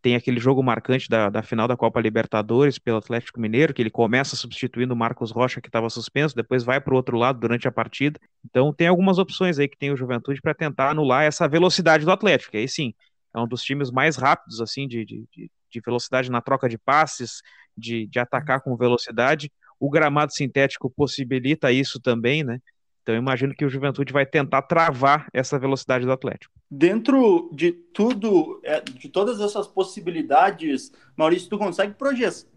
Tem 0.00 0.14
aquele 0.14 0.38
jogo 0.38 0.62
marcante 0.62 1.08
da, 1.08 1.30
da 1.30 1.42
final 1.42 1.66
da 1.66 1.76
Copa 1.76 1.98
Libertadores 2.00 2.78
pelo 2.78 2.98
Atlético 2.98 3.40
Mineiro, 3.40 3.72
que 3.72 3.80
ele 3.80 3.90
começa 3.90 4.36
substituindo 4.36 4.92
o 4.92 4.96
Marcos 4.96 5.30
Rocha, 5.30 5.62
que 5.62 5.68
estava 5.68 5.88
suspenso, 5.88 6.36
depois 6.36 6.62
vai 6.62 6.78
para 6.78 6.92
o 6.92 6.96
outro 6.96 7.16
lado 7.16 7.40
durante 7.40 7.66
a 7.66 7.72
partida. 7.72 8.20
Então, 8.44 8.72
tem 8.72 8.86
algumas 8.86 9.18
opções 9.18 9.58
aí 9.58 9.66
que 9.66 9.78
tem 9.78 9.90
o 9.90 9.96
Juventude 9.96 10.42
para 10.42 10.54
tentar 10.54 10.90
anular 10.90 11.24
essa 11.24 11.48
velocidade 11.48 12.04
do 12.04 12.10
Atlético. 12.10 12.56
Aí 12.56 12.68
sim, 12.68 12.92
é 13.34 13.40
um 13.40 13.48
dos 13.48 13.62
times 13.62 13.90
mais 13.90 14.16
rápidos, 14.16 14.60
assim, 14.60 14.86
de, 14.86 15.04
de, 15.06 15.24
de 15.32 15.50
velocidade 15.80 16.30
na 16.30 16.40
troca 16.40 16.68
de 16.68 16.78
passes, 16.78 17.42
de, 17.76 18.06
de 18.06 18.18
atacar 18.18 18.60
com 18.60 18.76
velocidade. 18.76 19.50
O 19.78 19.90
gramado 19.90 20.32
sintético 20.32 20.90
possibilita 20.90 21.72
isso 21.72 22.00
também, 22.00 22.44
né? 22.44 22.60
Então, 23.02 23.14
eu 23.14 23.20
imagino 23.20 23.54
que 23.54 23.66
o 23.66 23.68
Juventude 23.68 24.14
vai 24.14 24.24
tentar 24.24 24.62
travar 24.62 25.28
essa 25.30 25.58
velocidade 25.58 26.06
do 26.06 26.12
Atlético. 26.12 26.54
Dentro 26.70 27.50
de 27.52 27.70
tudo, 27.70 28.60
é, 28.64 28.80
de 28.80 29.10
todas 29.10 29.40
essas 29.42 29.68
possibilidades, 29.68 30.90
Maurício, 31.14 31.50
tu 31.50 31.58
consegue 31.58 31.94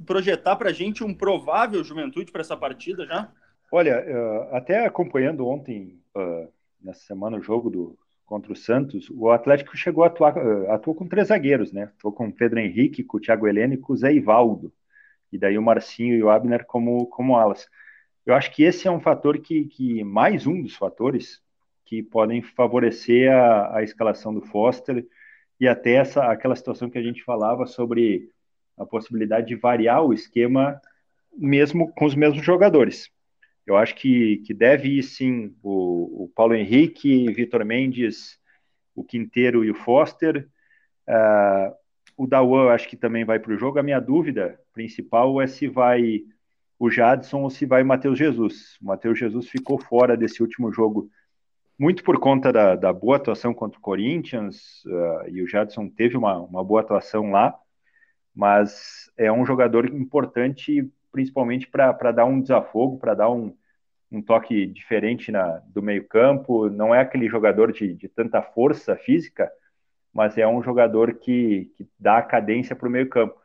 projetar 0.06 0.56
para 0.56 0.70
a 0.70 0.74
gente 0.74 1.04
um 1.04 1.14
provável 1.14 1.84
Juventude 1.84 2.32
para 2.32 2.40
essa 2.40 2.56
partida 2.56 3.06
já? 3.06 3.30
Olha, 3.70 4.02
até 4.54 4.86
acompanhando 4.86 5.46
ontem, 5.46 6.00
nessa 6.82 7.02
semana, 7.02 7.38
o 7.38 7.42
jogo 7.42 7.70
do, 7.70 8.00
contra 8.28 8.52
o 8.52 8.56
Santos, 8.56 9.10
o 9.10 9.32
Atlético 9.32 9.76
chegou 9.78 10.04
a 10.04 10.08
atuar, 10.08 10.38
atuou 10.70 10.94
com 10.94 11.08
três 11.08 11.30
zagueiros, 11.30 11.72
né? 11.72 11.84
Atuou 11.84 12.14
com 12.14 12.28
o 12.28 12.32
Pedro 12.32 12.60
Henrique, 12.60 13.04
com 13.04 13.18
o 13.18 13.22
Thiago 13.22 13.48
Heleno 13.48 13.74
e 13.74 13.78
com 13.78 13.94
o 13.94 13.96
Zé 13.96 14.14
Ivaldo. 14.14 14.72
E 15.32 15.38
daí 15.38 15.58
o 15.58 15.62
Marcinho 15.62 16.14
e 16.14 16.22
o 16.22 16.30
Abner 16.30 16.66
como, 16.66 17.08
como 17.08 17.38
alas. 17.38 17.68
eu 18.26 18.36
acho 18.36 18.52
que 18.52 18.64
esse 18.64 18.86
é 18.86 18.92
um 18.92 19.00
fator 19.00 19.40
que, 19.40 19.66
que 19.66 20.04
mais 20.04 20.46
um 20.46 20.62
dos 20.62 20.76
fatores 20.76 21.42
que 21.86 22.04
podem 22.04 22.42
favorecer 22.42 23.32
a, 23.32 23.78
a 23.78 23.84
escalação 23.84 24.34
do 24.34 24.42
Foster 24.42 25.06
e 25.60 25.68
até 25.68 25.94
essa 25.94 26.26
aquela 26.26 26.56
situação 26.56 26.90
que 26.90 26.98
a 26.98 27.04
gente 27.04 27.24
falava 27.24 27.66
sobre 27.66 28.30
a 28.78 28.86
possibilidade 28.86 29.48
de 29.48 29.56
variar 29.56 30.04
o 30.04 30.14
esquema 30.14 30.82
mesmo 31.34 31.94
com 31.94 32.06
os 32.06 32.14
mesmos 32.14 32.44
jogadores. 32.46 33.10
Eu 33.68 33.76
acho 33.76 33.96
que, 33.96 34.38
que 34.38 34.54
deve 34.54 34.98
ir 34.98 35.04
sim 35.04 35.54
o, 35.62 36.24
o 36.24 36.32
Paulo 36.34 36.56
Henrique, 36.56 37.30
Vitor 37.34 37.66
Mendes, 37.66 38.40
o 38.96 39.04
Quinteiro 39.04 39.64
e 39.66 39.70
o 39.70 39.76
Foster. 39.76 40.48
Uh, 41.06 41.76
o 42.16 42.26
Dawan 42.26 42.72
acho 42.72 42.88
que 42.88 42.96
também 42.96 43.26
vai 43.26 43.40
para 43.40 43.54
o 43.54 43.58
jogo. 43.58 43.78
A 43.78 43.84
minha 43.84 44.00
dúvida 44.00 44.58
principal 44.74 45.42
é 45.42 45.48
se 45.48 45.68
vai 45.68 46.22
o 46.80 46.90
Jadson 46.90 47.42
ou 47.42 47.50
se 47.50 47.66
vai 47.66 47.84
o 47.84 47.86
Matheus 47.86 48.18
Jesus. 48.18 48.78
O 48.82 48.86
Matheus 48.86 49.20
Jesus 49.20 49.50
ficou 49.50 49.78
fora 49.78 50.16
desse 50.16 50.42
último 50.42 50.72
jogo 50.72 51.12
muito 51.78 52.04
por 52.04 52.20
conta 52.20 52.52
da, 52.52 52.76
da 52.76 52.92
boa 52.92 53.18
atuação 53.18 53.54
contra 53.54 53.78
o 53.78 53.82
Corinthians, 53.82 54.84
uh, 54.86 55.30
e 55.30 55.44
o 55.44 55.48
Jadson 55.48 55.90
teve 55.90 56.18
uma, 56.18 56.40
uma 56.40 56.64
boa 56.64 56.82
atuação 56.82 57.30
lá, 57.30 57.54
mas 58.34 59.12
é 59.16 59.32
um 59.32 59.46
jogador 59.46 59.86
importante 59.86 60.90
principalmente 61.18 61.68
para 61.68 62.12
dar 62.12 62.26
um 62.26 62.40
desafogo, 62.40 63.00
para 63.00 63.16
dar 63.16 63.32
um, 63.32 63.52
um 64.12 64.22
toque 64.22 64.68
diferente 64.68 65.32
na, 65.32 65.64
do 65.66 65.82
meio-campo. 65.82 66.70
Não 66.70 66.94
é 66.94 67.02
aquele 67.02 67.28
jogador 67.28 67.72
de, 67.72 67.96
de 67.96 68.08
tanta 68.08 68.40
força 68.40 68.96
física, 68.96 69.52
mas 70.14 70.38
é 70.38 70.48
um 70.48 70.62
jogador 70.62 71.16
que, 71.16 71.72
que 71.76 71.90
dá 72.00 72.20
a 72.20 72.22
cadência 72.22 72.76
para 72.76 72.88
o 72.88 72.92
meio-campo. 72.92 73.36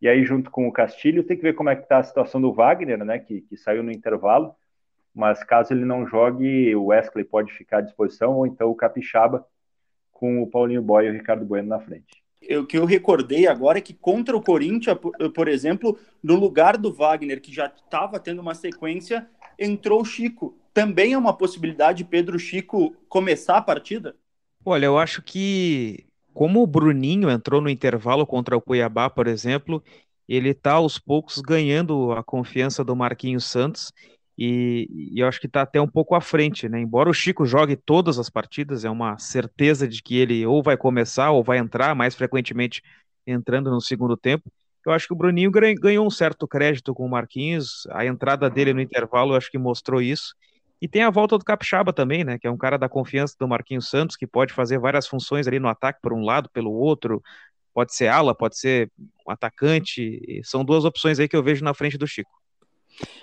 E 0.00 0.06
aí, 0.06 0.24
junto 0.24 0.52
com 0.52 0.68
o 0.68 0.72
Castilho, 0.72 1.24
tem 1.24 1.36
que 1.36 1.42
ver 1.42 1.54
como 1.54 1.68
é 1.68 1.74
que 1.74 1.82
está 1.82 1.98
a 1.98 2.04
situação 2.04 2.40
do 2.40 2.52
Wagner, 2.52 3.04
né? 3.04 3.18
Que, 3.18 3.40
que 3.40 3.56
saiu 3.56 3.82
no 3.82 3.90
intervalo. 3.90 4.54
Mas 5.12 5.42
caso 5.42 5.72
ele 5.74 5.84
não 5.84 6.06
jogue, 6.06 6.76
o 6.76 6.86
Wesley 6.86 7.24
pode 7.24 7.52
ficar 7.52 7.78
à 7.78 7.80
disposição, 7.80 8.34
ou 8.36 8.46
então 8.46 8.70
o 8.70 8.76
Capixaba 8.76 9.44
com 10.12 10.42
o 10.42 10.46
Paulinho 10.48 10.82
Boy 10.82 11.06
e 11.06 11.10
o 11.10 11.12
Ricardo 11.12 11.44
Bueno 11.44 11.68
na 11.68 11.80
frente 11.80 12.25
o 12.50 12.66
que 12.66 12.78
eu 12.78 12.84
recordei 12.84 13.46
agora 13.46 13.78
é 13.78 13.80
que 13.80 13.94
contra 13.94 14.36
o 14.36 14.42
Corinthians, 14.42 14.98
por 15.34 15.48
exemplo, 15.48 15.98
no 16.22 16.34
lugar 16.34 16.76
do 16.76 16.92
Wagner, 16.92 17.40
que 17.40 17.52
já 17.52 17.66
estava 17.66 18.20
tendo 18.20 18.40
uma 18.40 18.54
sequência, 18.54 19.26
entrou 19.58 20.02
o 20.02 20.04
Chico. 20.04 20.56
Também 20.72 21.14
é 21.14 21.18
uma 21.18 21.36
possibilidade 21.36 22.04
Pedro 22.04 22.38
Chico 22.38 22.94
começar 23.08 23.56
a 23.56 23.62
partida? 23.62 24.14
Olha, 24.64 24.86
eu 24.86 24.98
acho 24.98 25.22
que 25.22 26.04
como 26.34 26.62
o 26.62 26.66
Bruninho 26.66 27.30
entrou 27.30 27.60
no 27.60 27.70
intervalo 27.70 28.26
contra 28.26 28.56
o 28.56 28.60
Cuiabá, 28.60 29.08
por 29.08 29.26
exemplo, 29.26 29.82
ele 30.28 30.50
está 30.50 30.72
aos 30.72 30.98
poucos 30.98 31.40
ganhando 31.40 32.12
a 32.12 32.22
confiança 32.22 32.84
do 32.84 32.94
Marquinhos 32.94 33.44
Santos 33.44 33.92
e, 34.38 35.12
e, 35.14 35.20
eu 35.20 35.26
acho 35.26 35.40
que 35.40 35.46
está 35.46 35.62
até 35.62 35.80
um 35.80 35.88
pouco 35.88 36.14
à 36.14 36.20
frente, 36.20 36.68
né? 36.68 36.80
Embora 36.80 37.08
o 37.08 37.14
Chico 37.14 37.46
jogue 37.46 37.74
todas 37.74 38.18
as 38.18 38.28
partidas, 38.28 38.84
é 38.84 38.90
uma 38.90 39.18
certeza 39.18 39.88
de 39.88 40.02
que 40.02 40.16
ele 40.16 40.44
ou 40.44 40.62
vai 40.62 40.76
começar 40.76 41.30
ou 41.30 41.42
vai 41.42 41.58
entrar, 41.58 41.94
mais 41.94 42.14
frequentemente 42.14 42.82
entrando 43.26 43.70
no 43.70 43.80
segundo 43.80 44.16
tempo. 44.16 44.50
Eu 44.84 44.92
acho 44.92 45.06
que 45.06 45.12
o 45.14 45.16
Bruninho 45.16 45.50
ganhou 45.50 46.06
um 46.06 46.10
certo 46.10 46.46
crédito 46.46 46.94
com 46.94 47.06
o 47.06 47.10
Marquinhos, 47.10 47.86
a 47.90 48.06
entrada 48.06 48.48
dele 48.48 48.72
no 48.72 48.80
intervalo 48.80 49.32
eu 49.32 49.36
acho 49.36 49.50
que 49.50 49.58
mostrou 49.58 50.00
isso. 50.00 50.34
E 50.80 50.86
tem 50.86 51.02
a 51.02 51.10
volta 51.10 51.38
do 51.38 51.44
Capixaba 51.44 51.92
também, 51.92 52.22
né? 52.22 52.38
Que 52.38 52.46
é 52.46 52.50
um 52.50 52.56
cara 52.58 52.76
da 52.76 52.88
confiança 52.88 53.34
do 53.40 53.48
Marquinhos 53.48 53.88
Santos, 53.88 54.16
que 54.16 54.26
pode 54.26 54.52
fazer 54.52 54.78
várias 54.78 55.06
funções 55.06 55.48
ali 55.48 55.58
no 55.58 55.68
ataque 55.68 56.00
por 56.02 56.12
um 56.12 56.24
lado, 56.24 56.50
pelo 56.50 56.70
outro. 56.70 57.22
Pode 57.74 57.94
ser 57.94 58.08
ala, 58.08 58.34
pode 58.34 58.58
ser 58.58 58.90
um 59.26 59.32
atacante. 59.32 60.40
São 60.44 60.64
duas 60.64 60.84
opções 60.84 61.18
aí 61.18 61.28
que 61.28 61.36
eu 61.36 61.42
vejo 61.42 61.64
na 61.64 61.74
frente 61.74 61.96
do 61.98 62.06
Chico. 62.06 62.30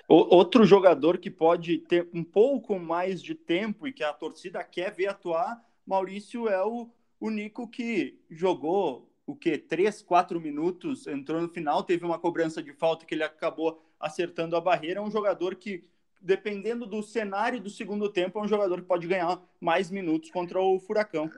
Outro 0.08 0.66
jogador 0.66 1.18
que 1.18 1.32
pode 1.32 1.78
ter 1.80 2.08
um 2.14 2.24
pouco 2.24 2.78
mais 2.78 3.22
de 3.22 3.34
tempo 3.34 3.88
e 3.88 3.94
que 3.94 4.04
a 4.04 4.14
torcida 4.14 4.64
quer 4.64 4.92
ver 4.92 5.08
atuar, 5.08 5.62
Maurício, 5.86 6.48
é 6.48 6.64
o, 6.64 6.90
o 7.20 7.30
Nico 7.30 7.68
que 7.68 8.20
jogou 8.30 9.10
o 9.26 9.36
que? 9.36 9.58
Três, 9.58 10.02
quatro 10.02 10.40
minutos, 10.40 11.08
entrou 11.08 11.42
no 11.42 11.50
final, 11.50 11.84
teve 11.84 12.06
uma 12.06 12.20
cobrança 12.20 12.62
de 12.62 12.74
falta 12.74 13.06
que 13.06 13.16
ele 13.16 13.24
acabou 13.24 13.82
acertando 14.00 14.56
a 14.56 14.62
barreira. 14.62 15.00
É 15.00 15.04
um 15.04 15.12
jogador 15.12 15.56
que, 15.56 15.84
dependendo 16.22 16.86
do 16.86 17.02
cenário 17.02 17.60
do 17.60 17.70
segundo 17.70 18.10
tempo, 18.10 18.38
é 18.38 18.42
um 18.42 18.48
jogador 18.48 18.82
que 18.82 18.88
pode 18.88 19.08
ganhar 19.08 19.42
mais 19.60 19.90
minutos 19.90 20.30
contra 20.30 20.60
o 20.60 20.80
Furacão. 20.80 21.30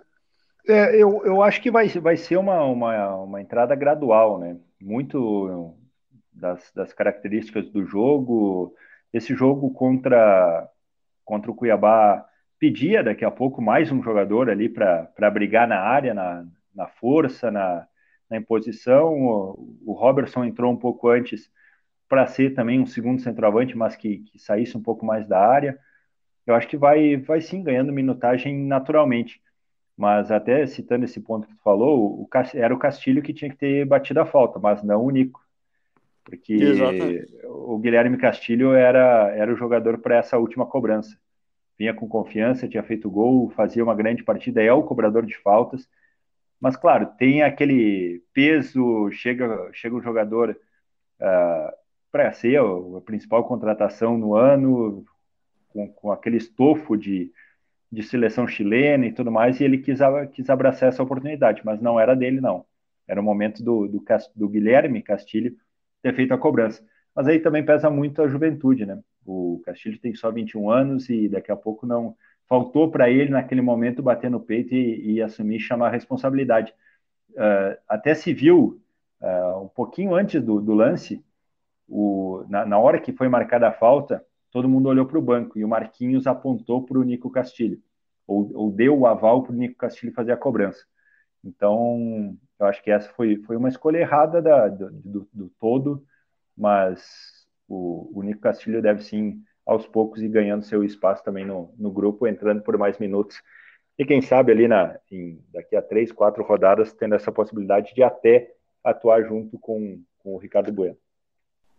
É, 0.67 0.95
eu, 0.95 1.21
eu 1.23 1.43
acho 1.43 1.61
que 1.61 1.69
vai, 1.69 1.88
vai 1.88 2.17
ser 2.17 2.38
uma, 2.38 2.63
uma, 2.63 3.15
uma 3.17 3.41
entrada 3.41 3.75
gradual, 3.75 4.39
né? 4.39 4.57
Muito 4.81 5.75
das, 6.36 6.71
das 6.73 6.93
características 6.93 7.69
do 7.69 7.86
jogo. 7.86 8.75
Esse 9.13 9.33
jogo 9.33 9.71
contra, 9.71 10.69
contra 11.23 11.49
o 11.49 11.55
Cuiabá 11.55 12.25
pedia 12.59 13.03
daqui 13.03 13.25
a 13.25 13.31
pouco 13.31 13.61
mais 13.61 13.91
um 13.91 14.03
jogador 14.03 14.49
ali 14.49 14.69
para 14.69 15.31
brigar 15.31 15.67
na 15.67 15.79
área, 15.79 16.13
na, 16.13 16.45
na 16.73 16.88
força, 16.88 17.49
na, 17.49 17.88
na 18.29 18.38
imposição. 18.38 19.13
O, 19.13 19.77
o 19.86 19.93
Robertson 19.93 20.43
entrou 20.43 20.71
um 20.71 20.77
pouco 20.77 21.09
antes 21.09 21.49
para 22.07 22.27
ser 22.27 22.53
também 22.53 22.79
um 22.79 22.86
segundo 22.86 23.21
centroavante, 23.21 23.77
mas 23.77 23.95
que, 23.95 24.19
que 24.19 24.39
saísse 24.39 24.77
um 24.77 24.83
pouco 24.83 25.05
mais 25.05 25.27
da 25.27 25.39
área. 25.39 25.79
Eu 26.45 26.53
acho 26.55 26.67
que 26.67 26.77
vai, 26.77 27.17
vai 27.17 27.41
sim 27.41 27.63
ganhando 27.63 27.91
minutagem 27.93 28.65
naturalmente. 28.65 29.41
Mas 29.97 30.31
até 30.31 30.67
citando 30.67 31.05
esse 31.05 31.21
ponto 31.21 31.47
que 31.47 31.55
tu 31.55 31.61
falou, 31.63 32.21
o, 32.21 32.29
era 32.53 32.73
o 32.73 32.79
Castilho 32.79 33.21
que 33.23 33.33
tinha 33.33 33.49
que 33.49 33.57
ter 33.57 33.86
batido 33.86 34.19
a 34.19 34.25
falta, 34.25 34.59
mas 34.59 34.83
não 34.83 35.03
o 35.05 35.09
Nico 35.09 35.44
porque 36.26 36.53
Exatamente. 36.53 37.38
o 37.45 37.78
Guilherme 37.78 38.17
Castilho 38.17 38.73
era, 38.73 39.32
era 39.36 39.53
o 39.53 39.55
jogador 39.55 39.99
para 39.99 40.17
essa 40.17 40.38
última 40.39 40.65
cobrança. 40.65 41.15
Vinha 41.78 41.93
com 41.93 42.07
confiança, 42.07 42.67
tinha 42.67 42.82
feito 42.82 43.09
gol, 43.11 43.51
fazia 43.51 43.84
uma 43.84 43.93
grande 43.93 44.23
partida, 44.23 44.61
é 44.61 44.73
o 44.73 44.84
cobrador 44.84 45.23
de 45.23 45.38
faltas. 45.38 45.88
Mas, 46.59 46.76
claro, 46.76 47.05
tem 47.17 47.43
aquele 47.43 48.23
peso, 48.34 49.11
chega, 49.11 49.69
chega 49.71 49.95
um 49.95 50.01
jogador 50.01 50.49
uh, 50.49 51.23
ah, 51.23 51.73
para 52.11 52.32
ser 52.34 52.59
a 52.59 53.01
principal 53.01 53.43
contratação 53.43 54.17
no 54.17 54.36
ano, 54.36 55.05
com, 55.69 55.88
com 55.89 56.11
aquele 56.11 56.38
estofo 56.38 56.97
de, 56.97 57.32
de 57.91 58.01
seleção 58.01 58.47
chilena 58.47 59.05
e 59.05 59.11
tudo 59.11 59.32
mais, 59.32 59.59
e 59.59 59.63
ele 59.63 59.78
quis, 59.78 59.99
quis 60.32 60.49
abraçar 60.49 60.89
essa 60.89 61.03
oportunidade, 61.03 61.61
mas 61.63 61.80
não 61.80 61.99
era 61.99 62.15
dele, 62.15 62.41
não. 62.41 62.65
Era 63.07 63.21
o 63.21 63.23
momento 63.23 63.61
do, 63.61 63.88
do, 63.88 64.03
do 64.36 64.49
Guilherme 64.49 65.03
Castilho 65.03 65.55
ter 66.06 66.16
feito 66.16 66.36
a 66.36 66.38
cobrança. 66.38 66.86
Mas 67.16 67.28
aí 67.28 67.39
também 67.39 67.66
pesa 67.66 67.89
muito 67.89 68.22
a 68.22 68.28
juventude, 68.28 68.86
né? 68.86 68.99
O 69.26 69.60
Castilho 69.66 69.97
tem 69.97 70.14
só 70.14 70.30
21 70.30 70.70
anos 70.70 71.10
e 71.10 71.28
daqui 71.28 71.51
a 71.51 71.56
pouco 71.56 71.88
não 71.88 72.16
faltou 72.47 72.91
para 72.91 73.10
ele 73.10 73.32
naquele 73.32 73.62
momento 73.62 74.03
bater 74.03 74.30
no 74.30 74.39
peito 74.39 74.76
e, 74.76 75.14
e 75.14 75.22
assumir 75.22 75.60
chamar 75.60 75.88
a 75.88 75.91
responsabilidade. 75.91 76.72
Uh, 77.32 77.76
até 77.89 78.14
se 78.14 78.32
viu 78.36 78.80
uh, 79.20 79.64
um 79.64 79.68
pouquinho 79.68 80.14
antes 80.14 80.43
do, 80.43 80.62
do 80.62 80.76
lance, 80.76 81.26
o, 81.89 82.45
na, 82.47 82.68
na, 82.68 82.78
hora 82.78 82.99
que 82.99 83.12
foi 83.12 83.28
marcada 83.28 83.68
a 83.68 83.74
falta, 83.74 84.24
todo 84.51 84.70
mundo 84.70 84.89
olhou 84.89 85.08
para 85.08 85.18
o 85.18 85.22
banco 85.22 85.58
e 85.58 85.66
o 85.66 85.68
Marquinhos 85.68 86.28
apontou 86.28 86.86
para 86.86 86.99
o 86.99 87.03
Nico 87.03 87.32
Castilho, 87.32 87.82
ou, 88.28 88.51
ou 88.53 88.72
deu 88.72 88.95
o 88.95 89.08
aval 89.08 89.41
para 89.41 89.53
o 89.53 89.56
Nico 89.56 89.76
Castilho 89.76 90.14
fazer 90.14 90.34
a 90.34 90.38
cobrança. 90.38 90.86
Então, 91.45 92.35
eu 92.59 92.65
acho 92.65 92.83
que 92.83 92.89
essa 92.89 93.09
foi, 93.13 93.37
foi 93.37 93.55
uma 93.55 93.69
escolha 93.69 93.99
errada 93.99 94.41
da, 94.41 94.67
do, 94.67 94.89
do, 94.91 95.29
do 95.31 95.51
todo, 95.59 96.03
mas 96.57 97.45
o, 97.67 98.11
o 98.13 98.23
Nico 98.23 98.41
Castilho 98.41 98.81
deve 98.81 99.03
sim, 99.03 99.41
aos 99.65 99.87
poucos, 99.87 100.21
ir 100.21 100.29
ganhando 100.29 100.65
seu 100.65 100.83
espaço 100.83 101.23
também 101.23 101.45
no, 101.45 101.73
no 101.77 101.91
grupo, 101.91 102.27
entrando 102.27 102.63
por 102.63 102.77
mais 102.77 102.97
minutos. 102.97 103.41
E 103.97 104.05
quem 104.05 104.21
sabe 104.21 104.51
ali 104.51 104.67
na, 104.67 104.99
em, 105.11 105.39
daqui 105.53 105.75
a 105.75 105.81
três, 105.81 106.11
quatro 106.11 106.43
rodadas, 106.43 106.93
tendo 106.93 107.15
essa 107.15 107.31
possibilidade 107.31 107.93
de 107.93 108.03
até 108.03 108.51
atuar 108.83 109.23
junto 109.23 109.57
com, 109.59 110.01
com 110.19 110.35
o 110.35 110.37
Ricardo 110.37 110.71
Bueno. 110.71 110.97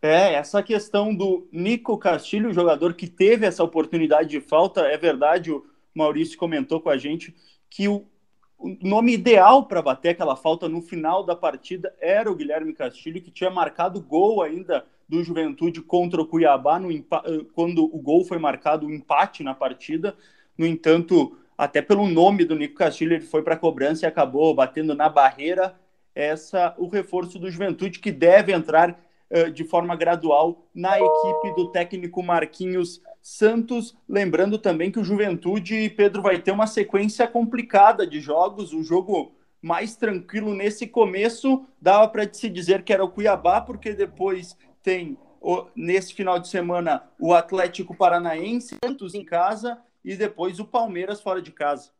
É, 0.00 0.34
essa 0.34 0.62
questão 0.62 1.14
do 1.14 1.48
Nico 1.50 1.98
Castilho, 1.98 2.52
jogador 2.52 2.94
que 2.94 3.08
teve 3.08 3.46
essa 3.46 3.64
oportunidade 3.64 4.28
de 4.28 4.40
falta, 4.40 4.82
é 4.82 4.96
verdade, 4.96 5.50
o 5.50 5.64
Maurício 5.94 6.38
comentou 6.38 6.80
com 6.80 6.90
a 6.90 6.96
gente 6.96 7.34
que 7.68 7.88
o, 7.88 8.06
o 8.58 8.76
nome 8.82 9.12
ideal 9.12 9.66
para 9.66 9.82
bater 9.82 10.10
aquela 10.10 10.34
falta 10.34 10.68
no 10.68 10.80
final 10.80 11.22
da 11.24 11.36
partida 11.36 11.94
era 12.00 12.30
o 12.30 12.34
Guilherme 12.34 12.72
Castilho, 12.72 13.20
que 13.20 13.30
tinha 13.30 13.50
marcado 13.50 14.00
gol 14.00 14.42
ainda 14.42 14.84
do 15.08 15.22
Juventude 15.22 15.82
contra 15.82 16.20
o 16.20 16.26
Cuiabá, 16.26 16.78
no, 16.78 16.88
quando 17.54 17.84
o 17.84 17.98
gol 17.98 18.24
foi 18.24 18.38
marcado, 18.38 18.86
o 18.86 18.88
um 18.88 18.92
empate 18.92 19.42
na 19.42 19.54
partida. 19.54 20.16
No 20.56 20.66
entanto, 20.66 21.38
até 21.56 21.80
pelo 21.80 22.08
nome 22.08 22.44
do 22.44 22.56
Nico 22.56 22.74
Castilho, 22.74 23.14
ele 23.14 23.24
foi 23.24 23.42
para 23.42 23.54
a 23.54 23.58
cobrança 23.58 24.04
e 24.04 24.08
acabou 24.08 24.54
batendo 24.54 24.94
na 24.94 25.08
barreira. 25.08 25.78
Essa 26.14 26.74
o 26.78 26.88
reforço 26.88 27.38
do 27.38 27.50
Juventude, 27.50 27.98
que 27.98 28.10
deve 28.10 28.52
entrar 28.52 28.98
uh, 29.30 29.50
de 29.50 29.64
forma 29.64 29.94
gradual 29.94 30.66
na 30.74 30.98
equipe 30.98 31.54
do 31.54 31.70
técnico 31.70 32.22
Marquinhos 32.22 33.02
Santos, 33.28 33.96
lembrando 34.08 34.56
também 34.56 34.88
que 34.88 35.00
o 35.00 35.04
Juventude, 35.04 35.90
Pedro, 35.90 36.22
vai 36.22 36.38
ter 36.38 36.52
uma 36.52 36.68
sequência 36.68 37.26
complicada 37.26 38.06
de 38.06 38.20
jogos, 38.20 38.72
o 38.72 38.84
jogo 38.84 39.34
mais 39.60 39.96
tranquilo 39.96 40.54
nesse 40.54 40.86
começo, 40.86 41.66
dava 41.82 42.06
para 42.06 42.32
se 42.32 42.48
dizer 42.48 42.84
que 42.84 42.92
era 42.92 43.04
o 43.04 43.08
Cuiabá, 43.08 43.60
porque 43.60 43.92
depois 43.94 44.56
tem 44.80 45.18
nesse 45.74 46.14
final 46.14 46.38
de 46.38 46.46
semana 46.46 47.02
o 47.18 47.34
Atlético 47.34 47.96
Paranaense, 47.96 48.76
Santos 48.84 49.12
em 49.12 49.24
casa 49.24 49.76
e 50.04 50.14
depois 50.14 50.60
o 50.60 50.64
Palmeiras 50.64 51.20
fora 51.20 51.42
de 51.42 51.50
casa. 51.50 51.90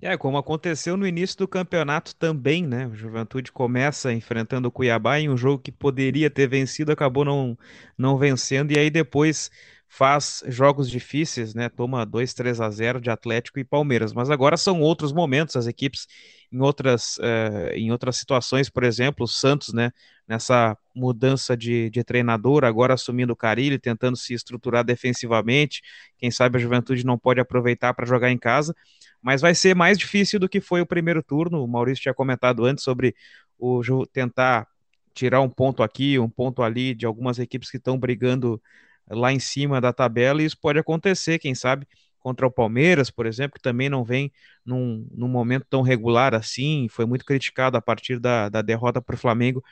É, 0.00 0.16
como 0.16 0.38
aconteceu 0.38 0.96
no 0.96 1.08
início 1.08 1.38
do 1.38 1.48
campeonato 1.48 2.14
também, 2.14 2.64
né? 2.64 2.86
O 2.86 2.94
Juventude 2.94 3.50
começa 3.50 4.12
enfrentando 4.12 4.68
o 4.68 4.70
Cuiabá 4.70 5.18
em 5.18 5.28
um 5.28 5.36
jogo 5.36 5.60
que 5.60 5.72
poderia 5.72 6.30
ter 6.30 6.46
vencido, 6.46 6.92
acabou 6.92 7.24
não, 7.24 7.58
não 7.98 8.16
vencendo, 8.16 8.70
e 8.70 8.78
aí 8.78 8.90
depois 8.90 9.50
faz 9.88 10.42
jogos 10.46 10.90
difíceis, 10.90 11.54
né? 11.54 11.68
Toma 11.70 12.04
2, 12.04 12.34
3 12.34 12.60
a 12.60 12.70
0 12.70 13.00
de 13.00 13.08
Atlético 13.08 13.58
e 13.58 13.64
Palmeiras. 13.64 14.12
Mas 14.12 14.30
agora 14.30 14.56
são 14.56 14.80
outros 14.82 15.12
momentos, 15.12 15.56
as 15.56 15.66
equipes 15.66 16.06
em 16.52 16.60
outras, 16.60 17.16
uh, 17.18 17.72
em 17.74 17.90
outras 17.90 18.16
situações, 18.16 18.68
por 18.68 18.84
exemplo, 18.84 19.24
o 19.24 19.28
Santos, 19.28 19.72
né? 19.72 19.90
Nessa 20.26 20.76
mudança 20.94 21.56
de, 21.56 21.88
de 21.88 22.04
treinador, 22.04 22.64
agora 22.64 22.92
assumindo 22.92 23.32
o 23.32 23.36
Carilli, 23.36 23.78
tentando 23.78 24.16
se 24.16 24.34
estruturar 24.34 24.84
defensivamente. 24.84 25.80
Quem 26.18 26.30
sabe 26.30 26.58
a 26.58 26.60
juventude 26.60 27.04
não 27.04 27.18
pode 27.18 27.40
aproveitar 27.40 27.94
para 27.94 28.04
jogar 28.06 28.30
em 28.30 28.36
casa, 28.36 28.74
mas 29.22 29.40
vai 29.40 29.54
ser 29.54 29.74
mais 29.74 29.96
difícil 29.96 30.38
do 30.38 30.48
que 30.48 30.60
foi 30.60 30.82
o 30.82 30.86
primeiro 30.86 31.22
turno. 31.22 31.64
O 31.64 31.66
Maurício 31.66 32.02
tinha 32.02 32.14
comentado 32.14 32.66
antes 32.66 32.84
sobre 32.84 33.14
o 33.58 33.82
tentar 34.06 34.68
tirar 35.14 35.40
um 35.40 35.48
ponto 35.48 35.82
aqui, 35.82 36.18
um 36.18 36.28
ponto 36.28 36.62
ali 36.62 36.94
de 36.94 37.06
algumas 37.06 37.38
equipes 37.38 37.70
que 37.70 37.78
estão 37.78 37.98
brigando 37.98 38.62
lá 39.10 39.32
em 39.32 39.38
cima 39.38 39.80
da 39.80 39.92
tabela, 39.92 40.42
e 40.42 40.44
isso 40.46 40.58
pode 40.60 40.78
acontecer, 40.78 41.38
quem 41.38 41.54
sabe, 41.54 41.86
contra 42.18 42.46
o 42.46 42.50
Palmeiras, 42.50 43.10
por 43.10 43.26
exemplo, 43.26 43.54
que 43.54 43.62
também 43.62 43.88
não 43.88 44.04
vem 44.04 44.32
num, 44.64 45.06
num 45.10 45.28
momento 45.28 45.66
tão 45.68 45.82
regular 45.82 46.34
assim, 46.34 46.88
foi 46.90 47.06
muito 47.06 47.24
criticado 47.24 47.76
a 47.76 47.80
partir 47.80 48.18
da, 48.18 48.48
da 48.48 48.60
derrota 48.60 49.00
para 49.00 49.14
o 49.14 49.18
Flamengo 49.18 49.62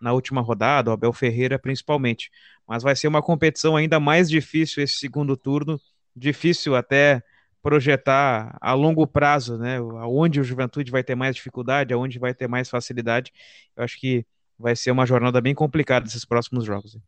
na 0.00 0.12
última 0.12 0.40
rodada, 0.40 0.90
o 0.90 0.92
Abel 0.92 1.12
Ferreira 1.12 1.58
principalmente. 1.58 2.30
Mas 2.66 2.82
vai 2.82 2.94
ser 2.94 3.08
uma 3.08 3.22
competição 3.22 3.76
ainda 3.76 3.98
mais 3.98 4.28
difícil 4.28 4.82
esse 4.82 4.94
segundo 4.94 5.36
turno, 5.36 5.80
difícil 6.14 6.76
até 6.76 7.22
projetar 7.62 8.56
a 8.60 8.74
longo 8.74 9.06
prazo, 9.06 9.56
né? 9.56 9.78
Aonde 9.78 10.40
o 10.40 10.44
Juventude 10.44 10.90
vai 10.90 11.02
ter 11.02 11.14
mais 11.14 11.34
dificuldade, 11.34 11.94
aonde 11.94 12.18
vai 12.18 12.34
ter 12.34 12.46
mais 12.46 12.68
facilidade. 12.68 13.32
Eu 13.76 13.84
acho 13.84 13.98
que 13.98 14.26
vai 14.58 14.76
ser 14.76 14.90
uma 14.90 15.06
jornada 15.06 15.40
bem 15.40 15.54
complicada 15.54 16.06
esses 16.06 16.24
próximos 16.24 16.64
jogos. 16.64 16.98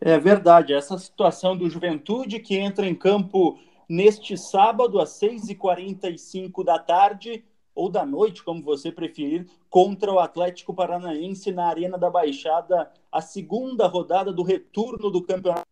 É 0.00 0.18
verdade, 0.18 0.72
essa 0.72 0.98
situação 0.98 1.56
do 1.56 1.68
Juventude 1.70 2.40
que 2.40 2.56
entra 2.56 2.86
em 2.86 2.94
campo 2.94 3.58
neste 3.88 4.36
sábado 4.36 5.00
às 5.00 5.10
6h45 5.20 6.64
da 6.64 6.78
tarde 6.78 7.44
ou 7.74 7.88
da 7.88 8.06
noite, 8.06 8.42
como 8.42 8.62
você 8.62 8.92
preferir, 8.92 9.46
contra 9.68 10.12
o 10.12 10.18
Atlético 10.18 10.72
Paranaense 10.72 11.50
na 11.50 11.66
Arena 11.66 11.98
da 11.98 12.08
Baixada, 12.08 12.90
a 13.10 13.20
segunda 13.20 13.86
rodada 13.86 14.32
do 14.32 14.42
retorno 14.42 15.10
do 15.10 15.22
campeonato. 15.22 15.64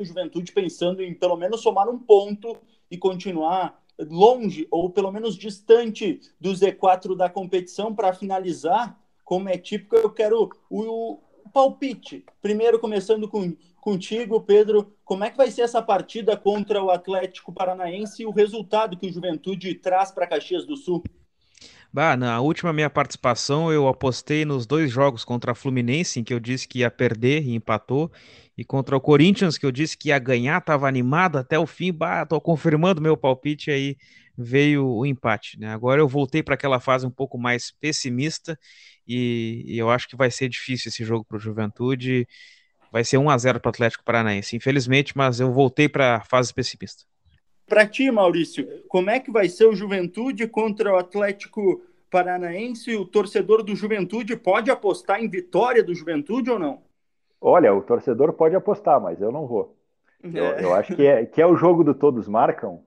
Juventude 0.00 0.52
pensando 0.52 1.02
em 1.02 1.14
pelo 1.14 1.36
menos 1.36 1.60
somar 1.60 1.88
um 1.88 1.98
ponto 1.98 2.56
e 2.90 2.98
continuar 2.98 3.80
longe 3.98 4.66
ou 4.70 4.90
pelo 4.90 5.12
menos 5.12 5.36
distante 5.36 6.20
do 6.40 6.50
Z4 6.50 7.16
da 7.16 7.30
competição 7.30 7.94
para 7.94 8.12
finalizar, 8.12 8.98
como 9.24 9.48
é 9.48 9.56
típico, 9.56 9.96
eu 9.96 10.10
quero 10.10 10.50
o, 10.68 11.20
palpite. 11.54 12.24
Primeiro, 12.42 12.80
começando 12.80 13.28
com, 13.28 13.56
contigo, 13.80 14.40
Pedro, 14.40 14.92
como 15.04 15.22
é 15.22 15.30
que 15.30 15.36
vai 15.36 15.50
ser 15.52 15.62
essa 15.62 15.80
partida 15.80 16.36
contra 16.36 16.82
o 16.82 16.90
Atlético 16.90 17.52
Paranaense 17.52 18.24
e 18.24 18.26
o 18.26 18.32
resultado 18.32 18.96
que 18.96 19.06
o 19.06 19.12
Juventude 19.12 19.72
traz 19.76 20.10
para 20.10 20.26
Caxias 20.26 20.66
do 20.66 20.76
Sul? 20.76 21.04
Bah, 21.92 22.16
na 22.16 22.40
última 22.40 22.72
minha 22.72 22.90
participação 22.90 23.72
eu 23.72 23.86
apostei 23.86 24.44
nos 24.44 24.66
dois 24.66 24.90
jogos 24.90 25.24
contra 25.24 25.52
a 25.52 25.54
Fluminense, 25.54 26.18
em 26.18 26.24
que 26.24 26.34
eu 26.34 26.40
disse 26.40 26.66
que 26.66 26.80
ia 26.80 26.90
perder 26.90 27.44
e 27.44 27.54
empatou, 27.54 28.10
e 28.58 28.64
contra 28.64 28.96
o 28.96 29.00
Corinthians, 29.00 29.56
que 29.56 29.64
eu 29.64 29.70
disse 29.70 29.96
que 29.96 30.08
ia 30.08 30.18
ganhar, 30.18 30.58
estava 30.58 30.88
animado 30.88 31.38
até 31.38 31.56
o 31.56 31.68
fim, 31.68 31.92
bah, 31.92 32.26
tô 32.26 32.40
confirmando 32.40 33.00
meu 33.00 33.16
palpite 33.16 33.70
aí 33.70 33.96
veio 34.36 34.86
o 34.86 35.06
empate, 35.06 35.58
né? 35.58 35.72
Agora 35.72 36.00
eu 36.00 36.08
voltei 36.08 36.42
para 36.42 36.54
aquela 36.54 36.80
fase 36.80 37.06
um 37.06 37.10
pouco 37.10 37.38
mais 37.38 37.70
pessimista 37.70 38.58
e, 39.06 39.62
e 39.66 39.78
eu 39.78 39.90
acho 39.90 40.08
que 40.08 40.16
vai 40.16 40.30
ser 40.30 40.48
difícil 40.48 40.88
esse 40.88 41.04
jogo 41.04 41.24
para 41.24 41.36
o 41.36 41.40
Juventude. 41.40 42.26
Vai 42.90 43.04
ser 43.04 43.18
1 43.18 43.30
a 43.30 43.38
0 43.38 43.60
para 43.60 43.68
o 43.68 43.70
Atlético 43.70 44.04
Paranaense, 44.04 44.56
infelizmente, 44.56 45.16
mas 45.16 45.40
eu 45.40 45.52
voltei 45.52 45.88
para 45.88 46.16
a 46.16 46.24
fase 46.24 46.52
pessimista. 46.52 47.04
Para 47.66 47.86
ti, 47.86 48.10
Maurício, 48.10 48.66
como 48.88 49.10
é 49.10 49.18
que 49.18 49.30
vai 49.30 49.48
ser 49.48 49.66
o 49.66 49.74
Juventude 49.74 50.46
contra 50.46 50.92
o 50.92 50.96
Atlético 50.96 51.82
Paranaense? 52.10 52.94
O 52.94 53.04
torcedor 53.04 53.62
do 53.62 53.74
Juventude 53.74 54.36
pode 54.36 54.70
apostar 54.70 55.22
em 55.22 55.28
vitória 55.28 55.82
do 55.82 55.94
Juventude 55.94 56.50
ou 56.50 56.58
não? 56.58 56.82
Olha, 57.40 57.74
o 57.74 57.82
torcedor 57.82 58.32
pode 58.34 58.54
apostar, 58.54 59.00
mas 59.00 59.20
eu 59.20 59.32
não 59.32 59.46
vou. 59.46 59.76
É. 60.22 60.38
Eu, 60.38 60.44
eu, 60.44 60.74
acho 60.74 60.94
que 60.94 61.06
é, 61.06 61.26
que 61.26 61.42
é 61.42 61.46
o 61.46 61.56
jogo 61.56 61.84
do 61.84 61.94
todos 61.94 62.28
marcam, 62.28 62.82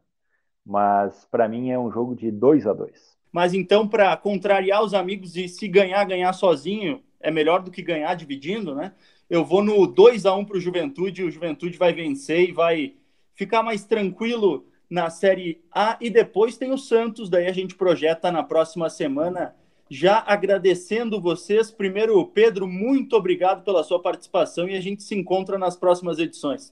mas 0.68 1.26
para 1.32 1.48
mim 1.48 1.72
é 1.72 1.80
um 1.80 1.90
jogo 1.90 2.14
de 2.14 2.30
2 2.30 2.68
a 2.68 2.74
2 2.74 3.18
mas 3.38 3.54
então, 3.54 3.88
para 3.88 4.18
contrariar 4.18 4.84
os 4.84 4.96
amigos 4.96 5.36
e 5.36 5.48
se 5.48 5.68
ganhar, 5.68 6.04
ganhar 6.06 6.34
sozinho, 6.34 7.04
é 7.20 7.30
melhor 7.30 7.62
do 7.62 7.70
que 7.70 7.84
ganhar 7.84 8.16
dividindo, 8.16 8.74
né? 8.74 8.94
Eu 9.30 9.46
vou 9.46 9.62
no 9.62 9.86
2 9.86 10.26
a 10.26 10.34
1 10.34 10.46
para 10.46 10.58
o 10.58 10.60
Juventude, 10.60 11.24
o 11.24 11.30
Juventude 11.30 11.78
vai 11.78 11.94
vencer 11.94 12.50
e 12.50 12.52
vai 12.52 12.96
ficar 13.36 13.62
mais 13.62 13.86
tranquilo 13.86 14.66
na 14.90 15.10
Série 15.10 15.62
A. 15.72 15.98
E 16.02 16.10
depois 16.10 16.58
tem 16.58 16.72
o 16.72 16.80
Santos, 16.80 17.30
daí 17.30 17.46
a 17.46 17.54
gente 17.54 17.76
projeta 17.76 18.32
na 18.32 18.42
próxima 18.42 18.90
semana. 18.90 19.56
Já 19.90 20.24
agradecendo 20.26 21.22
vocês. 21.22 21.70
Primeiro, 21.70 22.26
Pedro, 22.26 22.68
muito 22.68 23.16
obrigado 23.16 23.64
pela 23.64 23.84
sua 23.84 24.02
participação 24.02 24.68
e 24.68 24.76
a 24.76 24.82
gente 24.82 25.04
se 25.04 25.14
encontra 25.14 25.58
nas 25.58 25.78
próximas 25.78 26.18
edições. 26.18 26.72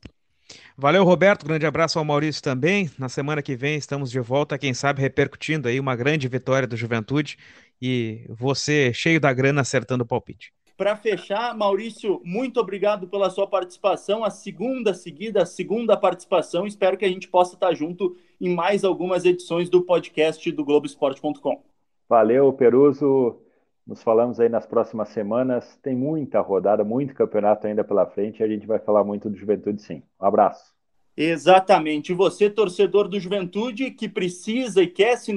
Valeu, 0.78 1.04
Roberto. 1.04 1.46
Grande 1.46 1.66
abraço 1.66 1.98
ao 1.98 2.06
Maurício 2.06 2.42
também. 2.42 2.90
Na 2.98 3.10
semana 3.10 3.42
que 3.42 3.56
vem 3.56 3.76
estamos 3.76 4.12
de 4.12 4.20
volta, 4.20 4.58
quem 4.58 4.74
sabe 4.74 5.02
repercutindo 5.02 5.68
aí 5.68 5.80
uma 5.80 5.96
grande 5.96 6.28
vitória 6.28 6.68
do 6.68 6.78
Juventude 6.78 7.38
e 7.82 8.26
você 8.30 8.94
cheio 8.94 9.20
da 9.20 9.34
grana 9.34 9.62
acertando 9.62 10.04
o 10.04 10.08
palpite. 10.08 10.54
Para 10.78 10.98
fechar, 10.98 11.56
Maurício, 11.56 12.22
muito 12.26 12.60
obrigado 12.60 13.08
pela 13.08 13.30
sua 13.30 13.48
participação, 13.48 14.26
a 14.26 14.30
segunda 14.30 14.94
seguida, 14.94 15.44
a 15.44 15.46
segunda 15.46 15.96
participação. 15.96 16.68
Espero 16.68 16.98
que 16.98 17.06
a 17.06 17.10
gente 17.10 17.30
possa 17.30 17.56
estar 17.56 17.74
junto 17.74 18.18
em 18.42 18.54
mais 18.54 18.84
algumas 18.84 19.24
edições 19.24 19.70
do 19.70 19.82
podcast 19.82 20.52
do 20.52 20.66
Globoesporte.com. 20.66 21.64
Valeu, 22.10 22.52
Peruso. 22.52 23.38
Nos 23.86 24.02
falamos 24.02 24.40
aí 24.40 24.50
nas 24.50 24.66
próximas 24.66 25.10
semanas. 25.10 25.78
Tem 25.84 25.96
muita 25.96 26.42
rodada, 26.42 26.84
muito 26.84 27.14
campeonato 27.14 27.68
ainda 27.68 27.84
pela 27.84 28.08
frente. 28.08 28.42
A 28.42 28.48
gente 28.48 28.66
vai 28.66 28.80
falar 28.80 29.04
muito 29.04 29.30
do 29.30 29.38
Juventude, 29.38 29.82
sim. 29.82 30.02
Um 30.20 30.26
abraço. 30.26 30.74
Exatamente. 31.16 32.14
Você, 32.14 32.50
torcedor 32.50 33.08
do 33.08 33.20
Juventude, 33.20 33.92
que 33.92 34.10
precisa 34.10 34.82
e 34.82 34.88
quer 34.88 35.18
se 35.18 35.32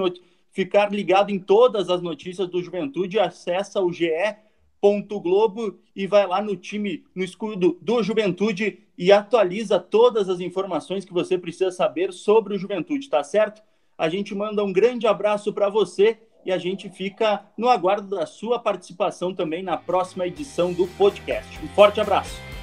ficar 0.50 0.90
ligado 0.90 1.30
em 1.30 1.38
todas 1.38 1.90
as 1.90 2.00
notícias 2.00 2.48
do 2.48 2.62
Juventude, 2.62 3.20
acessa 3.20 3.80
o 3.82 3.92
ge.globo 3.92 5.78
e 5.94 6.06
vai 6.06 6.26
lá 6.26 6.42
no 6.42 6.56
time, 6.56 7.04
no 7.14 7.22
escudo 7.22 7.78
do 7.82 8.02
Juventude 8.02 8.78
e 8.96 9.12
atualiza 9.12 9.78
todas 9.78 10.28
as 10.28 10.40
informações 10.40 11.04
que 11.04 11.12
você 11.12 11.36
precisa 11.36 11.70
saber 11.70 12.12
sobre 12.12 12.54
o 12.54 12.58
Juventude, 12.58 13.10
tá 13.10 13.22
certo? 13.22 13.62
A 13.96 14.08
gente 14.08 14.34
manda 14.34 14.64
um 14.64 14.72
grande 14.72 15.06
abraço 15.06 15.52
para 15.52 15.68
você 15.68 16.18
e 16.44 16.52
a 16.52 16.58
gente 16.58 16.88
fica 16.88 17.42
no 17.56 17.68
aguardo 17.68 18.16
da 18.16 18.26
sua 18.26 18.58
participação 18.58 19.34
também 19.34 19.62
na 19.62 19.76
próxima 19.76 20.26
edição 20.26 20.72
do 20.72 20.86
podcast. 20.86 21.58
Um 21.62 21.68
forte 21.68 22.00
abraço. 22.00 22.57